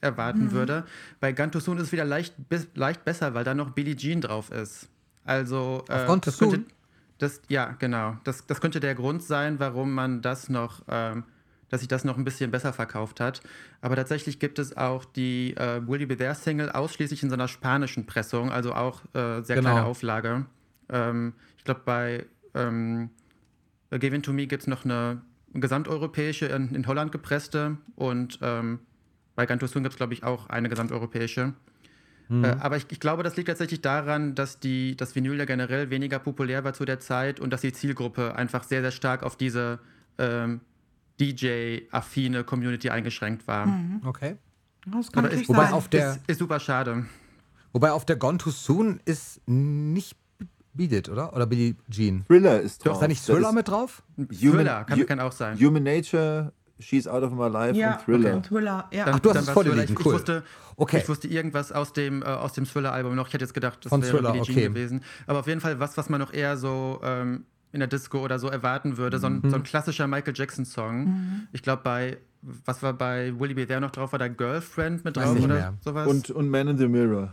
[0.00, 0.84] erwarten würde.
[1.20, 3.96] Bei Gun Too Soon ist es wieder leicht, bis, leicht besser, weil da noch Billie
[3.96, 4.88] Jean drauf ist.
[5.24, 6.64] Also äh, Auf das könnte,
[7.18, 8.16] das, ja, genau.
[8.24, 11.24] Das, das könnte der Grund sein, warum man das noch, ähm,
[11.70, 13.40] dass sich das noch ein bisschen besser verkauft hat.
[13.80, 17.34] Aber tatsächlich gibt es auch die äh, Will You Be There Single ausschließlich in so
[17.34, 19.70] einer spanischen Pressung, also auch äh, sehr Genau.
[19.70, 20.46] kleine Auflage.
[20.90, 23.10] Ähm, ich glaube, bei ähm,
[23.88, 25.20] bei Given to Me gibt es noch eine
[25.54, 28.80] gesamteuropäische, in, in Holland gepresste und ähm,
[29.34, 31.54] bei Gantosun gibt es, glaube ich, auch eine gesamteuropäische.
[32.30, 35.90] Äh, aber ich, ich glaube, das liegt tatsächlich daran, dass die, das Vinyl ja generell
[35.90, 39.36] weniger populär war zu der Zeit und dass die Zielgruppe einfach sehr, sehr stark auf
[39.36, 39.80] diese
[40.18, 40.60] ähm,
[41.20, 43.68] DJ-affine Community eingeschränkt war.
[44.04, 44.36] Okay.
[44.86, 45.72] Das kann ist, Wobei sein.
[45.74, 47.04] auf der- ist, ist super schade.
[47.72, 50.16] Wobei auf der Gone Too Soon ist nicht
[50.72, 51.34] Beat It, oder?
[51.34, 52.24] Oder Billie Jean.
[52.26, 52.94] Thriller ist drauf.
[52.94, 54.02] Ist da nicht Thriller mit drauf?
[54.32, 55.58] Thriller kann, kann auch sein.
[55.58, 58.34] Human Nature, She's Out of My Life ja, und Thriller.
[58.36, 59.04] und Thriller, ja.
[59.04, 59.82] Dann- Ach, du hast es vor dir Thriller.
[59.86, 60.12] liegen, Ich, cool.
[60.14, 60.44] ich, wusste,
[60.76, 60.98] Okay.
[61.02, 63.26] ich wusste irgendwas aus dem, äh, aus dem Thriller-Album noch.
[63.28, 64.68] Ich hätte jetzt gedacht, das Von wäre Thriller, Billie Jean okay.
[64.68, 65.04] gewesen.
[65.26, 68.38] Aber auf jeden Fall was, was man noch eher so ähm, in der Disco oder
[68.38, 69.18] so erwarten würde.
[69.18, 71.46] So, ein, so ein klassischer Michael Jackson-Song.
[71.52, 74.12] Ich glaube, bei, was war bei Willie Be There noch drauf?
[74.12, 75.74] War da Girlfriend mit drauf oder mehr.
[75.80, 76.06] sowas?
[76.08, 77.32] Und, und Man in the Mirror.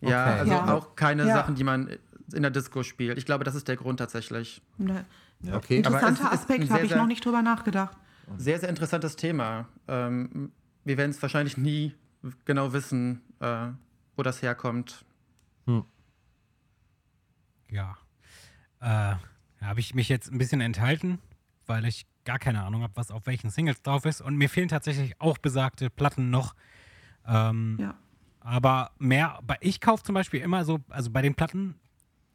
[0.00, 0.38] ja, Okay.
[0.40, 0.74] also Ja.
[0.74, 1.34] auch keine Ja.
[1.34, 1.88] Sachen, die man
[2.34, 3.16] in der Disco spielt.
[3.18, 4.60] Ich glaube, das ist der Grund tatsächlich.
[4.76, 5.04] Ne.
[5.50, 5.82] Okay.
[5.84, 7.96] Aber Interessanter es ist ein Aspekt, habe ich noch nicht drüber nachgedacht.
[8.36, 9.66] Sehr, sehr interessantes Thema.
[9.86, 10.52] Ähm,
[10.84, 11.94] wir werden es wahrscheinlich nie
[12.44, 13.68] genau wissen, äh,
[14.16, 15.04] wo das herkommt.
[17.70, 17.96] Ja.
[18.80, 19.14] Äh,
[19.60, 21.18] habe ich mich jetzt ein bisschen enthalten,
[21.66, 24.20] weil ich gar keine Ahnung habe, was auf welchen Singles drauf ist.
[24.20, 26.54] Und mir fehlen tatsächlich auch besagte Platten noch.
[27.26, 27.94] Ähm, Ja.
[28.40, 31.74] Aber mehr, ich kaufe zum Beispiel immer so, also bei den Platten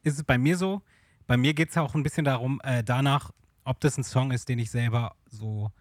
[0.02, 0.82] ist es bei mir so,
[1.26, 3.32] bei mir geht es auch ein bisschen darum, äh, danach,
[3.64, 5.72] ob das ein Song ist, den ich selber so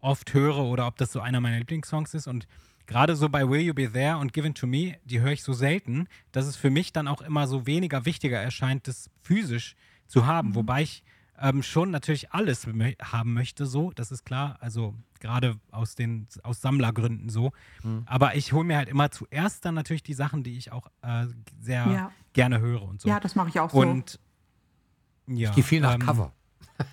[0.00, 2.26] oft höre oder ob das so einer meiner Lieblingssongs ist.
[2.26, 2.46] Und
[2.86, 5.54] gerade so bei Will You Be There und Given to Me, die höre ich so
[5.54, 9.74] selten, dass es für mich dann auch immer so weniger wichtiger erscheint, das physisch
[10.06, 10.54] zu haben.
[10.54, 11.02] Wobei ich
[11.38, 14.56] ähm, schon natürlich alles mö haben möchte, so, das ist klar.
[14.60, 17.52] Also gerade aus den aus Sammlergründen so.
[18.06, 21.26] Aber ich hole mir halt immer zuerst dann natürlich die Sachen, die ich auch äh,
[21.60, 22.10] sehr Ja.
[22.34, 23.08] gerne höre und so.
[23.08, 23.78] Ja, das mache ich auch so.
[23.78, 24.20] und
[25.26, 26.32] ja, Ich gehe viel nach ähm, Cover.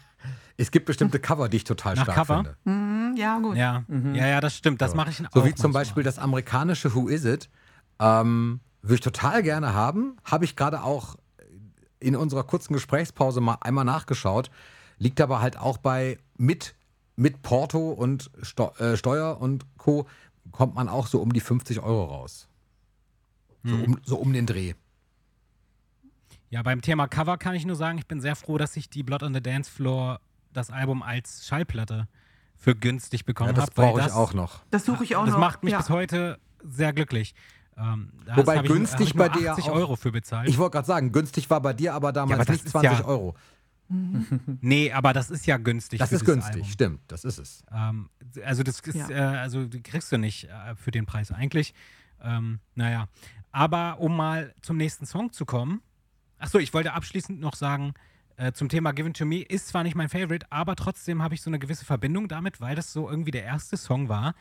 [0.57, 2.35] Es gibt bestimmte Cover, die ich total Nach stark Cover?
[2.35, 2.57] finde.
[2.65, 3.57] Hm, ja, gut.
[3.57, 4.79] Ja, ja, ja, das stimmt.
[4.81, 5.31] Das mache ich auch.
[5.33, 5.71] So wie zum.
[5.73, 7.49] Beispiel das amerikanische Who Is It.
[7.99, 10.17] Ähm, würde ich total gerne haben.
[10.23, 11.15] Habe ich gerade auch
[12.01, 14.51] in unserer kurzen Gesprächspause mal einmal nachgeschaut.
[14.97, 16.75] Liegt aber halt auch bei mit,
[17.15, 20.07] mit Porto und Steu äh, Steuer und Co.
[20.51, 22.47] kommt man auch so um die 50 Euro raus.
[23.63, 23.83] So, Hm.
[23.83, 24.73] um, so um den Dreh.
[26.49, 29.03] Ja, beim Thema Cover kann ich nur sagen, ich bin sehr froh, dass ich die
[29.03, 30.19] Blood on the Dance Floor
[30.51, 32.07] das Album als Schallplatte
[32.57, 33.77] für günstig bekommen Ja, das habe.
[33.77, 34.61] weil brauche ich auch noch.
[34.69, 35.39] Das suche ich auch Das noch.
[35.39, 35.77] macht mich ja.
[35.79, 37.33] bis heute sehr glücklich.
[37.77, 40.49] Ähm, da Wobei günstig ich bei dir 80 auch- Euro für bezahlt.
[40.49, 42.99] Ich wollte gerade sagen, günstig war bei dir aber damals aber das nicht ist 20
[42.99, 43.35] ja- Euro.
[44.61, 45.99] nee, aber das ist ja günstig.
[45.99, 46.69] Das für ist günstig, Album.
[46.69, 47.63] stimmt, das ist es.
[47.73, 48.09] Ähm,
[48.45, 49.09] also das ist, Ja.
[49.09, 51.73] äh, also die kriegst du nicht äh, für den Preis eigentlich.
[52.21, 53.07] Ähm, naja.
[53.51, 55.81] Aber um mal zum nächsten Song zu kommen.
[56.37, 57.93] Achso, ich wollte abschließend noch sagen,
[58.37, 61.41] äh, zum Thema Given to Me ist zwar nicht mein Favorite, aber trotzdem habe ich
[61.41, 64.35] so eine gewisse Verbindung damit, weil das so irgendwie der erste Song war,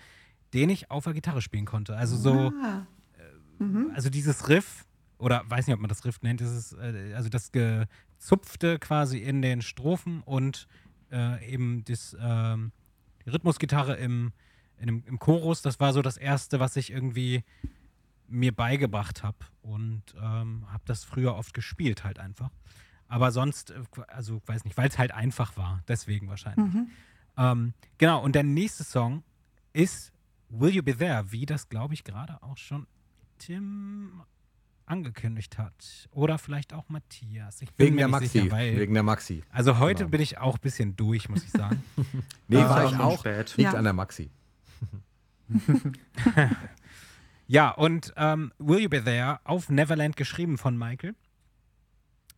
[0.54, 1.96] den ich auf der Gitarre spielen konnte.
[1.96, 2.86] Also so, Ah,
[3.94, 4.86] also dieses Riff,
[5.18, 9.42] oder weiß nicht, ob man das Riff nennt, dieses, äh, also das Gezupfte quasi in
[9.42, 10.66] den Strophen und
[11.12, 12.72] äh, eben das, ähm,
[13.24, 14.32] die Rhythmusgitarre im,
[14.80, 17.44] dem, im Chorus, das war so das Erste, was ich irgendwie
[18.28, 22.50] mir beigebracht habe und ähm, habe das früher oft gespielt halt einfach.
[23.08, 25.82] Aber sonst, äh, also weiß nicht, weil es halt einfach war.
[25.88, 26.74] Deswegen wahrscheinlich.
[27.36, 29.22] Ähm, genau, und der nächste Song
[29.72, 30.12] ist
[30.48, 32.86] Will You Be There, wie das, glaube ich, gerade auch schon
[33.40, 34.22] Tim
[34.86, 36.08] angekündigt hat.
[36.12, 37.62] Oder vielleicht auch Matthias.
[37.62, 38.28] Ich bin Wegen mir der nicht Maxi.
[38.40, 39.42] sicher, weil, Wegen der Maxi.
[39.50, 40.10] also heute Genau.
[40.10, 41.82] bin ich auch ein bisschen durch, muss ich sagen.
[42.48, 43.18] Nee, Ah, war auch ich auch.
[43.20, 43.56] spät.
[43.56, 43.78] Liegt Ja.
[43.78, 44.30] an der Maxi.
[47.46, 51.16] Ja, und ähm, Will You Be There auf Neverland geschrieben von Michael.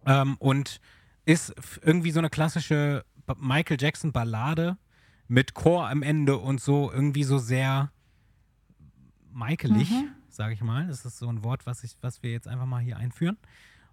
[0.07, 0.81] Ähm, und
[1.27, 3.05] ist irgendwie so eine klassische
[3.39, 4.79] Michael Jackson Ballade
[5.29, 7.93] mit Chor am Ende und so irgendwie so sehr
[9.35, 9.91] Michaelig,
[10.37, 10.87] sage ich mal.
[10.87, 13.37] Das ist so ein Wort, was, ich, was wir jetzt einfach mal hier einführen.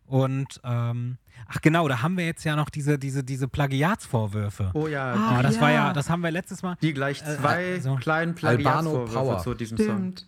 [0.06, 1.18] Und ähm,
[1.48, 4.72] ach genau, da haben wir jetzt ja noch diese, diese, diese Plagiatsvorwürfe.
[4.74, 5.94] Oh ja, Ah, das war ja, ja.
[5.94, 6.78] das haben wir letztes Mal.
[6.82, 9.86] die gleich Äh, zwei also- kleinen Albano Plagiatsvorwürfe zu diesem Song.
[9.86, 10.26] Stimmt.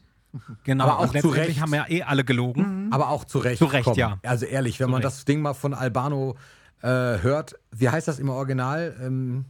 [0.64, 1.62] Genau, Aber auch zu letztendlich Recht.
[1.62, 2.88] haben ja eh alle gelogen.
[2.94, 3.58] Aber auch zu Recht.
[3.58, 3.98] Zu Recht, komm.
[3.98, 4.18] ja.
[4.24, 5.14] Also ehrlich, wenn Zu man Recht.
[5.14, 6.38] das Ding mal von Albano
[6.82, 8.96] äh, hört, wie heißt das im Original?
[9.02, 9.46] Ähm,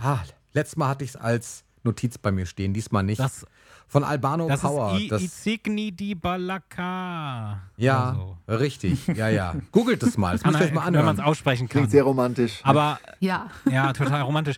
[0.00, 0.18] ah,
[0.52, 3.18] letztes Mal hatte ich es als Notiz bei mir stehen, diesmal nicht.
[3.18, 3.44] Das,
[3.90, 4.94] von Albano das Power.
[4.94, 7.60] ist I, das, Isigni di Balaka.
[7.76, 8.54] ja, oder so.
[8.56, 9.06] richtig.
[9.08, 9.54] Ja, ja.
[9.72, 10.32] Googelt es mal.
[10.38, 11.20] Das müsst ihr euch mal wenn man es anhören.
[11.20, 11.80] aussprechen kann.
[11.80, 12.60] Klingt sehr romantisch.
[12.62, 13.48] Aber Ja.
[13.70, 14.56] ja, total romantisch.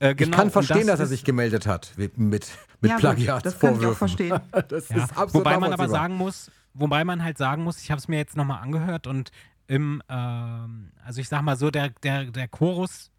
[0.00, 2.46] Äh, genau, ich kann verstehen, das dass er sich gemeldet hat mit, mit,
[2.80, 3.96] mit ja, gut, das kann ich auch Plagiatsvorwürfen.
[3.96, 4.40] verstehen.
[4.68, 4.96] Das Ja.
[4.96, 8.08] ist absolut Wobei man aber sagen muss, wobei man halt sagen muss, ich habe es
[8.08, 9.30] mir jetzt nochmal angehört und
[9.66, 13.10] im, ähm, also ich sag mal so, der, der, der Chorus,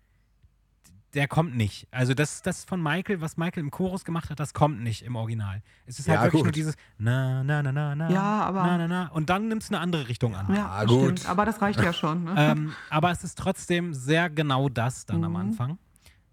[1.15, 1.87] der kommt nicht.
[1.91, 5.15] Also das, das von Michael, was Michael im Chorus gemacht hat, das kommt nicht im
[5.15, 5.63] Original.
[5.85, 6.45] Es ist halt Ja, wirklich gut.
[6.47, 9.63] nur dieses na, na, na, na, na, Ja, aber- na, na, na und dann nimmt
[9.63, 10.53] es eine andere Richtung an.
[10.53, 11.01] Ja, das gut.
[11.19, 11.25] stimmt.
[11.29, 12.25] Aber das reicht ja schon.
[12.25, 12.35] Ne?
[12.37, 15.37] ähm, aber es ist trotzdem sehr genau das dann am Mhm.
[15.37, 15.79] Anfang.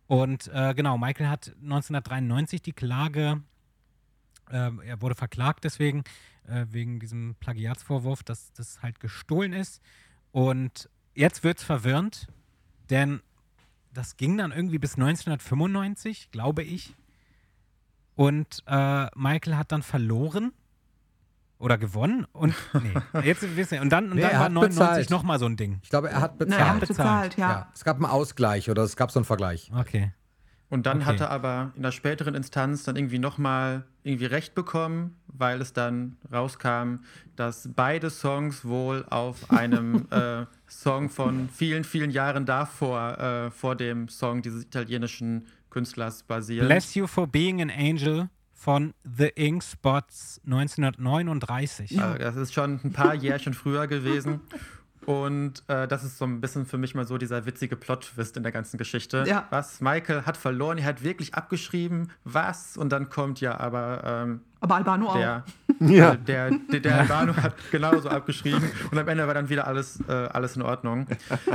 [0.09, 3.41] Und äh, genau, Michael hat 1993 die Klage,
[4.51, 6.03] ähm, er wurde verklagt deswegen,
[6.47, 9.81] äh, wegen diesem Plagiatsvorwurf, dass das halt gestohlen ist.
[10.33, 12.27] Und jetzt wird es verwirrend,
[12.91, 13.21] denn
[13.93, 16.95] das ging dann irgendwie bis 1995, glaube ich.
[18.15, 20.53] Und äh, Michael hat dann verloren
[21.59, 22.93] oder gewonnen und nee,
[23.25, 23.83] jetzt wissen wir.
[23.83, 25.11] Und dann, und Nee, dann er war hat 99 bezahlt.
[25.11, 25.79] nochmal so ein Ding.
[25.83, 26.61] Ich glaube, er hat bezahlt.
[26.61, 26.97] er hat bezahlt.
[26.99, 27.51] bezahlt, ja.
[27.51, 27.71] ja.
[27.75, 29.71] Es gab einen Ausgleich oder es gab so einen Vergleich.
[29.75, 30.13] Okay.
[30.73, 31.07] Und dann Okay.
[31.07, 35.75] hat er aber in der späteren Instanz dann irgendwie nochmal irgendwie Recht bekommen, weil es
[35.75, 37.01] dann rauskam,
[37.37, 43.77] dass beide Songs wohl auf einem äh, Song von vielen, vielen Jahren davor, äh, vor
[43.77, 46.69] dem Song dieses italienischen Künstlers basieren.
[46.69, 52.01] Bless You for Being an Angel von The Ink Spots 1939.
[52.01, 54.41] Also das ist schon ein paar Jährchen früher gewesen.
[55.07, 58.43] Und äh, das ist so ein bisschen für mich mal so dieser witzige Plot-Twist in
[58.43, 59.25] der ganzen Geschichte.
[59.27, 59.47] Ja.
[59.51, 59.81] Was?
[59.81, 62.11] Michael hat verloren, er hat wirklich abgeschrieben.
[62.25, 62.77] Was?
[62.77, 65.17] Und dann kommt ja aber ähm, Aber Albano auch.
[65.17, 65.45] der,
[65.81, 66.13] Ja.
[66.13, 68.63] äh, der, der, der Albano hat genauso abgeschrieben.
[68.91, 71.07] Und am Ende war dann wieder alles, äh, alles in Ordnung.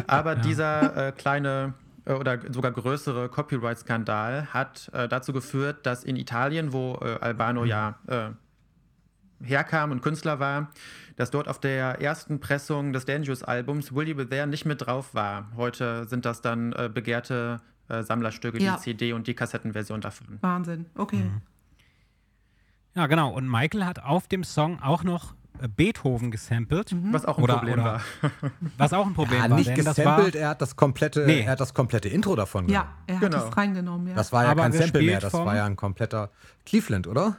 [0.07, 1.73] Aber dieser äh, kleine
[2.05, 7.63] äh, oder sogar größere Copyright-Skandal hat äh, dazu geführt, dass in Italien, wo äh, Albano
[7.63, 8.29] ja äh,
[9.43, 10.69] herkam und Künstler war,
[11.17, 15.13] dass dort auf der ersten Pressung des Dangerous-Albums Will You Be There nicht mit drauf
[15.13, 15.51] war.
[15.57, 18.75] Heute sind das dann äh, begehrte äh, Sammlerstücke, Ja.
[18.77, 20.37] die CD und die Kassettenversion davon.
[20.41, 20.85] Wahnsinn.
[20.95, 21.17] Okay.
[21.23, 21.41] Mhm.
[22.95, 23.31] Ja, genau.
[23.33, 27.55] Und Michael hat auf dem Song auch noch äh, Beethoven gesampelt, Was auch ein Oder-
[27.57, 28.01] Problem oder- war.
[28.77, 29.57] was auch ein Problem Ja, war.
[29.57, 31.41] nicht denn das gesampelt, war, er hat das komplette, Nee.
[31.41, 32.93] er hat das komplette Intro davon Ja, genommen.
[33.07, 33.47] er hat Genau.
[33.49, 34.07] es reingenommen.
[34.07, 34.13] Ja.
[34.15, 36.29] Das war ja Aber kein Sample mehr, das war ja ein kompletter
[36.65, 37.37] Cleveland, oder?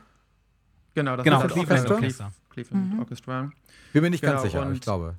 [0.95, 2.25] Genau, das Genau, war das Cleveland Orchester.
[2.25, 2.33] Orchester.
[2.51, 3.51] Cleveland Orchestra.
[3.93, 5.15] Bin mir nicht Genau, ganz sicher, aber ich und- glaube.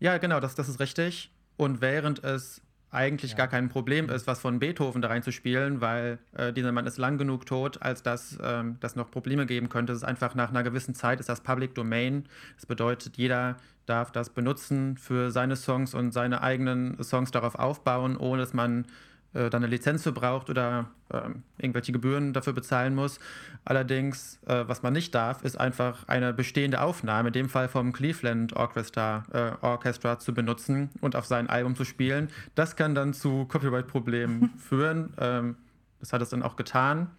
[0.00, 1.30] Ja, genau, das, das ist richtig.
[1.56, 2.60] Und während es
[2.90, 6.96] eigentlich gar kein Problem ist, was von Beethoven da reinzuspielen, weil äh, dieser Mann ist
[6.96, 9.92] lang genug tot, als dass ähm, das noch Probleme geben könnte.
[9.92, 12.24] Es ist einfach nach einer gewissen Zeit ist das Public Domain.
[12.56, 18.16] Das bedeutet, jeder darf das benutzen für seine Songs und seine eigenen Songs darauf aufbauen,
[18.16, 18.86] ohne dass man
[19.34, 23.18] äh, dann eine Lizenz für braucht oder ähm, irgendwelche Gebühren dafür bezahlen muss.
[23.64, 27.92] Allerdings, äh, was man nicht darf, ist einfach eine bestehende Aufnahme, in dem Fall vom
[27.92, 32.28] Cleveland Orchestra, äh, Orchestra zu benutzen und auf sein Album zu spielen.
[32.54, 35.12] Das kann dann zu Copyright-Problemen führen.
[35.18, 35.56] Ähm,
[36.00, 37.10] das hat es dann auch getan.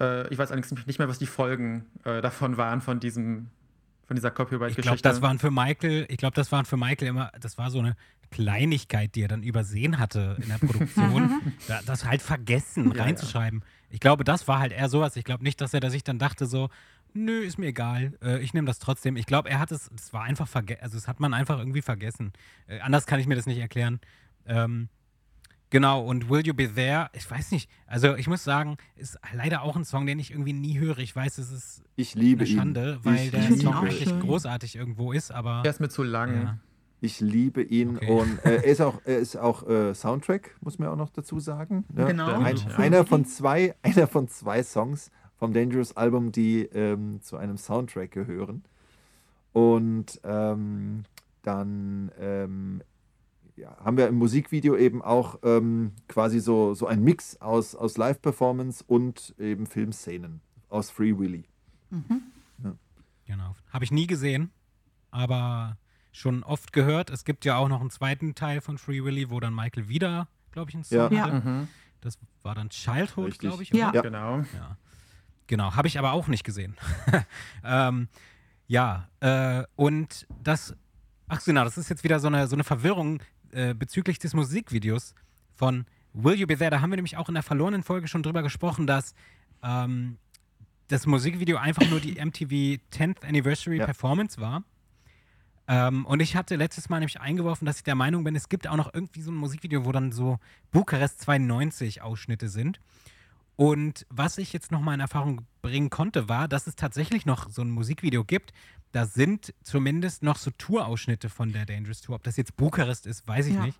[0.00, 3.48] Äh, ich weiß allerdings nicht mehr, was die Folgen äh, davon waren, von diesem
[4.06, 5.02] von dieser ich glaube, Copyright-Geschichte.
[5.02, 7.94] das waren für Michael, ich glaube, das waren für Michael immer, das war so eine
[8.30, 11.40] Kleinigkeit, die er dann übersehen hatte in der Produktion.
[11.68, 13.62] da, das halt vergessen Ja, reinzuschreiben.
[13.90, 15.16] Ich glaube, das war halt eher sowas.
[15.16, 16.68] Ich glaube nicht, dass er da sich dann dachte so,
[17.14, 19.16] nö, ist mir egal, äh, ich nehme das trotzdem.
[19.16, 21.82] Ich glaube, er hat es, es war einfach vergessen, also das hat man einfach irgendwie
[21.82, 22.32] vergessen.
[22.66, 24.00] Äh, anders kann ich mir das nicht erklären.
[24.46, 24.88] Ähm,
[25.70, 29.60] Genau, und Will You Be There, ich weiß nicht, also ich muss sagen, ist leider
[29.60, 30.96] auch ein Song, den ich irgendwie nie höre.
[30.96, 32.56] Ich weiß, es ist Ich liebe eine ihn.
[32.56, 34.18] Schande, weil ich der ihn Song schön.
[34.20, 36.42] großartig irgendwo ist, aber Der ist mir zu lang.
[36.42, 36.58] ja.
[37.00, 38.10] Ich liebe ihn Okay.
[38.10, 41.38] und äh, er ist auch, er ist auch äh, Soundtrack, muss man auch noch dazu
[41.40, 41.84] sagen.
[41.92, 42.06] ne?
[42.06, 42.26] Genau.
[42.40, 42.76] Ein, Ja.
[42.76, 48.10] einer, von zwei, einer von zwei Songs vom Dangerous Album, die ähm, zu einem Soundtrack
[48.10, 48.64] gehören.
[49.52, 51.04] Und ähm,
[51.42, 52.82] dann ähm,
[53.56, 57.96] ja, haben wir im Musikvideo eben auch ähm, quasi so, so ein Mix aus, aus
[57.96, 61.44] Live-Performance und eben Filmszenen aus Free Willy.
[63.26, 63.54] Genau.
[63.72, 64.50] Habe ich nie gesehen,
[65.10, 65.76] aber
[66.12, 67.10] schon oft gehört.
[67.10, 70.28] Es gibt ja auch noch einen zweiten Teil von Free Willy, wo dann Michael wieder,
[70.52, 71.22] glaube ich, einen Song Ja.
[71.22, 71.48] Hatte.
[71.48, 71.68] Mhm.
[72.00, 73.70] Das war dann Childhood, glaube ich.
[73.70, 73.88] Ja.
[73.90, 73.96] oder?
[73.96, 74.02] Ja.
[74.02, 74.38] Genau.
[74.54, 74.76] Ja.
[75.46, 76.76] Genau, habe ich aber auch nicht gesehen.
[77.64, 78.08] ähm,
[78.66, 80.76] ja, äh, und das,
[81.26, 83.22] ach genau, das ist jetzt wieder so eine, so eine Verwirrung
[83.52, 85.14] äh, bezüglich des Musikvideos
[85.54, 86.70] von Will You Be There.
[86.70, 89.14] Da haben wir nämlich auch in der verlorenen Folge schon drüber gesprochen, dass
[89.62, 90.18] ähm,
[90.88, 93.86] das Musikvideo einfach nur die MTV 10th Anniversary Ja.
[93.86, 94.64] Performance war.
[95.70, 98.66] Ähm, und ich hatte letztes Mal nämlich eingeworfen, dass ich der Meinung bin, es gibt
[98.66, 100.38] auch noch irgendwie so ein Musikvideo, wo dann so
[100.70, 102.80] Bukarest 92 Ausschnitte sind.
[103.54, 107.60] Und was ich jetzt nochmal in Erfahrung bringen konnte, war, dass es tatsächlich noch so
[107.62, 108.52] ein Musikvideo gibt.
[108.92, 112.14] Da sind zumindest noch so Tourausschnitte von der Dangerous Tour.
[112.16, 113.66] Ob das jetzt Bukarest ist, weiß ich Ja.
[113.66, 113.78] nicht.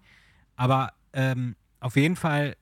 [0.56, 2.56] Aber ähm, auf jeden Fall,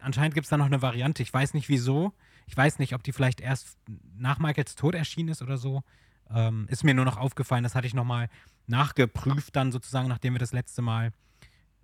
[0.00, 1.22] anscheinend gibt es da noch eine Variante.
[1.22, 2.12] Ich weiß nicht wieso.
[2.46, 3.78] Ich weiß nicht, ob die vielleicht erst
[4.16, 5.82] nach Michaels Tod erschienen ist oder so.
[6.32, 8.28] Ähm, ist mir nur noch aufgefallen, das hatte ich nochmal
[8.70, 11.12] nachgeprüft, dann sozusagen, nachdem wir das letzte Mal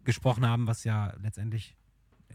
[0.04, 1.76] gesprochen haben, was ja letztendlich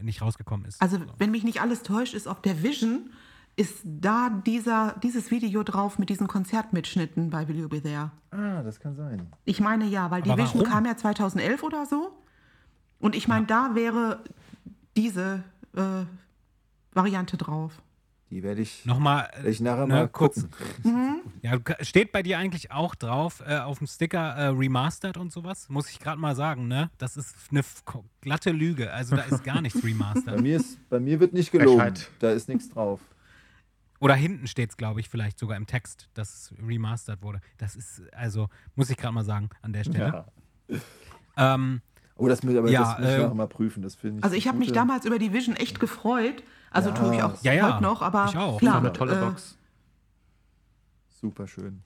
[0.00, 0.80] nicht rausgekommen ist.
[0.80, 1.04] Also, So.
[1.18, 3.10] wenn mich nicht alles täuscht, ist auf der Vision
[3.54, 8.10] ist da dieser, dieses Video drauf mit diesen Konzertmitschnitten bei Will You Be There.
[8.30, 9.26] Ah, das kann sein.
[9.44, 10.72] Ich meine ja, weil die Aber Vision warum?
[10.72, 12.16] kam ja 2011 oder so.
[12.98, 14.24] Und ich meine, da wäre
[14.96, 15.44] diese
[15.76, 16.04] äh,
[16.94, 17.82] Variante drauf.
[18.32, 20.46] Die werde ich, Nochmal, werd ich nachher ne, mal kurz.
[20.82, 21.20] gucken.
[21.42, 25.30] Ja, du- steht bei dir eigentlich auch drauf, äh, auf dem Sticker äh, Remastered und
[25.30, 25.68] sowas?
[25.68, 26.88] Muss ich gerade mal sagen, ne?
[26.96, 27.62] Das ist eine
[28.22, 28.90] glatte Lüge.
[28.92, 30.40] Also da ist gar nichts Bei Remastered.
[30.40, 31.92] mir, ist, bei mir wird nicht gelogen.
[32.20, 33.00] Da ist nichts drauf.
[34.00, 37.40] Oder hinten steht es, glaube ich, vielleicht sogar im Text, dass es remastered wurde.
[37.58, 40.24] Das ist, also, muss ich gerade mal sagen, an der Stelle.
[41.36, 41.82] Ähm,
[42.16, 43.82] Oh, das, mit, aber Ja, das muss ich äh, noch mal prüfen.
[43.82, 46.42] Das finde ich Also ich habe mich damals über die Vision echt gefreut.
[46.70, 46.94] Also Ja.
[46.96, 48.58] tue ich auch Ja, ja, heute noch, aber ich auch.
[48.58, 48.78] klar.
[48.78, 49.56] Eine tolle äh, Box.
[51.08, 51.82] Super schön.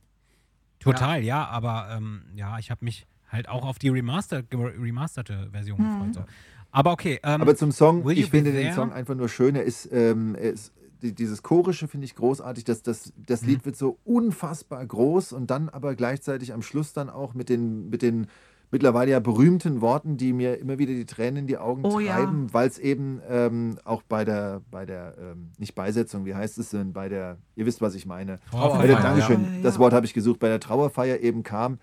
[0.79, 5.49] total, ja, aber ähm, ja, ich habe mich halt auch auf die remastered, ge- remasterte
[5.51, 6.15] Version gefreut.
[6.15, 6.25] So.
[6.71, 8.73] Aber okay, ähm, Aber zum Song, ich finde den?
[8.73, 9.57] Song einfach nur schön.
[9.57, 10.73] Er ist, ähm, er ist
[11.03, 12.65] die, dieses Chorische finde ich großartig.
[12.65, 13.49] Das, das, das Mhm.
[13.49, 17.91] Lied wird so unfassbar groß und dann aber gleichzeitig am Schluss dann auch mit den,
[17.91, 18.29] mit den
[18.71, 22.15] mittlerweile ja berühmten Worten, die mir immer wieder die Tränen in die Augen Oh ja.
[22.17, 26.59] treiben, weil es eben ähm, auch bei der, bei der, ähm, nicht Beisetzung, wie heißt
[26.59, 28.39] es denn, bei der, ihr wisst, was ich meine.
[28.51, 29.03] Trauerfeier, Bei der, ja.
[29.03, 29.63] Dankeschön, Ja, ja.
[29.63, 31.79] das Wort habe ich gesucht, bei der Trauerfeier eben kam,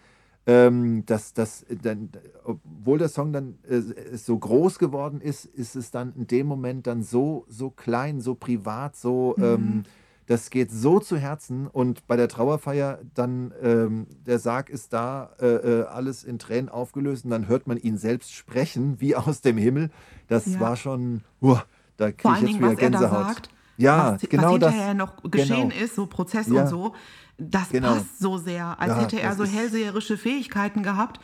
[0.45, 2.09] ähm, dass das dann,
[2.43, 3.79] obwohl der Song dann äh,
[4.17, 8.35] so groß geworden ist, ist es dann in dem Moment dann so, so klein, so
[8.35, 9.83] privat, so, ähm,
[10.27, 15.31] das geht so zu Herzen und bei der Trauerfeier dann, ähm, der Sarg ist da,
[15.39, 19.41] äh, äh, alles in Tränen aufgelöst und dann hört man ihn selbst sprechen, wie aus
[19.41, 19.89] dem Himmel.
[20.27, 20.59] Das Ja.
[20.59, 21.63] war schon, uah,
[21.97, 23.25] da kriege ich jetzt Dingen, wieder was er da Gänsehaut.
[23.35, 24.71] sagt, ja, was, genau was das.
[24.71, 25.83] hinterher noch geschehen genau.
[25.83, 26.61] ist, so Prozess Ja.
[26.61, 26.93] und so,
[27.37, 27.93] das Genau.
[27.95, 31.19] passt so sehr, als Ja, hätte er das so hellseherische Fähigkeiten gehabt.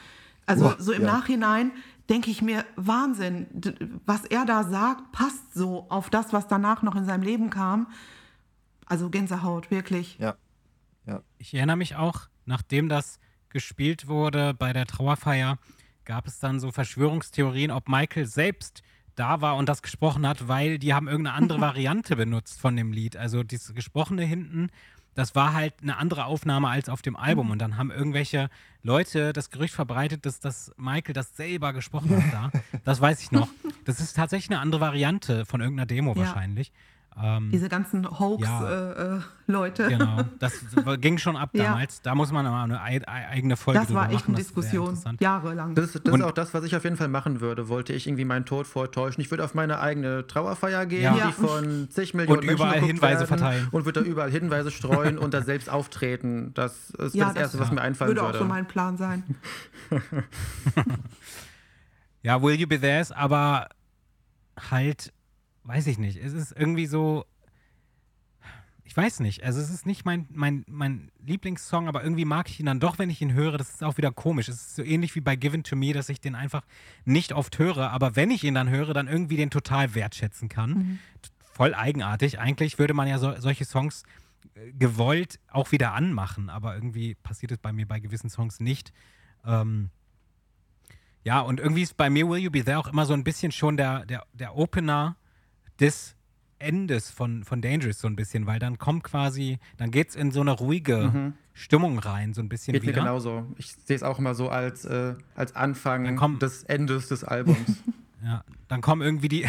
[0.46, 1.08] Also Boah, so im ja.
[1.08, 1.72] Nachhinein
[2.10, 3.46] denke ich mir, Wahnsinn,
[4.08, 7.88] was er da sagt, passt so auf das, was danach noch in seinem Leben kam.
[8.90, 10.18] Also Gänsehaut, wirklich.
[10.20, 10.36] Ja.
[11.06, 11.22] Ja.
[11.38, 15.58] Ich erinnere mich auch, nachdem das gespielt wurde bei der Trauerfeier,
[16.06, 18.82] gab es dann so Verschwörungstheorien, ob Michael selbst
[19.16, 22.92] da war und das gesprochen hat, weil die haben irgendeine andere Variante benutzt von dem
[22.92, 23.16] Lied.
[23.16, 24.70] Also dieses Gesprochene hinten,
[25.14, 27.52] das war halt eine andere Aufnahme als auf dem Album.
[27.52, 28.50] Und dann haben irgendwelche
[28.82, 32.52] Leute das Gerücht verbreitet, dass das Michael das selber gesprochen hat da.
[32.86, 33.50] Das weiß ich noch.
[33.86, 36.18] Das ist tatsächlich eine andere Variante von irgendeiner Demo Ja.
[36.20, 36.72] wahrscheinlich.
[37.22, 38.20] Ähm, Diese ganzen Ja.
[38.20, 39.88] Hoax-Leute.
[39.90, 40.54] Genau, das
[41.02, 41.66] ging schon ab Ja.
[41.66, 42.02] damals.
[42.02, 44.36] Da muss man aber eine ei- ei- eigene Folge das drüber war echt machen.
[44.36, 45.76] eine das Diskussion, jahrelang.
[45.76, 47.68] Das, ist- das ist auch das, was ich auf jeden Fall machen würde.
[47.68, 49.22] Wollte ich irgendwie meinen Tod vortäuschen.
[49.22, 51.16] Ich würde auf meine eigene Trauerfeier gehen, Ja.
[51.18, 51.28] Ja.
[51.28, 53.68] die von zig Millionen Und Menschen überall Hinweise werden, verteilen.
[53.72, 56.54] Und würde da überall Hinweise streuen und da selbst auftreten.
[56.54, 58.38] Das ist Ja, das das- Erste, was mir einfallen würde würde.
[58.38, 59.24] auch so mein Plan sein.
[62.22, 63.70] Ja, Will You Be There ist aber
[64.70, 65.14] halt,
[65.64, 66.18] weiß ich nicht.
[66.18, 67.26] Es ist irgendwie so.
[68.84, 69.44] Ich weiß nicht.
[69.44, 72.98] Also, es ist nicht mein, mein, mein Lieblingssong, aber irgendwie mag ich ihn dann doch,
[72.98, 73.58] wenn ich ihn höre.
[73.58, 74.48] Das ist auch wieder komisch.
[74.48, 76.64] Es ist so ähnlich wie bei Given to Me, dass ich den einfach
[77.06, 77.92] nicht oft höre.
[77.92, 81.00] Aber wenn ich ihn dann höre, dann irgendwie den total wertschätzen kann.
[81.54, 82.40] Voll eigenartig.
[82.40, 84.04] Eigentlich würde man ja so, solche Songs
[84.56, 88.92] äh, gewollt auch wieder anmachen, aber irgendwie passiert es bei mir bei gewissen Songs nicht.
[89.46, 89.90] Ähm,
[91.24, 93.52] ja, und irgendwie ist bei mir Will You Be There auch immer so ein bisschen
[93.52, 95.16] schon der, der, der Opener
[95.80, 96.16] des
[96.62, 100.32] Endes von, von Dangerous so ein bisschen, weil dann kommt quasi, dann geht es in
[100.32, 103.02] so eine ruhige Stimmung rein, so ein bisschen Geht mir wieder.
[103.02, 103.46] genauso.
[103.58, 107.24] Ich sehe es auch immer so als, äh, als Anfang Dann komm- des Endes des
[107.24, 107.58] Albums.
[108.22, 109.48] Ja, dann kommen irgendwie die,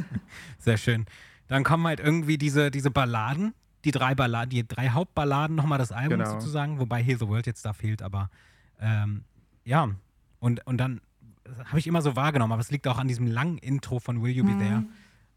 [0.58, 1.06] sehr schön,
[1.48, 3.54] dann kommen halt irgendwie diese, diese Balladen,
[3.86, 6.38] die drei Balladen, die drei Hauptballaden nochmal des Albums Genau.
[6.38, 8.28] sozusagen, wobei Heal the World jetzt da fehlt, aber
[8.80, 9.24] ähm,
[9.64, 9.88] ja,
[10.40, 11.00] und, und dann
[11.64, 14.32] habe ich immer so wahrgenommen, aber es liegt auch an diesem langen Intro von Will
[14.32, 14.84] You Be There.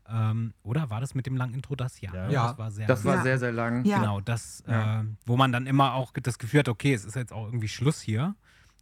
[0.08, 2.00] Ähm, oder war das mit dem langen Intro das?
[2.02, 2.28] Ja, Ja.
[2.28, 2.34] ne?
[2.34, 2.48] Ja.
[2.50, 3.22] das war sehr Das war Ja.
[3.24, 3.84] sehr, sehr lang.
[3.86, 4.00] Ja.
[4.00, 5.02] Genau, das, Ja.
[5.02, 7.68] äh, wo man dann immer auch das Gefühl hat, okay, es ist jetzt auch irgendwie
[7.68, 8.36] Schluss hier.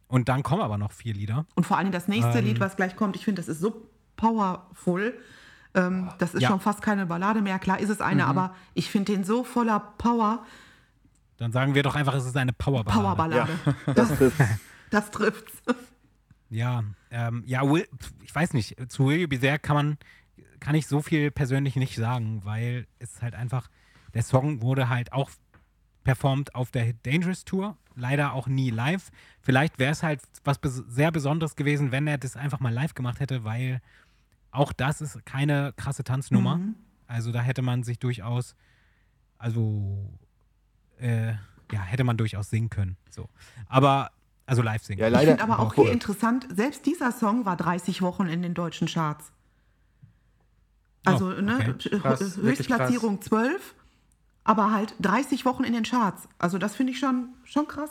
[0.06, 1.46] Und dann kommen aber noch vier Lieder.
[1.54, 2.44] Und vor allem das nächste Ähm.
[2.44, 5.14] Lied, was gleich kommt, ich finde, das ist so powerful.
[5.74, 6.48] Ähm, das ist Ja.
[6.48, 7.58] schon fast keine Ballade mehr.
[7.58, 10.44] Klar ist es eine, aber ich finde den so voller Power.
[11.38, 13.02] Dann sagen wir doch einfach, es ist eine Powerballade.
[13.02, 13.52] Powerballade.
[13.94, 14.40] Das trifft.
[14.90, 15.62] Das trifft's.
[16.50, 17.88] Ja, ähm, ja, Will,
[18.22, 19.98] ich weiß nicht, zu Will You Be There kann man,
[20.64, 23.68] kann ich so viel persönlich nicht sagen, weil es halt einfach,
[24.14, 25.30] der Song wurde halt auch
[26.04, 29.10] performt auf der Dangerous Tour, leider auch nie live.
[29.42, 32.94] Vielleicht wäre es halt was bes sehr Besonderes gewesen, wenn er das einfach mal live
[32.94, 33.82] gemacht hätte, weil
[34.52, 36.58] auch das ist keine krasse Tanznummer.
[37.06, 38.56] Also da hätte man sich durchaus,
[39.36, 40.10] also
[40.98, 41.32] äh,
[41.72, 42.96] ja, hätte man durchaus singen können.
[43.10, 43.28] So.
[43.66, 44.12] Aber,
[44.46, 45.00] also live singen.
[45.00, 45.32] Ja, Ich leider.
[45.36, 49.30] finde aber auch hier interessant, selbst dieser Song war 30 Wochen in den deutschen Charts.
[51.04, 51.90] Also Oh, ne, okay.
[52.00, 53.74] Krass, H- wirklich Höchstplatzierung 12,
[54.44, 56.28] aber halt 30 Wochen in den Charts.
[56.38, 57.90] Also das finde ich schon, schon krass.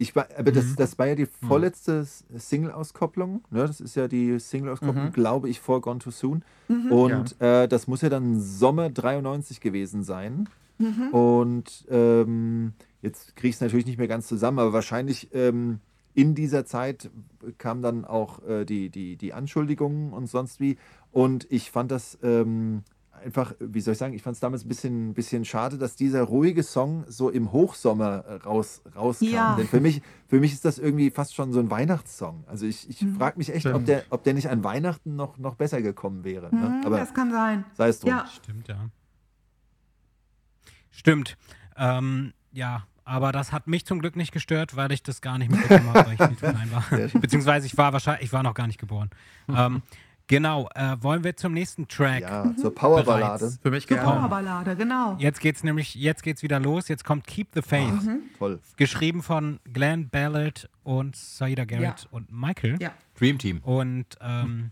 [0.00, 0.54] Ich war, aber Mhm.
[0.54, 3.42] das, das war ja die vorletzte S- Single-Auskopplung.
[3.50, 3.66] Ne?
[3.66, 5.12] Das ist ja die Single-Auskopplung, Mhm.
[5.12, 6.44] glaube ich, vor Gone Too Soon.
[6.68, 10.48] Und äh, das muss ja dann Sommer 93 gewesen sein.
[10.78, 11.08] Mhm.
[11.08, 15.80] Und ähm, jetzt kriege ich es natürlich nicht mehr ganz zusammen, aber wahrscheinlich ähm,
[16.14, 17.10] in dieser Zeit
[17.58, 20.76] kamen dann auch äh, die, die, die Anschuldigungen und sonst wie.
[21.18, 22.84] Und ich fand das ähm,
[23.24, 26.22] einfach, wie soll ich sagen, ich fand es damals ein bisschen, bisschen schade, dass dieser
[26.22, 29.24] ruhige Song so im Hochsommer äh, raus, rauskam.
[29.24, 29.56] Ja.
[29.56, 32.44] Denn für mich, für mich ist das irgendwie fast schon so ein Weihnachtssong.
[32.46, 35.56] Also ich, ich frage mich echt, ob der, ob der nicht an Weihnachten noch, noch
[35.56, 36.54] besser gekommen wäre.
[36.54, 36.62] Ne?
[36.62, 37.64] Hm, Aber das kann sein.
[37.74, 38.10] sei es drum.
[38.10, 38.76] Ja, Stimmt, ja.
[40.92, 41.36] Stimmt.
[41.76, 45.50] Ähm, ja, aber das hat mich zum Glück nicht gestört, weil ich das gar nicht
[45.50, 46.84] mitbekommen habe, weil ich zu klein war.
[47.20, 49.10] Beziehungsweise ich war wahrscheinlich, ich war noch gar nicht geboren.
[49.48, 49.82] ähm,
[50.28, 52.20] genau, äh, wollen wir zum nächsten Track?
[52.22, 53.50] Ja, zur Powerballade.
[53.60, 54.04] Für mich gerne.
[54.04, 55.16] Powerballade, genau.
[55.18, 56.86] Jetzt geht's nämlich, jetzt geht's wieder los.
[56.88, 57.92] Jetzt kommt Keep the Faith.
[58.38, 58.60] Toll.
[58.76, 62.08] Geschrieben von Glenn Ballard und Saida Garrett Ja.
[62.12, 62.76] und Michael.
[62.80, 62.92] Ja.
[63.18, 63.58] Dream Team.
[63.62, 64.70] Und ähm,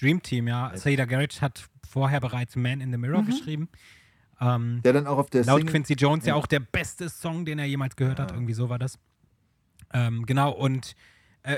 [0.00, 0.72] Dream Team, ja.
[0.74, 3.68] Saida Garrett hat vorher bereits Man in the Mirror geschrieben.
[4.40, 6.34] Ähm, Der dann auch auf der Laut Single- Quincy Jones ja.
[6.34, 8.32] auch der beste Song, den er jemals gehört hat.
[8.32, 8.98] Irgendwie so war das.
[9.92, 10.96] Ähm, genau, und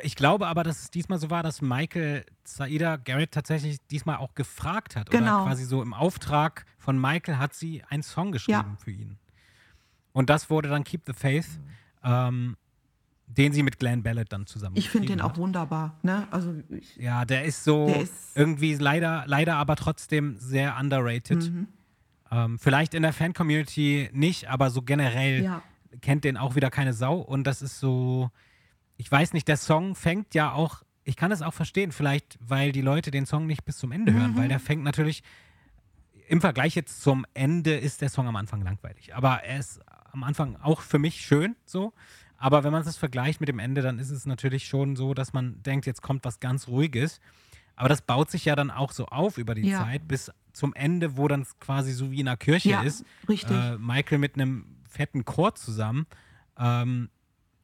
[0.02, 4.34] ich glaube aber, dass es diesmal so war, dass Michael Saida Garrett tatsächlich diesmal auch
[4.34, 5.10] gefragt hat.
[5.10, 5.42] Genau.
[5.42, 8.76] Oder quasi so im Auftrag von Michael hat sie einen Song geschrieben Ja.
[8.82, 9.18] für ihn.
[10.12, 11.46] Und das wurde dann Keep the Faith,
[12.02, 12.56] ähm,
[13.26, 15.98] den sie mit Glenn Ballard dann zusammen Ich finde den geschrieben auch wunderbar.
[16.02, 16.28] Ne?
[16.30, 21.50] Also ich, ja, der ist so Der ist- irgendwie leider, leider aber trotzdem sehr underrated.
[21.50, 21.68] Mhm.
[22.30, 25.62] Ähm, vielleicht in der Fan-Community nicht, aber so generell Ja.
[26.00, 27.16] kennt den auch wieder keine Sau.
[27.18, 28.30] Und das ist so,
[28.96, 32.72] ich weiß nicht, der Song fängt ja auch, ich kann es auch verstehen, vielleicht, weil
[32.72, 34.36] die Leute den Song nicht bis zum Ende hören, Mhm.
[34.36, 35.22] weil der fängt natürlich,
[36.28, 39.14] im Vergleich jetzt zum Ende ist der Song am Anfang langweilig.
[39.14, 39.80] Aber er ist
[40.12, 41.92] am Anfang auch für mich schön so.
[42.38, 45.32] Aber wenn man das vergleicht mit dem Ende, dann ist es natürlich schon so, dass
[45.32, 47.20] man denkt, jetzt kommt was ganz Ruhiges.
[47.76, 49.80] Aber das baut sich ja dann auch so auf über die Ja.
[49.84, 53.04] Zeit bis zum Ende, wo dann quasi so wie in einer Kirche Ja, ist.
[53.28, 53.50] richtig.
[53.56, 56.06] Äh, Michael mit einem fetten Chor zusammen,
[56.58, 57.10] ähm,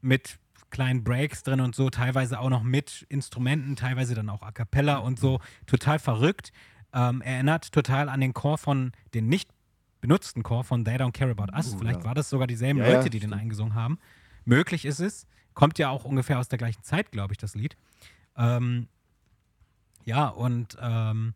[0.01, 0.39] mit
[0.70, 4.98] kleinen Breaks drin und so, teilweise auch noch mit Instrumenten, teilweise dann auch A Cappella
[4.98, 5.40] und so.
[5.66, 6.52] Total verrückt.
[6.92, 9.48] Ähm, erinnert total an den Chor von, den nicht
[10.01, 11.74] benutzten Chor von They Don't Care About Us.
[11.74, 13.42] Vielleicht war das sogar dieselben Ja, ja, Leute, die den stimmt.
[13.42, 13.98] eingesungen haben.
[14.44, 15.26] Möglich ist es.
[15.55, 17.76] Kommt ja auch ungefähr aus der gleichen Zeit, glaube ich, das Lied.
[18.36, 18.88] Ähm,
[20.05, 21.34] ja, und ähm,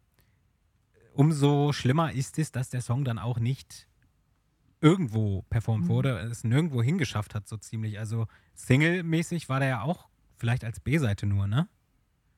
[1.13, 3.87] umso schlimmer ist es, dass der Song dann auch nicht
[4.81, 7.99] irgendwo performt wurde, es nirgendwo hingeschafft hat, so ziemlich.
[7.99, 11.69] Also Single-mäßig war der ja auch vielleicht als B-Seite nur, ne?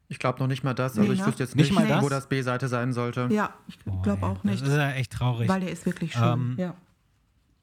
[0.09, 0.95] Ich glaube noch nicht mal das.
[0.95, 1.27] Nee, Also ich ne?
[1.27, 2.03] wüsste jetzt Nicht nicht, mal das?
[2.05, 3.29] wo das B-Seite sein sollte.
[3.31, 4.63] ja, ich glaube auch nicht.
[4.63, 5.49] Das ist ja echt traurig.
[5.49, 6.23] Weil der ist wirklich schön.
[6.23, 6.75] Ähm, ja.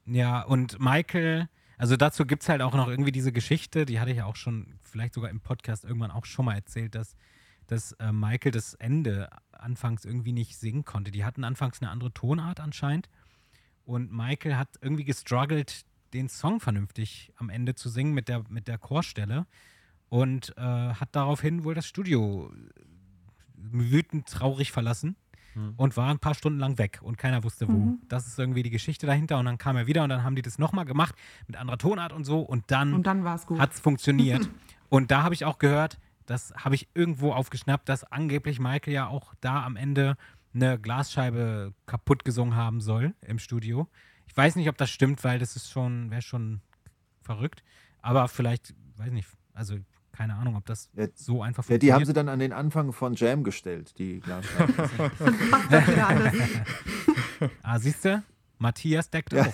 [0.06, 1.48] Ja, und Michael,
[1.78, 4.36] also dazu gibt es halt auch noch irgendwie diese Geschichte, die hatte ich ja auch
[4.36, 7.16] schon, vielleicht sogar im Podcast irgendwann auch schon mal erzählt, dass,
[7.68, 11.10] dass äh, Michael das Ende anfangs irgendwie nicht singen konnte.
[11.10, 13.08] Die hatten anfangs eine andere Tonart anscheinend.
[13.86, 18.68] Und Michael hat irgendwie gestruggelt, den Song vernünftig am Ende zu singen mit der, mit
[18.68, 19.46] der Chorstelle.
[20.08, 22.52] und äh, hat daraufhin wohl das Studio
[23.56, 25.16] wütend traurig verlassen
[25.76, 27.96] und war ein paar Stunden lang weg und keiner wusste wo.
[28.08, 30.42] Das ist irgendwie die Geschichte dahinter und dann kam er wieder und dann haben die
[30.42, 31.14] das nochmal gemacht
[31.46, 33.24] mit anderer Tonart und so und dann, Und dann
[33.58, 34.48] hat es funktioniert.
[34.88, 39.06] und da habe ich auch gehört, das habe ich irgendwo aufgeschnappt, dass angeblich Michael ja
[39.08, 40.16] auch da am Ende
[40.54, 43.88] eine Glasscheibe kaputt gesungen haben soll im Studio.
[44.34, 46.60] Ich weiß nicht, ob das stimmt, weil das ist schon, wäre schon
[47.22, 47.62] verrückt.
[48.02, 49.76] Aber vielleicht, weiß nicht, also
[50.10, 52.06] keine Ahnung, ob das Ja, so einfach Ja, die haben funktioniert.
[52.08, 54.20] sie dann an den Anfang von Jam gestellt, die.
[57.62, 58.22] Ah, siehst du?
[58.58, 59.52] Matthias deckt auf.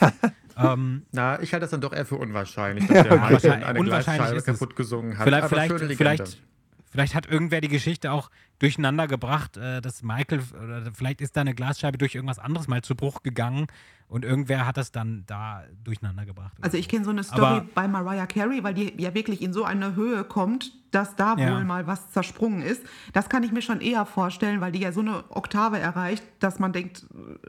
[0.56, 3.80] ähm, Na, ich halte das dann doch eher für unwahrscheinlich, dass der Michael Wahrscheinlich- eine
[3.80, 5.24] unwahrscheinlich Glasscheibe kaputt gesungen hat.
[5.24, 6.42] vielleicht, Aber vielleicht, vielleicht,
[6.90, 11.40] vielleicht hat irgendwer die Geschichte auch durcheinander gebracht, äh, dass Michael, oder vielleicht ist da
[11.40, 13.68] eine Glasscheibe durch irgendwas anderes mal zu Bruch gegangen
[14.08, 16.52] und irgendwer hat das dann da durcheinander gebracht.
[16.60, 19.52] Also ich kenne so eine Story Aber- bei Mariah Carey, weil die ja wirklich in
[19.52, 21.54] so eine Höhe kommt, dass da Ja.
[21.54, 22.82] wohl mal was zersprungen ist.
[23.12, 26.58] Das kann ich mir schon eher vorstellen, weil die ja so eine Oktave erreicht, dass
[26.58, 27.06] man denkt,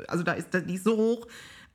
[0.08, 1.28] also da ist die ist so hoch.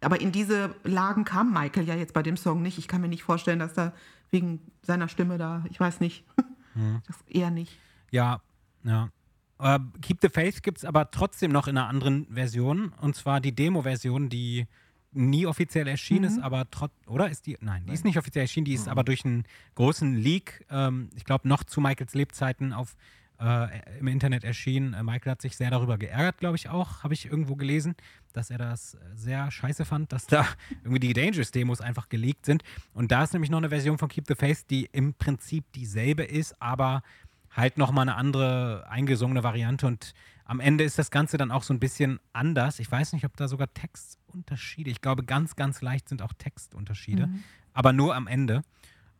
[0.03, 2.79] Aber in diese Lagen kam Michael ja jetzt bei dem Song nicht.
[2.79, 3.93] Ich kann mir nicht vorstellen, dass da
[4.31, 6.25] wegen seiner Stimme da, ich weiß nicht,
[6.77, 7.03] Hm.
[7.07, 7.79] das eher nicht.
[8.11, 8.41] Ja,
[8.85, 9.11] ja.
[9.59, 12.93] Äh, Keep the Faith gibt es aber trotzdem noch in einer anderen Version.
[13.01, 14.67] Und zwar die Demo-Version, die
[15.13, 16.93] nie offiziell erschienen ist, aber trotz.
[17.07, 17.57] Oder ist die?
[17.61, 19.45] Nein, die ist nicht offiziell erschienen, die ist aber durch einen
[19.75, 22.97] großen Leak, ähm, ich glaube, noch zu Michaels Lebzeiten auf,
[23.41, 24.95] äh, im Internet erschienen.
[24.95, 27.95] Äh, Michael hat sich sehr darüber geärgert, glaube ich auch, habe ich irgendwo gelesen,
[28.33, 30.47] dass er das äh, sehr scheiße fand, dass da
[30.85, 32.63] irgendwie die Dangerous-Demos einfach geleakt sind.
[32.95, 36.25] Und da ist nämlich noch eine Version von Keep the Faith, die im Prinzip dieselbe
[36.25, 37.03] ist, aber
[37.51, 40.13] halt nochmal eine andere eingesungene Variante und
[40.45, 42.79] am Ende ist das Ganze dann auch so ein bisschen anders.
[42.79, 47.29] Ich weiß nicht, ob da sogar Textunterschiede, ich glaube ganz, ganz leicht sind auch Textunterschiede,
[47.73, 48.63] aber nur am Ende.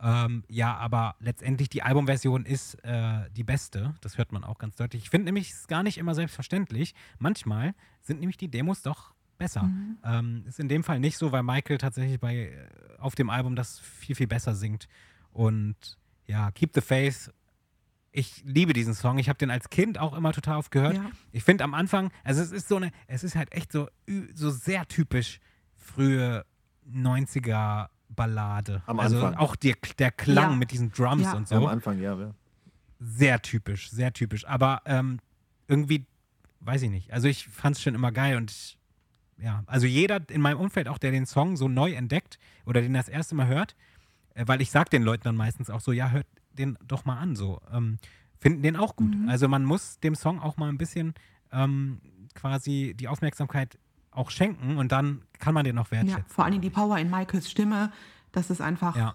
[0.01, 4.77] Ähm, ja, aber letztendlich die Albumversion ist äh, die beste, das hört man auch ganz
[4.77, 5.05] deutlich.
[5.05, 6.95] Ich finde nämlich, es gar nicht immer selbstverständlich.
[7.19, 9.71] Manchmal sind nämlich die Demos doch besser.
[10.05, 12.69] Ähm, ist in dem Fall nicht so, weil Michael tatsächlich bei, äh,
[12.99, 14.89] auf dem Album das viel, viel besser singt.
[15.33, 17.31] Und ja, Keep the Faith
[18.17, 19.19] ich liebe diesen Song.
[19.19, 20.97] Ich habe den als Kind auch immer total oft gehört.
[20.97, 21.11] Ja.
[21.33, 23.89] Ich finde am Anfang, also es ist so eine, es ist halt echt so,
[24.35, 25.39] so sehr typisch
[25.77, 26.45] frühe
[26.91, 28.83] 90er Ballade.
[28.87, 29.35] Am also Anfang.
[29.35, 30.57] auch der, der Klang Ja.
[30.57, 31.35] mit diesen Drums Ja.
[31.35, 31.69] und Ja, am so.
[31.69, 32.19] Anfang, ja.
[32.19, 32.35] ja.
[32.99, 34.47] Sehr typisch, sehr typisch.
[34.47, 35.19] Aber ähm,
[35.69, 36.07] irgendwie,
[36.61, 37.13] weiß ich nicht.
[37.13, 38.79] Also ich fand es schon immer geil und ich,
[39.39, 42.95] ja, also jeder in meinem Umfeld auch, der den Song so neu entdeckt oder den
[42.95, 43.77] das erste Mal hört,
[44.35, 47.19] äh, weil ich sag den Leuten dann meistens auch so, ja, hört den doch mal
[47.19, 47.99] an, so, ähm,
[48.39, 49.15] finden den auch gut.
[49.29, 51.13] Also man muss dem Song auch mal ein bisschen
[51.53, 52.01] ähm,
[52.35, 53.79] quasi die Aufmerksamkeit
[54.17, 56.25] auch schenken und dann kann man den auch Ja, wertschätzen.
[56.29, 57.93] vor allen Dingen die Power in Michaels Stimme,
[58.33, 59.15] das ist einfach Ja.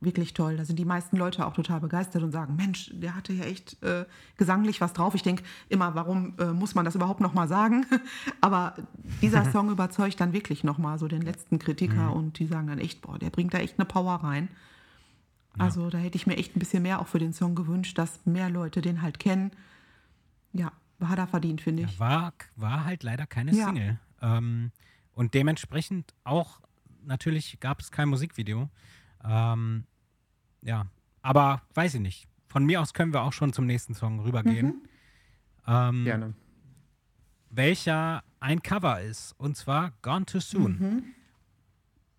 [0.00, 0.56] wirklich toll.
[0.56, 3.82] Da sind die meisten Leute auch total begeistert und sagen, Mensch, der hatte ja echt
[3.82, 4.04] äh,
[4.36, 5.14] gesanglich was drauf.
[5.14, 7.86] Ich denke immer, warum äh, muss man das überhaupt noch mal sagen?
[8.40, 8.74] Aber
[9.22, 12.78] dieser Song überzeugt dann wirklich noch mal so den letzten Kritiker und die sagen dann
[12.78, 14.48] echt, boah, der bringt da echt eine Power rein.
[15.58, 18.26] Also da hätte ich mir echt ein bisschen mehr auch für den Song gewünscht, dass
[18.26, 19.52] mehr Leute den halt kennen.
[20.52, 20.70] Ja,
[21.02, 21.92] hat er verdient, finde ich.
[21.94, 23.66] Ja, war, war halt leider keine Ja.
[23.66, 23.98] Single.
[24.22, 24.72] Ähm,
[25.12, 26.60] und dementsprechend auch,
[27.04, 28.68] natürlich gab es kein Musikvideo.
[29.24, 29.84] Ähm,
[30.62, 30.86] ja,
[31.22, 32.28] aber weiß ich nicht.
[32.46, 34.86] Von mir aus können wir auch schon zum nächsten Song rübergehen.
[35.66, 36.34] Ähm, Gerne.
[37.50, 39.32] welcher ein Cover ist.
[39.38, 41.14] Und zwar Gone Too Soon.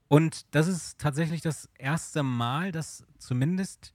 [0.10, 3.94] Und das ist tatsächlich das erste Mal, dass zumindest,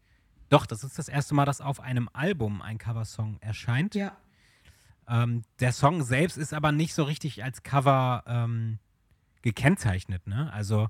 [0.49, 3.95] doch, das ist das erste Mal, dass auf einem Album ein Coversong erscheint.
[3.95, 4.17] Ja.
[5.09, 8.79] Ähm, der Song selbst ist aber nicht so richtig als Cover ähm,
[9.43, 10.53] gekennzeichnet, ne?
[10.53, 10.89] Also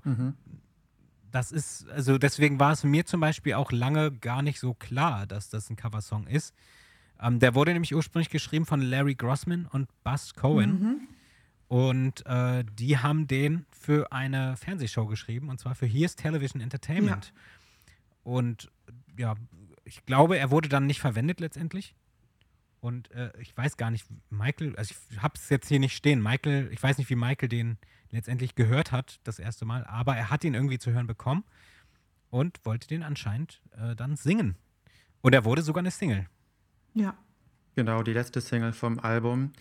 [1.31, 5.25] das ist, also deswegen war es mir zum Beispiel auch lange gar nicht so klar,
[5.25, 6.53] dass das ein Coversong ist.
[7.19, 11.07] Ähm, der wurde nämlich ursprünglich geschrieben von Larry Grossman und Buzz Cohen.
[11.67, 17.33] Und äh, die haben den für eine Fernsehshow geschrieben, und zwar für Here's Television Entertainment.
[18.23, 18.69] Und
[19.17, 19.33] ja,
[19.85, 21.95] ich glaube, er wurde dann nicht verwendet letztendlich.
[22.83, 26.21] Und äh, ich weiß gar nicht, Michael, also ich habe es jetzt hier nicht stehen.
[26.21, 27.77] Michael, ich weiß nicht, wie Michael den
[28.09, 31.45] letztendlich gehört hat, das erste Mal, aber er hat ihn irgendwie zu hören bekommen
[32.29, 34.57] und wollte den anscheinend äh, dann singen.
[35.21, 36.25] Und er wurde sogar eine Single.
[36.93, 37.15] Ja.
[37.75, 39.53] Genau, die letzte Single vom Album.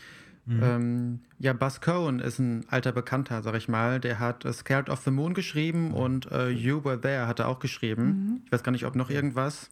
[0.44, 0.60] Mhm.
[0.60, 4.00] Ähm, ja, Buzz Cohen ist ein alter Bekannter, sag ich mal.
[4.00, 7.60] Der hat Scared of the Moon geschrieben und äh, You Were There hat er auch
[7.60, 8.42] geschrieben.
[8.46, 9.70] Ich weiß gar nicht, ob noch irgendwas.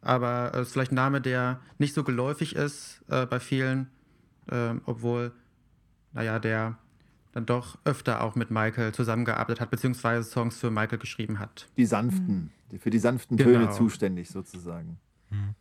[0.00, 3.88] Aber es ist vielleicht ein Name, der nicht so geläufig ist äh, bei vielen,
[4.50, 5.32] ähm, obwohl,
[6.12, 6.78] naja, der
[7.32, 11.68] dann doch öfter auch mit Michael zusammengearbeitet hat, beziehungsweise Songs für Michael geschrieben hat.
[11.76, 13.50] Die sanften, die für die sanften Genau.
[13.50, 14.98] Töne zuständig sozusagen.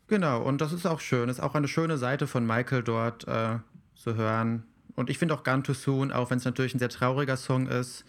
[0.08, 1.28] Genau, und das ist auch schön.
[1.28, 3.58] Ist auch eine schöne Seite von Michael dort äh,
[3.96, 4.64] zu hören.
[4.96, 7.68] Und ich finde auch Gone Too Soon, auch wenn es natürlich ein sehr trauriger Song
[7.68, 8.06] ist,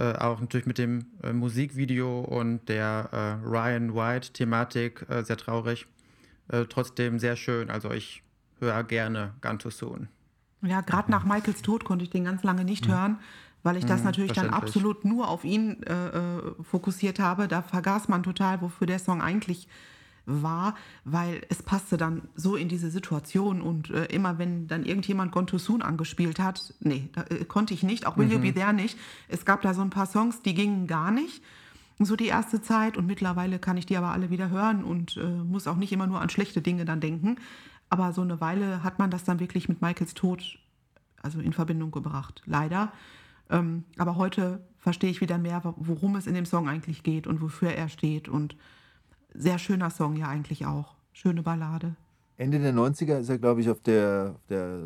[0.00, 5.86] äh, auch natürlich mit dem äh, Musikvideo und der äh, Ryan White-Thematik äh, sehr traurig.
[6.48, 7.70] Äh, trotzdem sehr schön.
[7.70, 8.22] Also ich
[8.60, 10.08] höre gerne Gone Too Soon.
[10.62, 13.18] Ja, gerade nach Michaels Tod konnte ich den ganz lange nicht hören,
[13.62, 17.46] weil ich das natürlich dann absolut nur auf ihn äh, äh, fokussiert habe.
[17.46, 19.68] Da vergaß man total, wofür der Song eigentlich
[20.30, 20.74] war,
[21.04, 25.46] weil es passte dann so in diese Situation und äh, immer wenn dann irgendjemand Gone
[25.46, 28.72] Too Soon angespielt hat, nee, da, äh, konnte ich nicht, auch Will You Be There
[28.72, 28.98] nicht.
[29.28, 31.42] Es gab da so ein paar Songs, die gingen gar nicht,
[31.98, 35.24] so die erste Zeit und mittlerweile kann ich die aber alle wieder hören und äh,
[35.26, 37.36] muss auch nicht immer nur an schlechte Dinge dann denken.
[37.90, 40.58] Aber so eine Weile hat man das dann wirklich mit Michaels Tod
[41.22, 42.92] also in Verbindung gebracht, leider.
[43.50, 47.26] Ähm, aber heute verstehe ich wieder mehr, wo- worum es in dem Song eigentlich geht
[47.26, 48.28] und wofür er steht.
[48.28, 48.56] Und
[49.34, 50.94] sehr schöner Song ja eigentlich auch.
[51.12, 51.96] Schöne Ballade.
[52.36, 54.80] Ende der 90er ist er, glaube ich, auf der, auf der,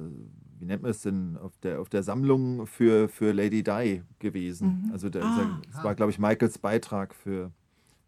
[0.58, 4.88] wie nennt man es denn, auf der, auf der Sammlung für, für Lady Di gewesen.
[4.92, 7.52] Also der, ist er- das war, glaube ich, Michaels Beitrag für,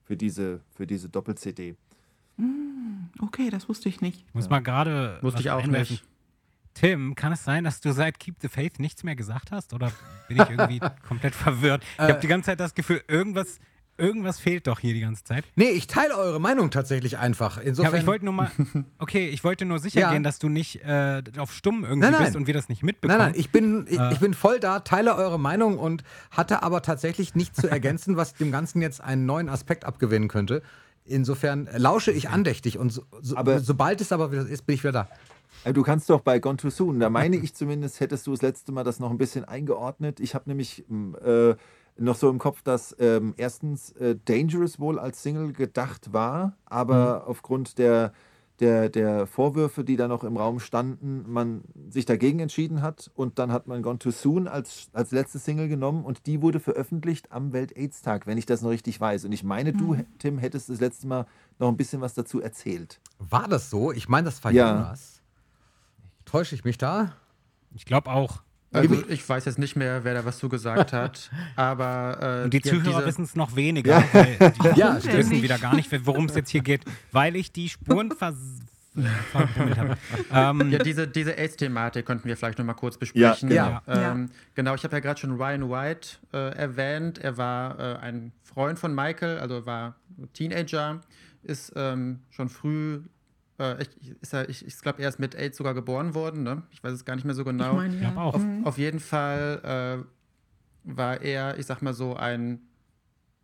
[0.03, 1.77] für diese, für diese Doppel-CD.
[3.21, 4.25] Okay, das wusste ich nicht.
[4.29, 5.19] Ich muss mal gerade.
[5.23, 5.95] Wusste was ich auch einwerfen.
[5.95, 6.05] nicht.
[6.75, 9.73] Tim, kann es sein, dass du seit Keep the Faith nichts mehr gesagt hast?
[9.73, 9.91] Oder
[10.29, 11.83] bin ich irgendwie komplett verwirrt?
[11.95, 13.59] Ich habe die ganze Zeit das Gefühl, irgendwas,
[13.99, 15.45] irgendwas fehlt doch hier die ganze Zeit.
[15.55, 17.57] Nee, ich teile eure Meinung tatsächlich einfach.
[17.57, 17.89] Ja, Insofern.
[17.93, 18.51] aber ich wollte nur mal,
[18.99, 20.13] okay, ich wollte nur sicher Ja.
[20.13, 22.25] gehen, dass du nicht äh, auf Stumm irgendwie Nein, nein.
[22.25, 23.19] bist und wir das nicht Nein, mitbekommen.
[23.19, 27.35] nein, ich bin, ich, ich bin voll da, teile eure Meinung und hatte aber tatsächlich
[27.35, 30.63] nichts zu ergänzen, was dem Ganzen jetzt einen neuen Aspekt abgewinnen könnte.
[31.05, 34.83] Insofern lausche ich andächtig und so, so, Aber- sobald es aber wieder ist, bin ich
[34.83, 35.09] wieder da.
[35.65, 38.43] Äh, Du kannst doch bei Gone Too Soon, da meine ich zumindest, hättest du das
[38.43, 40.19] letzte Mal das noch ein bisschen eingeordnet.
[40.21, 41.55] Ich habe nämlich m, äh,
[41.99, 47.27] noch so im Kopf, dass ähm, erstens äh, Dangerous wohl als Single gedacht war, aber
[47.27, 48.13] aufgrund der,
[48.61, 53.39] der, der Vorwürfe, die da noch im Raum standen, man sich dagegen entschieden hat und
[53.39, 57.33] dann hat man Gone Too Soon als, als letzte Single genommen und die wurde veröffentlicht
[57.33, 59.25] am Welt-Aids-Tag, wenn ich das noch richtig weiß.
[59.25, 61.27] Und ich meine, du, Tim, hättest das letzte Mal
[61.59, 63.01] noch ein bisschen was dazu erzählt.
[63.19, 63.93] War das so?
[63.93, 64.75] Ich meine, das war Ja.
[64.75, 65.23] Jonas.
[66.25, 67.13] Täusche ich mich da?
[67.75, 68.43] Ich glaube auch.
[68.73, 72.53] Also ich weiß jetzt nicht mehr, wer da was zu gesagt hat, aber äh, Und
[72.53, 75.43] die ja, Zuhörer diese- wissen es noch weniger, weil die Ja, wissen stimmt.
[75.43, 78.35] wieder gar nicht, worum es jetzt hier geht, weil ich die Spuren vers.
[80.33, 83.51] Ähm, Ja, diese, diese AIDS-Thematik könnten wir vielleicht noch mal kurz besprechen.
[83.51, 84.13] Ja, ja.
[84.13, 87.19] Ähm, Genau, ich habe ja gerade schon Ryan White äh, erwähnt.
[87.19, 89.97] Er war äh, ein Freund von Michael, also war
[90.33, 91.01] Teenager,
[91.43, 93.01] ist ähm, schon früh,
[93.59, 96.43] äh, ich, ist er, ich, ich glaube, er ist mit AIDS sogar geboren worden.
[96.43, 96.63] Ne?
[96.71, 97.73] Ich weiß es gar nicht mehr so genau.
[97.73, 98.17] Ich meine, ich ja.
[98.17, 98.35] auch.
[98.35, 102.61] Auf, auf jeden Fall äh, war er, ich sag mal so, ein,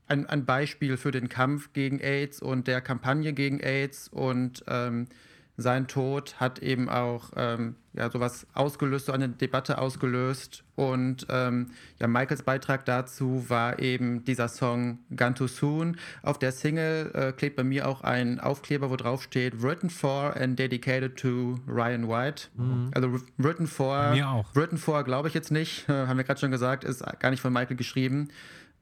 [0.06, 4.09] ein, ein Beispiel für den Kampf gegen AIDS und der Kampagne gegen AIDS.
[4.09, 5.09] Und ähm,
[5.56, 10.64] sein Tod hat eben auch ähm, ja, sowas ausgelöst, so eine Debatte ausgelöst.
[10.76, 15.98] Und ähm, ja, Michaels Beitrag dazu war eben dieser Song Gone Too Soon.
[16.22, 20.34] Auf der Single äh, klebt bei mir auch ein Aufkleber, wo drauf steht Written for
[20.36, 22.48] and dedicated to Ryan White.
[22.94, 24.14] Also written for.
[24.54, 27.40] Written for glaube ich jetzt nicht, äh, haben wir gerade schon gesagt, ist gar nicht
[27.40, 28.28] von Michael geschrieben.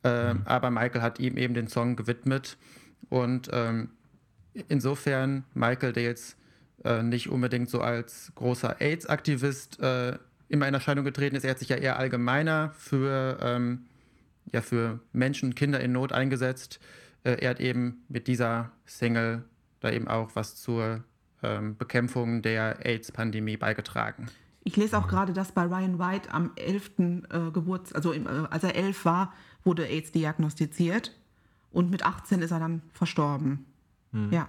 [0.05, 2.57] Ähm, Aber Michael hat ihm eben den Song gewidmet.
[3.09, 3.91] Und ähm,
[4.69, 6.37] insofern, Michael, der jetzt
[6.85, 11.59] äh, nicht unbedingt so als großer AIDS-Aktivist äh, immer in Erscheinung getreten ist, er hat
[11.59, 13.87] sich ja eher allgemeiner für, ähm,
[14.53, 16.81] ja, für Menschen, Kinder in Not eingesetzt.
[17.23, 19.45] Äh, er hat eben mit dieser Single
[19.81, 21.05] da eben auch was zur
[21.43, 24.27] ähm, Bekämpfung der AIDS-Pandemie beigetragen.
[24.65, 26.91] Ich lese auch gerade, dass bei Ryan White am 11.
[26.99, 29.33] Äh, Geburts, also im, äh, als er 11 war,
[29.65, 31.15] wurde AIDS diagnostiziert
[31.71, 33.67] und mit 18 ist er dann verstorben.
[34.33, 34.49] Ja.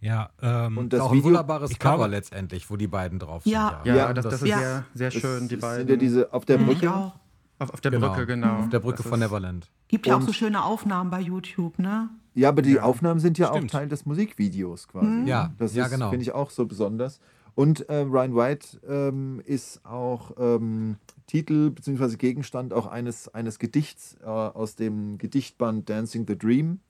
[0.00, 3.18] Ja, ähm, Und Das auch ein Video, wunderbares ich Cover glaube- letztendlich, wo die beiden
[3.18, 3.80] drauf Ja.
[3.84, 3.94] sind.
[3.94, 4.58] Ja, Ja, das, das, das- ist Ja.
[4.58, 5.78] sehr, sehr schön, die das beiden.
[5.78, 6.94] sind ja diese auf der Ich Brücke.
[6.94, 7.14] auch.
[7.58, 8.08] auf, auf der Genau.
[8.10, 8.56] Brücke, genau.
[8.58, 9.70] Auf der Brücke Das von Neverland.
[9.88, 12.10] Gibt ja auch so schöne Aufnahmen bei YouTube, ne?
[12.34, 13.64] Ja, aber die Aufnahmen sind ja Stimmt.
[13.74, 15.22] auch Teil des Musikvideos quasi.
[15.24, 16.10] Ja, das ja, ist, genau.
[16.10, 17.18] finde ich auch so besonders.
[17.54, 20.96] Und äh, Ryan White ähm, ist auch ähm,
[21.26, 22.16] Titel bzw.
[22.16, 26.80] Gegenstand auch eines, eines Gedichts äh, aus dem Gedichtband Dancing the Dream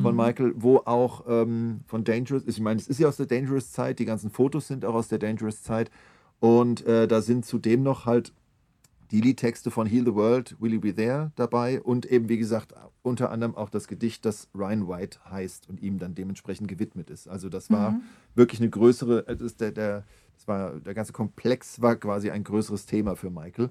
[0.00, 3.72] von Michael, wo auch ähm, von Dangerous, ich meine, es ist ja aus der Dangerous
[3.72, 5.90] Zeit, die ganzen Fotos sind auch aus der Dangerous Zeit
[6.40, 8.32] und äh, da sind zudem noch halt
[9.10, 12.72] die Liedtexte von Heal the World, Will You Be There dabei und eben, wie gesagt,
[13.02, 17.28] unter anderem auch das Gedicht, das Ryan White heißt und ihm dann dementsprechend gewidmet ist.
[17.28, 18.00] Also das war
[18.34, 20.04] wirklich eine größere, das, der, der,
[20.34, 23.68] das war, der ganze Komplex war quasi ein größeres Thema für Michael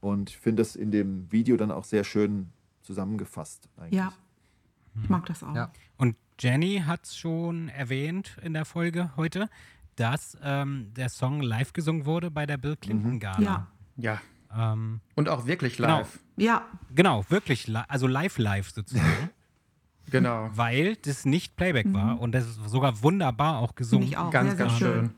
[0.00, 2.48] und ich finde das in dem Video dann auch sehr schön
[2.80, 3.98] zusammengefasst eigentlich.
[3.98, 4.14] Ja.
[5.02, 5.54] Ich mag das auch.
[5.54, 5.70] Ja.
[5.96, 9.48] Und Jenny hat es schon erwähnt in der Folge heute,
[9.96, 13.68] dass ähm, der Song live gesungen wurde bei der Bill Clinton Gala.
[13.96, 14.20] Ja.
[14.50, 14.72] Ja.
[14.72, 15.98] Ähm, Und auch wirklich Genau.
[15.98, 16.18] live.
[16.36, 16.62] Ja,
[16.94, 19.30] genau, wirklich, li also live live sozusagen,
[20.10, 20.50] Genau.
[20.54, 24.06] weil das nicht Playback war und das ist sogar wunderbar auch finde gesungen.
[24.08, 24.30] ich auch.
[24.30, 24.92] Ganz, sehr ganz schön.
[24.92, 25.10] schön.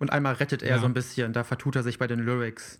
[0.00, 0.78] Und einmal rettet er Ja.
[0.80, 2.78] so ein bisschen, da vertut er sich bei den Lyrics.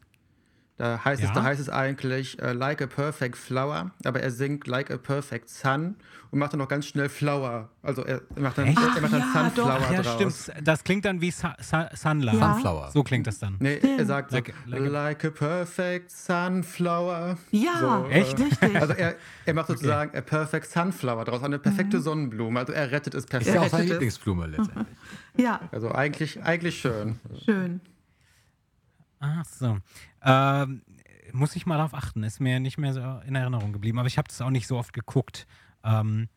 [0.76, 1.34] Da heißt, es, Ja?
[1.34, 5.48] da heißt es eigentlich äh, like a perfect flower, aber er singt like a perfect
[5.48, 5.94] sun
[6.32, 7.68] und macht dann noch ganz schnell flower.
[7.80, 8.78] Also er macht dann, Echt?
[8.78, 9.90] er macht dann ja, Sunflower doch.
[9.92, 10.44] Ja, draus.
[10.44, 10.66] stimmt.
[10.66, 12.40] Das klingt dann wie Su Su Sunlight.
[12.40, 12.54] Ja.
[12.54, 12.90] Sunflower.
[12.90, 13.54] So klingt das dann.
[13.60, 17.38] Nee, er sagt so, Like a- like, like a, perfect sunflower.
[17.52, 18.38] Ja, So, Echt?
[18.40, 18.74] richtig.
[18.80, 19.14] Also er,
[19.46, 22.58] er macht sozusagen a perfect sunflower draus, eine perfekte Sonnenblume.
[22.58, 23.54] Also er rettet es Ist perfekt.
[23.54, 23.90] ja auch seine es.
[23.90, 24.86] Lieblingsblume letztendlich.
[25.36, 27.20] ja, Also eigentlich, eigentlich schön.
[27.44, 27.80] schön.
[29.24, 29.78] Ach so.
[30.22, 30.82] Ähm,
[31.32, 32.22] muss ich mal darauf achten.
[32.22, 33.98] Ist mir nicht mehr so in Erinnerung geblieben.
[33.98, 35.46] Aber ich habe das auch nicht so oft geguckt.
[35.82, 36.28] Ähm,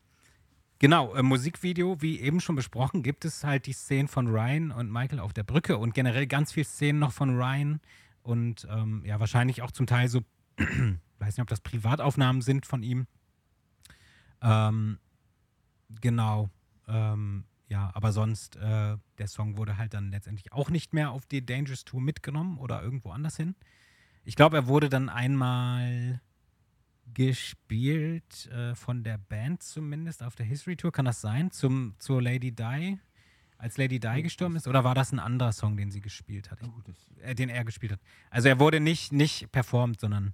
[0.80, 4.91] genau, äh, Musikvideo, wie eben schon besprochen, gibt es halt die Szenen von Ryan und
[4.91, 7.81] Michael auf der Brücke und generell ganz viele Szenen noch von Ryan
[8.23, 10.22] und ähm, ja, wahrscheinlich auch zum Teil so,
[10.57, 13.07] weiß nicht, ob das Privataufnahmen sind von ihm.
[14.41, 14.99] Ähm,
[16.01, 16.49] genau.
[16.88, 21.26] Ähm, ja, aber sonst, äh, der Song wurde halt dann letztendlich auch nicht mehr auf
[21.26, 23.56] die Dangerous Tour mitgenommen oder irgendwo anders hin.
[24.23, 26.22] Ich glaube, er wurde dann einmal
[27.14, 30.91] gespielt, äh, von der Band zumindest, auf der History Tour.
[30.91, 31.52] Kann das sein?
[31.52, 32.99] Zum, zur Lady Di?
[33.57, 34.68] Als Lady Di gestorben ist?
[34.68, 36.60] Oder war das ein anderer Song, den sie gespielt hat?
[36.88, 37.99] Ich, äh, den er gespielt hat.
[38.30, 40.34] Also er wurde nicht, nicht performt, sondern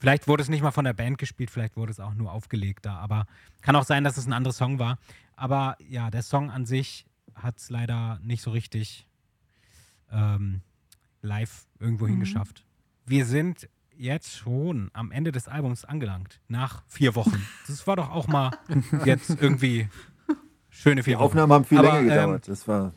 [0.00, 2.84] vielleicht wurde es nicht mal von der Band gespielt, vielleicht wurde es auch nur aufgelegt
[2.84, 2.96] da.
[2.96, 3.26] Aber
[3.60, 4.98] kann auch sein, dass es ein anderer Song war.
[5.42, 7.04] Aber ja, der Song an sich
[7.34, 9.08] hat es leider nicht so richtig
[10.12, 10.60] ähm,
[11.20, 12.64] live irgendwo hingeschafft.
[13.06, 17.44] Wir sind jetzt schon am Ende des Albums angelangt, nach vier Wochen.
[17.66, 18.52] Das war doch auch mal
[19.04, 19.88] jetzt irgendwie
[20.70, 21.24] schöne vier Die Wochen.
[21.24, 22.46] Aufnahmen haben viel Aber, länger ähm, gedauert.
[22.46, 22.92] Das war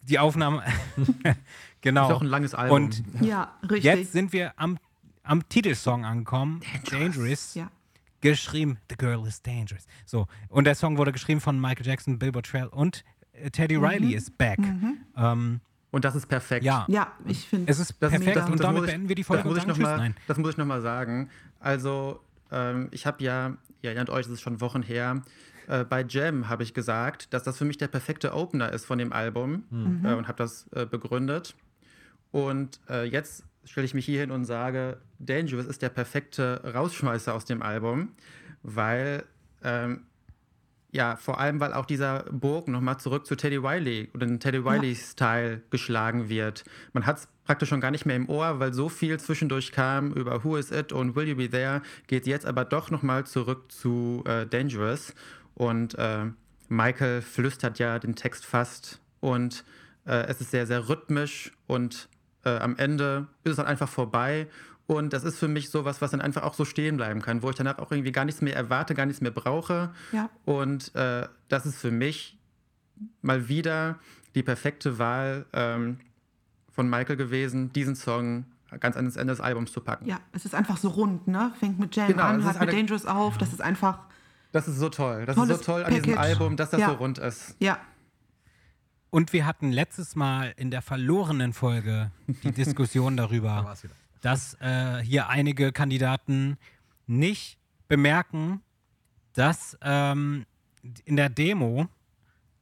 [0.00, 0.62] Die Aufnahme,
[1.82, 2.08] genau.
[2.08, 2.84] Ist auch ein langes Album.
[2.84, 3.84] Und Ja, richtig.
[3.84, 4.78] jetzt sind wir am,
[5.24, 7.54] am Titelsong angekommen, Dangerous.
[7.54, 7.70] ja.
[8.20, 9.86] Geschrieben, The Girl is Dangerous.
[10.04, 14.14] So, und der Song wurde geschrieben von Michael Jackson, Bill Bottrell und äh, Teddy Riley
[14.14, 14.58] ist back.
[15.16, 15.60] Ähm,
[15.90, 16.64] Und das ist perfekt.
[16.64, 19.22] ja, ja, ich finde es ist Das, perfekt das, und damit ich- beenden wir die
[19.22, 19.98] das Folge muss und ich noch sagen Tschüss.
[19.98, 20.16] mal, Nein.
[20.26, 21.30] Das muss ich nochmal sagen.
[21.60, 22.20] Also,
[22.50, 25.22] ähm, ich habe ja, ihr erinnert euch, das ist schon Wochen her,
[25.68, 28.98] äh, bei Jam habe ich gesagt, dass das für mich der perfekte Opener ist von
[28.98, 29.64] dem Album
[30.04, 31.54] äh, und habe das äh, begründet.
[32.32, 37.34] Und äh, jetzt stelle ich mich hier hin und sage, Dangerous ist der perfekte Rausschmeißer
[37.34, 38.12] aus dem Album,
[38.62, 39.24] weil
[39.62, 40.06] ähm,
[40.92, 44.58] ja, vor allem, weil auch dieser Bogen nochmal zurück zu Teddy Riley oder den Teddy
[44.58, 46.64] Riley-Style geschlagen wird.
[46.94, 50.12] Man hat es praktisch schon gar nicht mehr im Ohr, weil so viel zwischendurch kam
[50.12, 53.70] über Who Is It und Will You Be There, geht jetzt aber doch nochmal zurück
[53.70, 55.14] zu äh, Dangerous.
[55.54, 56.26] Und äh,
[56.68, 59.64] Michael flüstert ja den Text fast und
[60.06, 62.08] äh, es ist sehr, sehr rhythmisch und
[62.46, 64.46] äh, am Ende ist es dann einfach vorbei.
[64.86, 67.50] Und das ist für mich sowas, was dann einfach auch so stehen bleiben kann, wo
[67.50, 69.90] ich danach auch irgendwie gar nichts mehr erwarte, gar nichts mehr brauche.
[70.12, 70.30] Ja.
[70.44, 72.38] Und äh, das ist für mich
[73.20, 73.98] mal wieder
[74.36, 75.98] die perfekte Wahl ähm,
[76.72, 78.44] von Michael gewesen, diesen Song
[78.80, 80.06] ganz ans Ende des Albums zu packen.
[80.06, 81.52] Ja, es ist einfach so rund, ne?
[81.58, 83.38] Fängt mit Jam Genau, an, hört mit Dangerous auf.
[83.38, 83.98] Das ist einfach,
[84.52, 85.24] Das ist so toll.
[85.26, 86.18] Das ist so toll an diesem Package.
[86.30, 86.88] Album, dass das Ja.
[86.90, 87.56] so rund ist.
[87.58, 87.78] ja,
[89.10, 92.10] Und wir hatten letztes Mal in der verlorenen Folge
[92.42, 93.94] die Diskussion darüber, wieder.
[94.20, 96.58] dass äh, hier einige Kandidaten
[97.06, 97.58] nicht
[97.88, 98.60] bemerken,
[99.32, 100.44] dass ähm,
[101.04, 101.86] in der Demo,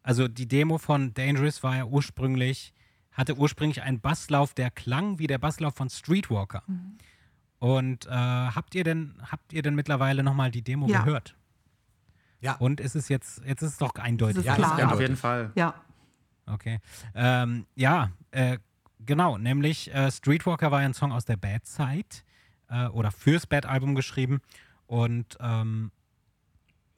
[0.02, 2.72] also die Demo von Dangerous war ja ursprünglich,
[3.12, 6.62] hatte ursprünglich einen Basslauf, der klang wie der Basslauf von Streetwalker.
[7.58, 11.02] Und äh, habt ihr denn, habt ihr denn mittlerweile nochmal die Demo Ja.
[11.02, 11.34] gehört?
[12.40, 12.56] Ja.
[12.56, 14.38] Und ist es jetzt, jetzt ist es doch eindeutig.
[14.40, 14.72] Es Ja, klar.
[14.72, 15.00] ist Ja, auf eindeutig.
[15.08, 15.52] jeden Fall.
[15.54, 15.74] ja.
[16.46, 16.80] Okay.
[17.14, 18.58] Ähm, ja, äh,
[19.04, 22.22] genau, nämlich äh, Streetwalker war ja ein Song aus der Bad Side
[22.68, 24.40] äh, oder fürs Bad-Album geschrieben.
[24.86, 25.90] Und ähm,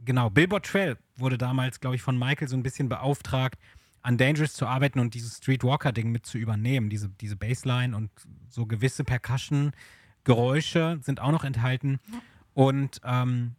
[0.04, 3.58] genau, Billboard Trail wurde damals, glaube ich, von Michael so ein bisschen beauftragt,
[4.02, 6.90] an Dangerous zu arbeiten und dieses Streetwalker-Ding mit zu übernehmen.
[6.90, 8.10] Diese, diese Bassline und
[8.48, 11.98] so gewisse Percussion-Geräusche sind auch noch enthalten.
[12.54, 13.56] Und ähm,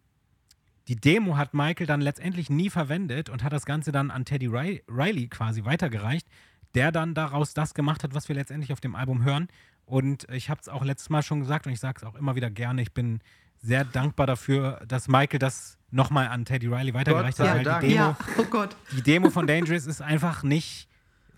[0.88, 4.47] die Demo hat Michael dann letztendlich nie verwendet und hat das Ganze dann an Teddy
[4.47, 6.27] Ri- Riley quasi weitergereicht,
[6.76, 9.47] der dann daraus das gemacht hat, was wir letztendlich auf dem Album hören.
[9.85, 12.35] Und ich habe es auch letztes Mal schon gesagt und ich sage es auch immer
[12.35, 12.81] wieder gerne.
[12.81, 13.19] Ich bin
[13.61, 17.81] sehr dankbar dafür, dass Michael das nochmal an Teddy Riley weitergereicht sei hat, weil Dank.
[17.81, 18.76] die Demo, Ja, oh Gott.
[18.95, 20.88] die Demo von Dangerous ist einfach nicht,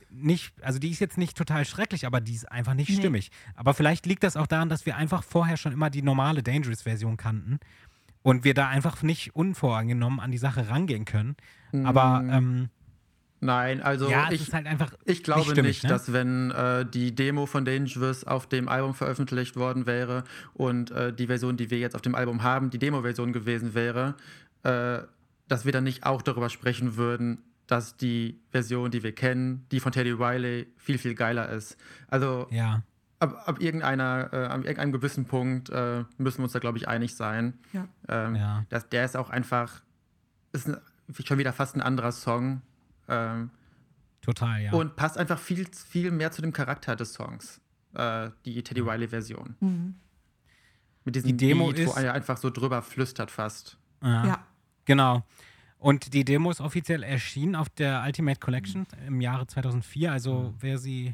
[0.09, 2.95] nicht, also die ist jetzt nicht total schrecklich, aber die ist einfach nicht Nee.
[2.97, 3.31] stimmig.
[3.55, 7.15] Aber vielleicht liegt das auch daran, dass wir einfach vorher schon immer die normale Dangerous-Version
[7.17, 7.59] kannten.
[8.29, 11.35] Und wir da einfach nicht unvoreingenommen an die Sache rangehen können.
[11.83, 12.69] Aber ähm,
[13.41, 15.89] Nein, also ja, ich, ist halt einfach ich glaube nicht, stimmig, nicht, ne?
[15.89, 21.13] dass wenn äh, die Demo von Dangerous auf dem Album veröffentlicht worden wäre und äh,
[21.13, 24.15] die Version, die wir jetzt auf dem Album haben, die Demo-Version gewesen wäre,
[24.63, 24.99] äh,
[25.47, 29.79] dass wir dann nicht auch darüber sprechen würden, dass die Version, die wir kennen, die
[29.79, 31.77] von Teddy Riley, viel, viel geiler ist.
[32.09, 32.83] Also ja.
[33.19, 36.87] Ab, ab, irgendeiner, äh, ab irgendeinem gewissen Punkt äh, müssen wir uns da, glaube ich,
[36.87, 37.57] einig sein.
[37.73, 37.87] Ja.
[38.07, 38.65] Ähm, Ja.
[38.69, 39.81] das, der ist auch einfach,
[40.53, 40.77] ist ein,
[41.25, 42.61] schon wieder fast ein anderer Song.
[43.07, 43.49] Ähm,
[44.21, 44.71] Total, ja.
[44.73, 47.61] und passt einfach viel, viel mehr zu dem Charakter des Songs,
[47.93, 49.55] äh, die Teddy Riley-Version.
[51.05, 53.77] Mit diesem Die Demo Beat, wo ist- er einfach so drüber flüstert fast.
[54.03, 54.25] ja.
[54.25, 54.45] Ja.
[54.85, 55.23] Genau.
[55.77, 60.11] Und die Demo ist offiziell erschienen auf der Ultimate Collection im Jahre 2004.
[60.11, 61.13] Also wer sie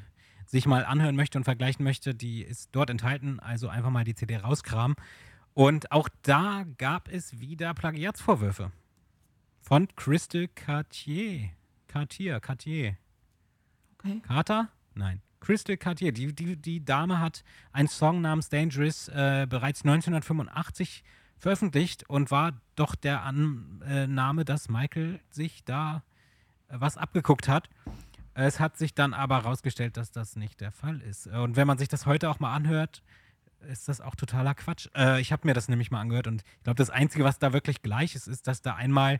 [0.55, 3.41] sich mal anhören möchte und vergleichen möchte, die ist dort enthalten.
[3.41, 4.95] Also einfach mal die CD rauskramen.
[5.53, 8.71] Und auch da gab es wieder Plagiatsvorwürfe
[9.59, 11.49] von Crystal Cartier.
[11.87, 12.95] Cartier, Cartier.
[13.97, 14.21] Okay.
[14.25, 14.69] Carter?
[14.93, 15.21] Nein.
[15.41, 16.13] Crystal Cartier.
[16.13, 21.03] Die, die, die Dame hat einen Song namens Dangerous äh, bereits 1985
[21.37, 26.03] veröffentlicht und war doch der Annahme, dass Michael sich da
[26.69, 27.69] äh, was abgeguckt hat.
[28.37, 31.27] Es hat sich dann aber herausgestellt, dass das nicht der Fall ist.
[31.27, 33.01] Äh, Und wenn man sich das heute auch mal anhört,
[33.69, 34.87] ist das auch totaler Quatsch.
[34.95, 37.53] Äh, ich habe mir das nämlich mal angehört und ich glaube, das Einzige, was da
[37.53, 39.19] wirklich gleich ist, ist, dass da einmal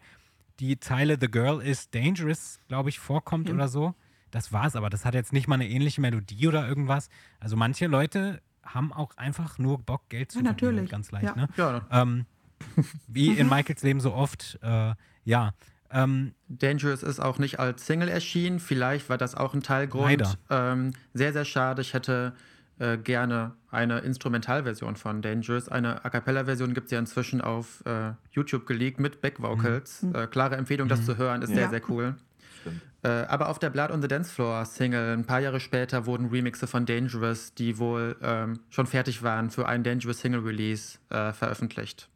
[0.59, 3.95] die Zeile The Girl is Dangerous, glaube ich, vorkommt oder so.
[4.31, 7.09] Das war's, aber das hat jetzt nicht mal eine ähnliche Melodie oder irgendwas.
[7.39, 10.91] Also manche Leute haben auch einfach nur Bock, Geld zu Ja, verdienen, natürlich.
[10.91, 11.25] ganz leicht.
[11.25, 11.35] Ja.
[11.35, 11.47] Ne?
[11.57, 12.25] Ja, Ähm,
[13.07, 14.59] wie in Michaels Leben so oft.
[14.61, 14.93] Äh,
[15.23, 15.53] ja.
[15.95, 18.59] Ähm, Dangerous ist auch nicht als Single erschienen.
[18.59, 20.37] Vielleicht war das auch ein Teilgrund.
[20.49, 21.81] Ähm, sehr, sehr schade.
[21.81, 22.33] Ich hätte
[22.79, 25.69] äh, gerne eine Instrumentalversion von Dangerous.
[25.69, 30.03] Eine A Cappella-Version gibt es ja inzwischen auf äh, YouTube geleakt mit Backvocals.
[30.13, 31.69] Äh, klare Empfehlung, das zu hören, ist sehr, Ja.
[31.69, 32.15] sehr cool.
[32.59, 32.81] Stimmt.
[33.03, 36.25] Äh, aber auf der Blood on the Dance Floor Single, ein paar Jahre später, wurden
[36.27, 41.31] Remixe von Dangerous, die wohl ähm, schon fertig waren, für einen Dangerous Single Release äh,
[41.31, 42.09] veröffentlicht.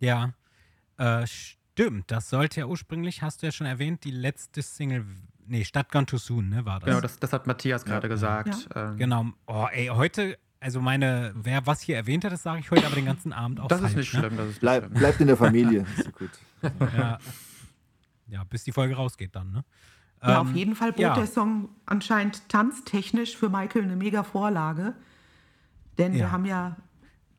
[0.00, 0.32] ja.
[0.96, 1.57] Äh, stimmt.
[2.06, 5.04] Das sollte ja ursprünglich, hast du ja schon erwähnt, die letzte Single.
[5.46, 6.64] Nee, Stadt Gone Too Soon, ne?
[6.64, 6.86] War das?
[6.86, 8.68] Genau, das, das hat Matthias gerade gesagt.
[8.74, 9.26] Ähm, Genau.
[9.46, 12.96] Oh, ey, heute, also meine, wer was hier erwähnt hat, das sage ich heute aber
[12.96, 14.20] den ganzen Abend auch Das falsch, ist nicht ne?
[14.20, 14.36] schlimm.
[14.36, 14.94] Das ist Bleib, schlimm.
[14.98, 15.86] bleibt in der Familie.
[15.96, 16.30] Ist so gut.
[16.96, 17.18] Ja.
[18.26, 19.64] ja, bis die Folge rausgeht dann, ne?
[20.22, 21.14] Ja, Ähm, auf jeden Fall bot ja.
[21.14, 24.94] der Song anscheinend tanztechnisch für Michael eine mega Vorlage.
[25.96, 26.18] Denn Ja.
[26.18, 26.76] wir haben ja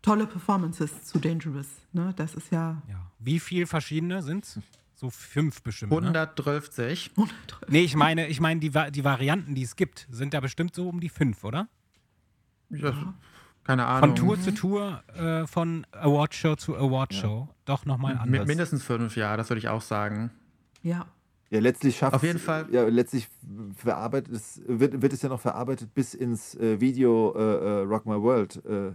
[0.02, 1.68] tolle Performances zu Dangerous.
[1.94, 2.14] Ne?
[2.16, 3.12] Das ist ja Ja.
[3.20, 4.60] Wie viel verschiedene sind's?
[4.96, 5.92] So fünf bestimmt.
[5.92, 5.98] Ne?
[5.98, 7.12] 112.
[7.70, 10.90] Nee, ich meine, ich meine, die, die Varianten, die es gibt, sind da bestimmt so
[10.90, 11.70] um die fünf, oder?
[12.70, 13.14] Ja,
[13.64, 14.16] keine Von Ahnung.
[14.16, 17.48] Tour zu Tour, äh, von Awardshow zu Awardshow.
[17.66, 18.48] Doch nochmal anders.
[18.48, 20.32] mindestens fünf, ja, das würde ich auch sagen.
[20.82, 21.06] ja.
[21.52, 22.68] Ja, letztlich schafft Auf jeden Fall.
[22.72, 23.28] Ja, letztlich
[23.76, 28.06] verarbeitet es, wird, wird es ja noch verarbeitet bis ins äh, Video äh, äh, Rock
[28.06, 28.92] My World äh.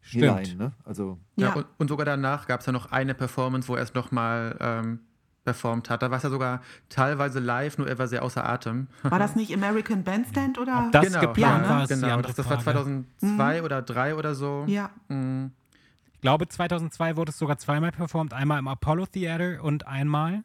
[0.00, 0.56] Hinein.
[0.56, 0.72] Ne?
[0.84, 1.48] Also Ja.
[1.48, 1.54] Ja.
[1.54, 5.00] und, und sogar danach gab es ja noch eine Performance, wo er es nochmal ähm,
[5.44, 6.02] performt hat.
[6.02, 8.88] Da war es ja sogar teilweise live, nur er war sehr außer Atem.
[9.02, 10.84] War das nicht American Bandstand oder?
[10.86, 12.22] Ob das genau, geplant ja, die genau.
[12.22, 13.04] Das, das war Frage.
[13.20, 14.64] 2002 oder 2003 oder so.
[14.66, 14.90] ja.
[15.08, 15.52] Mhm.
[16.12, 18.34] Ich glaube, 2002 wurde es sogar zweimal performt.
[18.34, 20.44] Einmal im Apollo Theater und einmal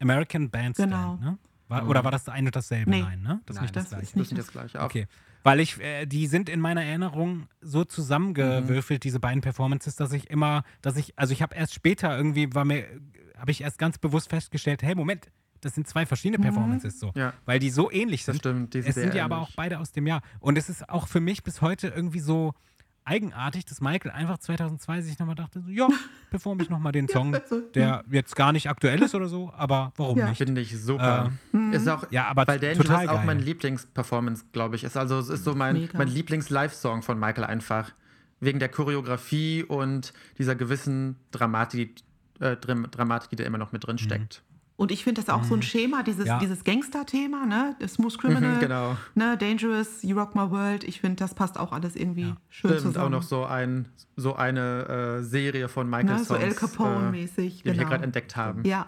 [0.00, 0.92] American Bandstand.
[0.92, 1.16] Genau.
[1.16, 1.38] Ne?
[1.66, 2.88] War, oder war das ein und dasselbe?
[2.88, 3.02] Nee.
[3.02, 3.40] Nein, ne?
[3.46, 4.06] Das ist Nein, nicht das, das gleiche.
[4.06, 4.80] ist nicht das gleiche.
[4.80, 5.08] Okay.
[5.42, 10.30] Weil ich, äh, die sind in meiner Erinnerung so zusammengewürfelt, diese beiden Performances, dass ich
[10.30, 12.84] immer, dass ich, also ich habe erst später irgendwie, war mir,
[13.36, 17.12] habe ich erst ganz bewusst festgestellt, hey, Moment, das sind zwei verschiedene Performances so.
[17.14, 17.34] Ja.
[17.44, 18.40] Weil die so ähnlich Das sind.
[18.40, 20.22] stimmt, die sind es sind ja aber auch beide aus dem Jahr.
[20.40, 22.54] Und es ist auch für mich bis heute irgendwie so
[23.04, 25.88] eigenartig, dass Michael einfach 2002 sich nochmal dachte, so, ja,
[26.30, 29.92] performe ich nochmal den Song, also, der jetzt gar nicht aktuell ist oder so, aber
[29.96, 30.28] warum Ja.
[30.28, 30.38] nicht?
[30.38, 31.32] Finde ich super.
[31.72, 33.26] Ist auch, Ja, aber weil Dangerous total auch geil.
[33.26, 34.96] mein Lieblingsperformance, glaube ich, ist.
[34.96, 35.98] Also es ist so mein, Mega.
[35.98, 37.92] mein Lieblings-Live-Song von Michael einfach.
[38.40, 42.00] Wegen der Choreografie und dieser gewissen Dramatik,
[42.40, 44.42] äh, Dram Dramatik, die da immer noch mit drin steckt.
[44.76, 46.28] Und ich finde das auch so ein Schema, dieses, Mhm.
[46.28, 46.38] Ja.
[46.40, 47.76] dieses Gangster-Thema, ne?
[47.78, 48.96] Das Smooth Criminal, Mhm, genau.
[49.14, 49.36] ne?
[49.38, 50.82] Dangerous, You Rock My World.
[50.84, 53.06] Ich finde, das passt auch alles irgendwie schön Stimmt, zusammen.
[53.06, 53.86] auch noch so, ein,
[54.16, 56.24] so eine äh, Serie von Michael ne?
[56.24, 57.58] So El Songs, Capone-mäßig.
[57.58, 57.90] die wir hier genau.
[57.90, 58.64] gerade entdeckt haben.
[58.64, 58.86] Ja,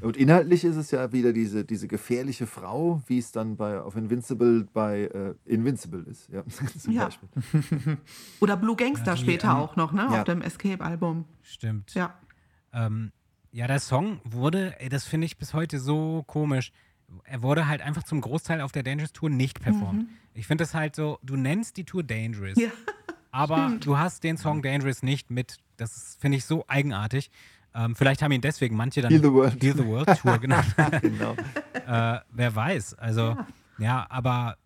[0.00, 3.94] Und inhaltlich ist es ja wieder diese, diese gefährliche Frau, wie es dann bei, auf
[3.96, 6.28] Invincible bei äh, Invincible ist.
[6.30, 6.42] Ja,
[6.78, 7.04] zum Ja.
[7.04, 7.28] Beispiel.
[8.40, 10.08] oder Blue Gangster Ja, die, später ähm, auch noch, ne?
[10.10, 10.18] ja.
[10.20, 11.24] Auf dem Escape-Album.
[11.42, 11.92] Stimmt.
[11.94, 12.14] Ja.
[12.72, 13.12] Ähm,
[13.52, 16.72] ja, der Song wurde, das finde ich bis heute so komisch.
[17.24, 20.08] Er wurde halt einfach zum Großteil auf der Dangerous Tour nicht performt.
[20.32, 22.56] Ich finde es halt so, du nennst die Tour Dangerous.
[22.56, 22.70] Ja.
[23.30, 23.86] aber Stimmt.
[23.86, 25.58] du hast den Song Dangerous nicht mit.
[25.76, 27.30] Das finde ich so eigenartig.
[27.74, 29.62] Ähm, vielleicht haben ihn deswegen manche dann Heal the World.
[29.62, 30.74] Heal the World Tour genannt.
[31.00, 31.36] genau.
[31.86, 32.94] äh, wer weiß.
[32.94, 33.36] Also,
[33.78, 34.06] ja.
[34.08, 34.61] aber äh,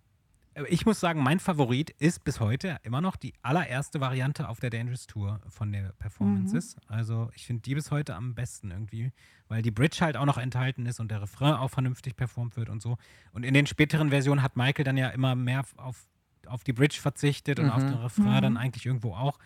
[0.68, 4.70] ich muss sagen, mein Favorit ist bis heute immer noch die allererste Variante auf der
[4.70, 6.76] Dangerous Tour von der Performances.
[6.88, 9.12] Also, ich finde die bis heute am besten irgendwie,
[9.48, 12.70] weil die Bridge halt auch noch enthalten ist und der Refrain auch vernünftig performt wird
[12.70, 12.96] und so.
[13.32, 16.06] Und in den späteren Versionen hat Michael dann ja immer mehr auf,
[16.46, 19.38] auf die Bridge verzichtet und auf den Refrain dann eigentlich irgendwo auch.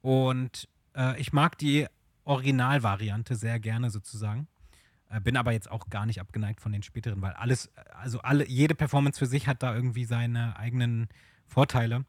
[0.00, 1.86] Und äh, ich mag die
[2.24, 4.48] Originalvariante sehr gerne sozusagen.
[5.10, 8.46] Äh, bin aber jetzt auch gar nicht abgeneigt von den späteren, weil alles, also alle,
[8.48, 11.08] jede Performance für sich hat da irgendwie seine eigenen
[11.46, 12.04] Vorteile.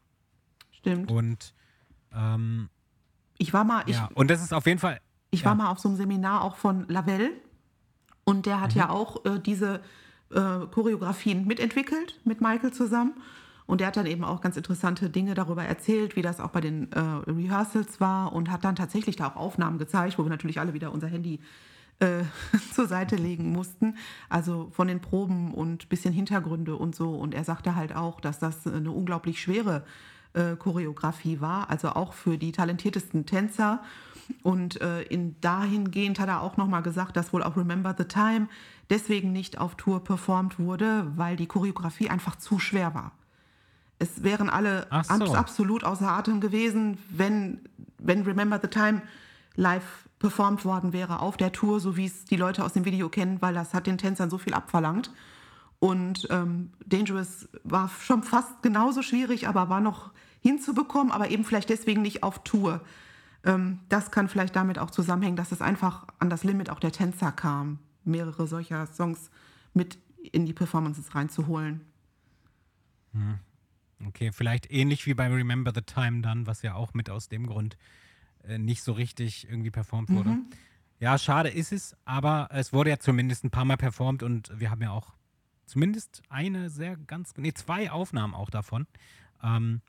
[0.72, 1.10] Stimmt.
[1.10, 1.54] Und
[2.14, 2.68] ähm,
[3.38, 5.00] Ich war mal, ich, ja, und das ist auf jeden Fall.
[5.30, 5.46] Ich Ja.
[5.48, 7.30] war mal auf so einem Seminar auch von Lavelle
[8.24, 8.78] und der hat Mhm.
[8.80, 9.80] ja auch äh, diese
[10.30, 13.14] äh, Choreografien mitentwickelt mit Michael zusammen.
[13.66, 16.60] Und der hat dann eben auch ganz interessante Dinge darüber erzählt, wie das auch bei
[16.60, 20.60] den äh, Rehearsals war und hat dann tatsächlich da auch Aufnahmen gezeigt, wo wir natürlich
[20.60, 21.38] alle wieder unser Handy äh,
[22.74, 23.96] zur Seite legen mussten.
[24.28, 27.14] Also von den Proben und bisschen Hintergründe und so.
[27.14, 29.84] Und er sagte halt auch, dass das eine unglaublich schwere
[30.34, 33.82] äh, Choreografie war, also auch für die talentiertesten Tänzer.
[34.42, 38.48] Und äh, in dahingehend hat er auch nochmal gesagt, dass wohl auch Remember the Time
[38.90, 43.12] deswegen nicht auf Tour performt wurde, weil die Choreografie einfach zu schwer war.
[43.98, 45.14] Es wären alle so.
[45.14, 47.60] abs absolut außer Atem gewesen, wenn,
[47.98, 49.00] wenn Remember the Time
[49.54, 53.08] live performt worden wäre auf der Tour, so wie es die Leute aus dem Video
[53.08, 55.10] kennen, weil das hat den Tänzern so viel abverlangt.
[55.78, 61.68] Und ähm, Dangerous war schon fast genauso schwierig, aber war noch hinzubekommen, aber eben vielleicht
[61.68, 62.80] deswegen nicht auf Tour.
[63.44, 66.92] Ähm, das kann vielleicht damit auch zusammenhängen, dass es einfach an das Limit auch der
[66.92, 69.30] Tänzer kam, mehrere solcher Songs
[69.74, 69.98] mit
[70.32, 71.82] in die Performances reinzuholen.
[74.06, 77.46] Okay, vielleicht ähnlich wie bei Remember the Time dann, was ja auch mit aus dem
[77.46, 77.76] Grund
[78.46, 80.38] äh, nicht so richtig irgendwie performt wurde.
[80.98, 84.70] Ja, schade ist es, aber es wurde ja zumindest ein paar Mal performt und wir
[84.70, 85.14] haben ja auch
[85.66, 88.86] zumindest eine sehr ganz, nee, zwei Aufnahmen auch davon.
[89.42, 89.82] Ähm,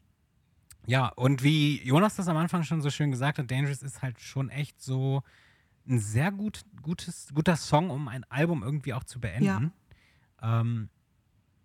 [0.86, 4.20] ja, und wie Jonas das am Anfang schon so schön gesagt hat, Dangerous ist halt
[4.20, 5.24] schon echt so
[5.88, 9.72] ein sehr gut, gutes, guter Song, um ein Album irgendwie auch zu beenden.
[10.42, 10.90] Ähm,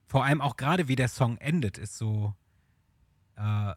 [0.06, 2.34] vor allem auch gerade wie der Song endet, ist so,
[3.36, 3.74] äh,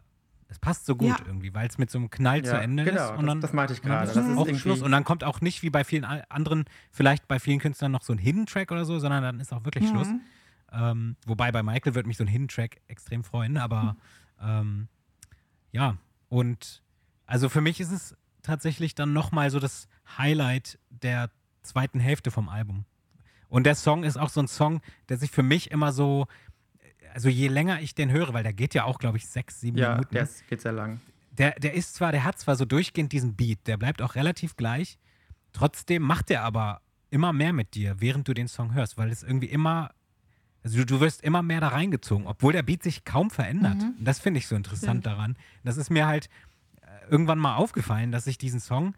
[0.48, 1.16] es passt so gut Ja.
[1.26, 3.18] irgendwie, weil es mit so einem Knall zu Ja, Ende genau, ist.
[3.18, 4.10] Und dann, das, das meinte ich und dann gerade.
[4.10, 4.82] ist Das ist auch Schluss.
[4.82, 8.12] Und dann kommt auch nicht wie bei vielen anderen, vielleicht bei vielen Künstlern noch so
[8.12, 10.08] ein Hidden Track oder so, sondern dann ist auch wirklich Schluss.
[10.72, 13.96] Ähm, wobei bei Michael würde mich so ein Hidden Track extrem freuen, aber
[14.40, 14.88] ähm,
[15.72, 15.96] ja,
[16.28, 16.82] und
[17.26, 21.30] also für mich ist es tatsächlich dann nochmal so das Highlight der
[21.62, 22.84] zweiten Hälfte vom Album.
[23.48, 26.26] Und der Song ist auch so ein Song, der sich für mich immer so,
[27.16, 29.78] also je länger ich den höre, weil der geht ja auch, glaube ich, sechs, sieben
[29.78, 31.00] ja, Minuten der ist, geht sehr lang.
[31.38, 34.54] der, der ist zwar, der hat zwar so durchgehend diesen Beat, der bleibt auch relativ
[34.56, 34.98] gleich,
[35.54, 39.22] trotzdem macht er aber immer mehr mit dir, während du den Song hörst, weil es
[39.22, 39.92] irgendwie immer,
[40.62, 43.82] also du, du wirst immer mehr da reingezogen, obwohl der Beat sich kaum verändert.
[43.98, 45.38] Und das finde ich so interessant daran.
[45.64, 46.28] Das ist mir halt
[46.82, 48.94] äh, irgendwann mal aufgefallen, dass ich diesen Song,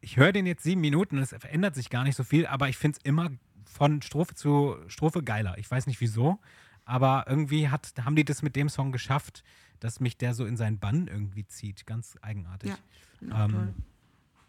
[0.00, 2.70] ich höre den jetzt sieben Minuten und es verändert sich gar nicht so viel, aber
[2.70, 3.28] ich finde es immer
[3.66, 5.58] von Strophe zu Strophe geiler.
[5.58, 6.38] Ich weiß nicht wieso,
[6.86, 9.42] aber irgendwie hat, haben die das mit dem Song geschafft,
[9.80, 11.86] dass mich der so in seinen Bann irgendwie zieht.
[11.86, 12.72] Ganz eigenartig.
[13.20, 13.74] Ja, Ähm.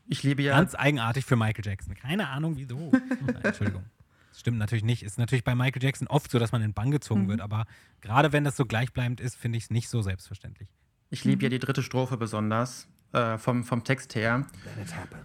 [0.09, 1.93] Ich liebe ja, Ganz eigenartig für Michael Jackson.
[1.93, 2.93] Keine Ahnung wieso.
[3.43, 3.84] Entschuldigung.
[4.30, 5.03] Das stimmt natürlich nicht.
[5.03, 7.65] Ist natürlich bei Michael Jackson oft so, dass man in den Bann gezogen wird, aber
[7.99, 10.69] gerade wenn das so gleichbleibend ist, finde ich es nicht so selbstverständlich.
[11.09, 14.45] ich liebe ja die dritte Strophe besonders, äh, vom, vom Text her.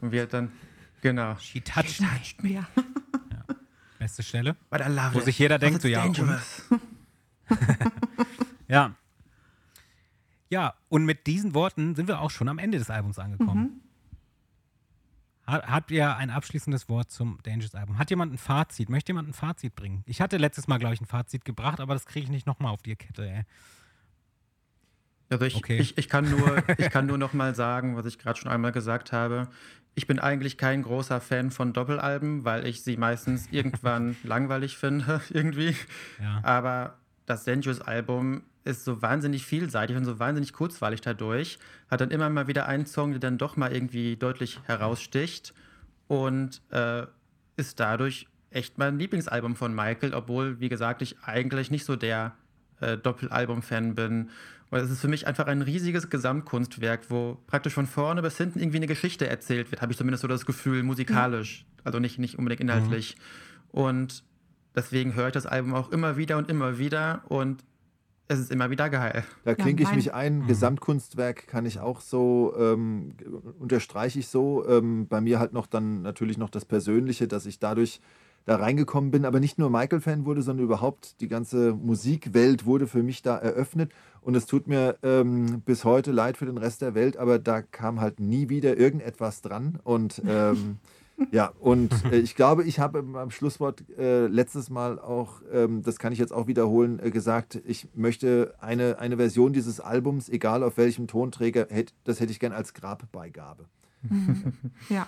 [0.01, 0.51] Und wir dann,
[1.01, 1.37] genau.
[1.39, 2.01] She touched
[2.43, 2.51] me.
[2.55, 2.67] Ja.
[4.01, 4.57] Beste Stelle.
[4.69, 5.27] But I love Wo it.
[5.27, 6.19] sich jeder denkt, so, ja, und?
[8.69, 8.95] Ja.
[10.49, 13.81] Ja, und mit diesen Worten sind wir auch schon am Ende des Albums angekommen.
[15.47, 17.99] Ha- Habt ihr ein abschließendes Wort zum Dangerous Album?
[17.99, 18.89] Hat jemand ein Fazit?
[18.89, 20.03] Möchte jemand ein Fazit bringen?
[20.07, 22.73] Ich hatte letztes Mal, glaube ich, ein Fazit gebracht, aber das kriege ich nicht nochmal
[22.73, 23.45] auf die Kette, ey.
[25.31, 25.79] Also ich, Okay.
[25.79, 28.73] ich, ich kann nur, ich kann nur noch mal sagen, was ich gerade schon einmal
[28.73, 29.49] gesagt habe.
[29.95, 35.21] Ich bin eigentlich kein großer Fan von Doppelalben, weil ich sie meistens irgendwann langweilig finde,
[35.31, 35.77] irgendwie.
[36.21, 36.41] Ja.
[36.45, 41.59] Aber das Dangerous-Album ist so wahnsinnig vielseitig und so wahnsinnig kurzweilig dadurch.
[41.91, 45.53] Hat dann immer mal wieder einen Song, der dann doch mal irgendwie deutlich heraussticht
[46.09, 47.07] und äh,
[47.57, 52.35] ist dadurch echt mein Lieblingsalbum von Michael, obwohl, wie gesagt, ich eigentlich nicht so der
[52.81, 54.31] äh, Doppelalbum-Fan bin.
[54.71, 58.59] Und es ist für mich einfach ein riesiges Gesamtkunstwerk, wo praktisch von vorne bis hinten
[58.59, 62.39] irgendwie eine Geschichte erzählt wird, habe ich zumindest so das Gefühl, musikalisch, also nicht, nicht
[62.39, 63.17] unbedingt inhaltlich.
[63.71, 64.25] Und
[64.75, 67.65] deswegen höre ich das Album auch immer wieder und immer wieder und
[68.29, 69.25] es ist immer wieder geil.
[69.45, 70.39] Da klinke ich mein- mich ein.
[70.41, 70.47] Mhm.
[70.47, 73.13] Gesamtkunstwerk kann ich auch so, ähm,
[73.59, 74.67] unterstreiche ich so.
[74.67, 78.01] Ähm, bei mir halt noch dann natürlich noch das Persönliche, dass ich dadurch
[78.45, 83.03] da reingekommen bin, aber nicht nur Michael-Fan wurde, sondern überhaupt die ganze Musikwelt wurde für
[83.03, 83.93] mich da eröffnet.
[84.21, 87.63] Und es tut mir ähm, bis heute leid für den Rest der Welt, aber da
[87.63, 89.79] kam halt nie wieder irgendetwas dran.
[89.85, 90.79] Und ähm,
[91.31, 95.99] ja, und äh, ich glaube, ich habe beim Schlusswort äh, letztes Mal auch, ähm, das
[95.99, 100.63] kann ich jetzt auch wiederholen, äh, gesagt, ich möchte eine, eine Version dieses Albums, egal
[100.63, 103.67] auf welchem Tonträger, hätt, das hätte ich gern als Grabbeigabe.
[104.89, 105.07] Ja.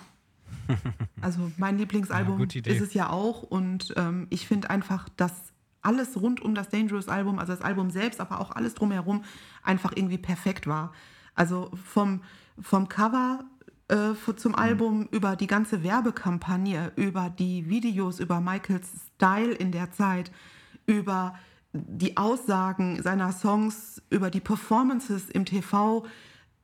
[1.21, 5.33] Also mein Lieblingsalbum Ja, ist es ja auch und ähm, ich finde einfach, dass
[5.81, 9.23] alles rund um das Dangerous Album, also das Album selbst, aber auch alles drumherum
[9.63, 10.93] einfach irgendwie perfekt war.
[11.35, 12.21] Also vom,
[12.59, 13.45] vom Cover
[13.87, 20.31] zum Album über die ganze Werbekampagne, über die Videos, über Michaels Style in der Zeit,
[20.87, 21.35] über
[21.73, 26.05] die Aussagen seiner Songs, über die Performances im TV.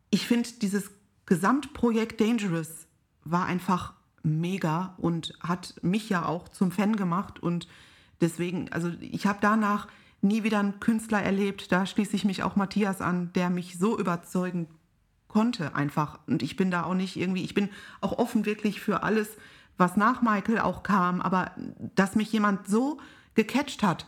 [0.10, 0.89] Ich finde, dieses
[1.26, 2.88] Gesamtprojekt Dangerous
[3.23, 3.93] war einfach
[4.23, 7.41] mega und hat mich ja auch zum Fan gemacht.
[7.41, 7.68] Und
[8.19, 9.88] deswegen, also ich habe danach
[10.22, 11.72] nie wieder einen Künstler erlebt.
[11.72, 14.68] Da schließe ich mich auch Matthias an, der mich so überzeugen
[15.32, 16.20] konnte einfach.
[16.28, 17.70] Und ich bin da auch nicht irgendwie, ich bin
[18.02, 19.30] auch offen wirklich für alles,
[19.78, 21.22] was nach Michael auch kam.
[21.22, 21.52] Aber
[21.95, 22.99] dass mich jemand so
[23.34, 24.06] gecatcht hat,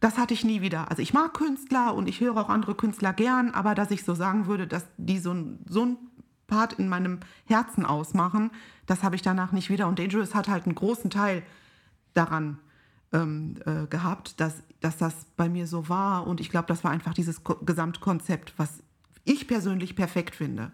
[0.00, 0.90] das hatte ich nie wieder.
[0.90, 4.14] Also ich mag Künstler und ich höre auch andere Künstler gern, aber dass ich so
[4.14, 5.96] sagen würde, dass die so, ein- so ein
[6.46, 8.50] Part in meinem Herzen ausmachen,
[8.86, 9.86] das habe ich danach nicht wieder.
[9.88, 11.42] Und Dangerous hat halt einen großen Teil
[12.12, 12.58] daran
[13.12, 16.26] ähm, äh, gehabt, dass, dass das bei mir so war.
[16.26, 18.82] Und ich glaube, das war einfach dieses Ko Gesamtkonzept, was
[19.24, 20.72] ich persönlich perfekt finde.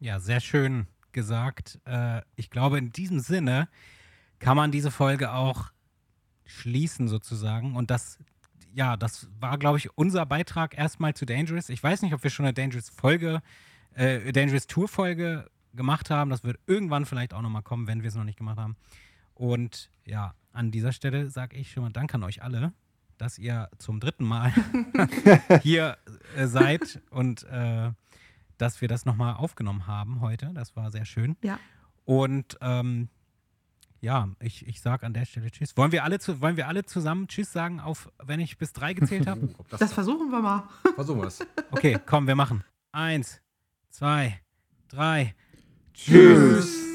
[0.00, 1.78] Ja, sehr schön gesagt.
[1.84, 3.68] Äh, ich glaube, in diesem Sinne
[4.38, 5.70] kann man diese Folge auch
[6.44, 7.76] schließen sozusagen.
[7.76, 8.18] Und das,
[8.74, 11.68] ja, das war, glaube ich, unser Beitrag erstmal zu Dangerous.
[11.68, 13.42] Ich weiß nicht, ob wir schon eine Dangerous-Folge,
[13.94, 16.30] äh, Dangerous-Tour-Folge gemacht haben.
[16.30, 18.76] Das wird irgendwann vielleicht auch nochmal kommen, wenn wir es noch nicht gemacht haben.
[19.34, 22.72] Und ja, an dieser Stelle sage ich schon mal Dank an euch alle,
[23.22, 24.52] dass ihr zum dritten Mal
[25.62, 25.96] hier
[26.36, 27.92] äh, seid und äh,
[28.58, 30.50] dass wir das nochmal aufgenommen haben heute.
[30.54, 31.36] Das war sehr schön.
[31.40, 31.60] Ja.
[32.04, 33.08] Und ähm,
[34.00, 35.76] ja, ich, ich sage an der Stelle Tschüss.
[35.76, 38.92] Wollen wir alle, zu, wollen wir alle zusammen Tschüss sagen, auf, wenn ich bis drei
[38.92, 39.50] gezählt habe?
[39.70, 40.68] Das Das versuchen wir mal.
[40.96, 41.46] versuchen wir es.
[41.70, 42.64] Okay, komm, wir machen.
[42.90, 43.40] Eins,
[43.88, 44.40] zwei,
[44.88, 45.36] drei.
[45.94, 46.91] Tschüss.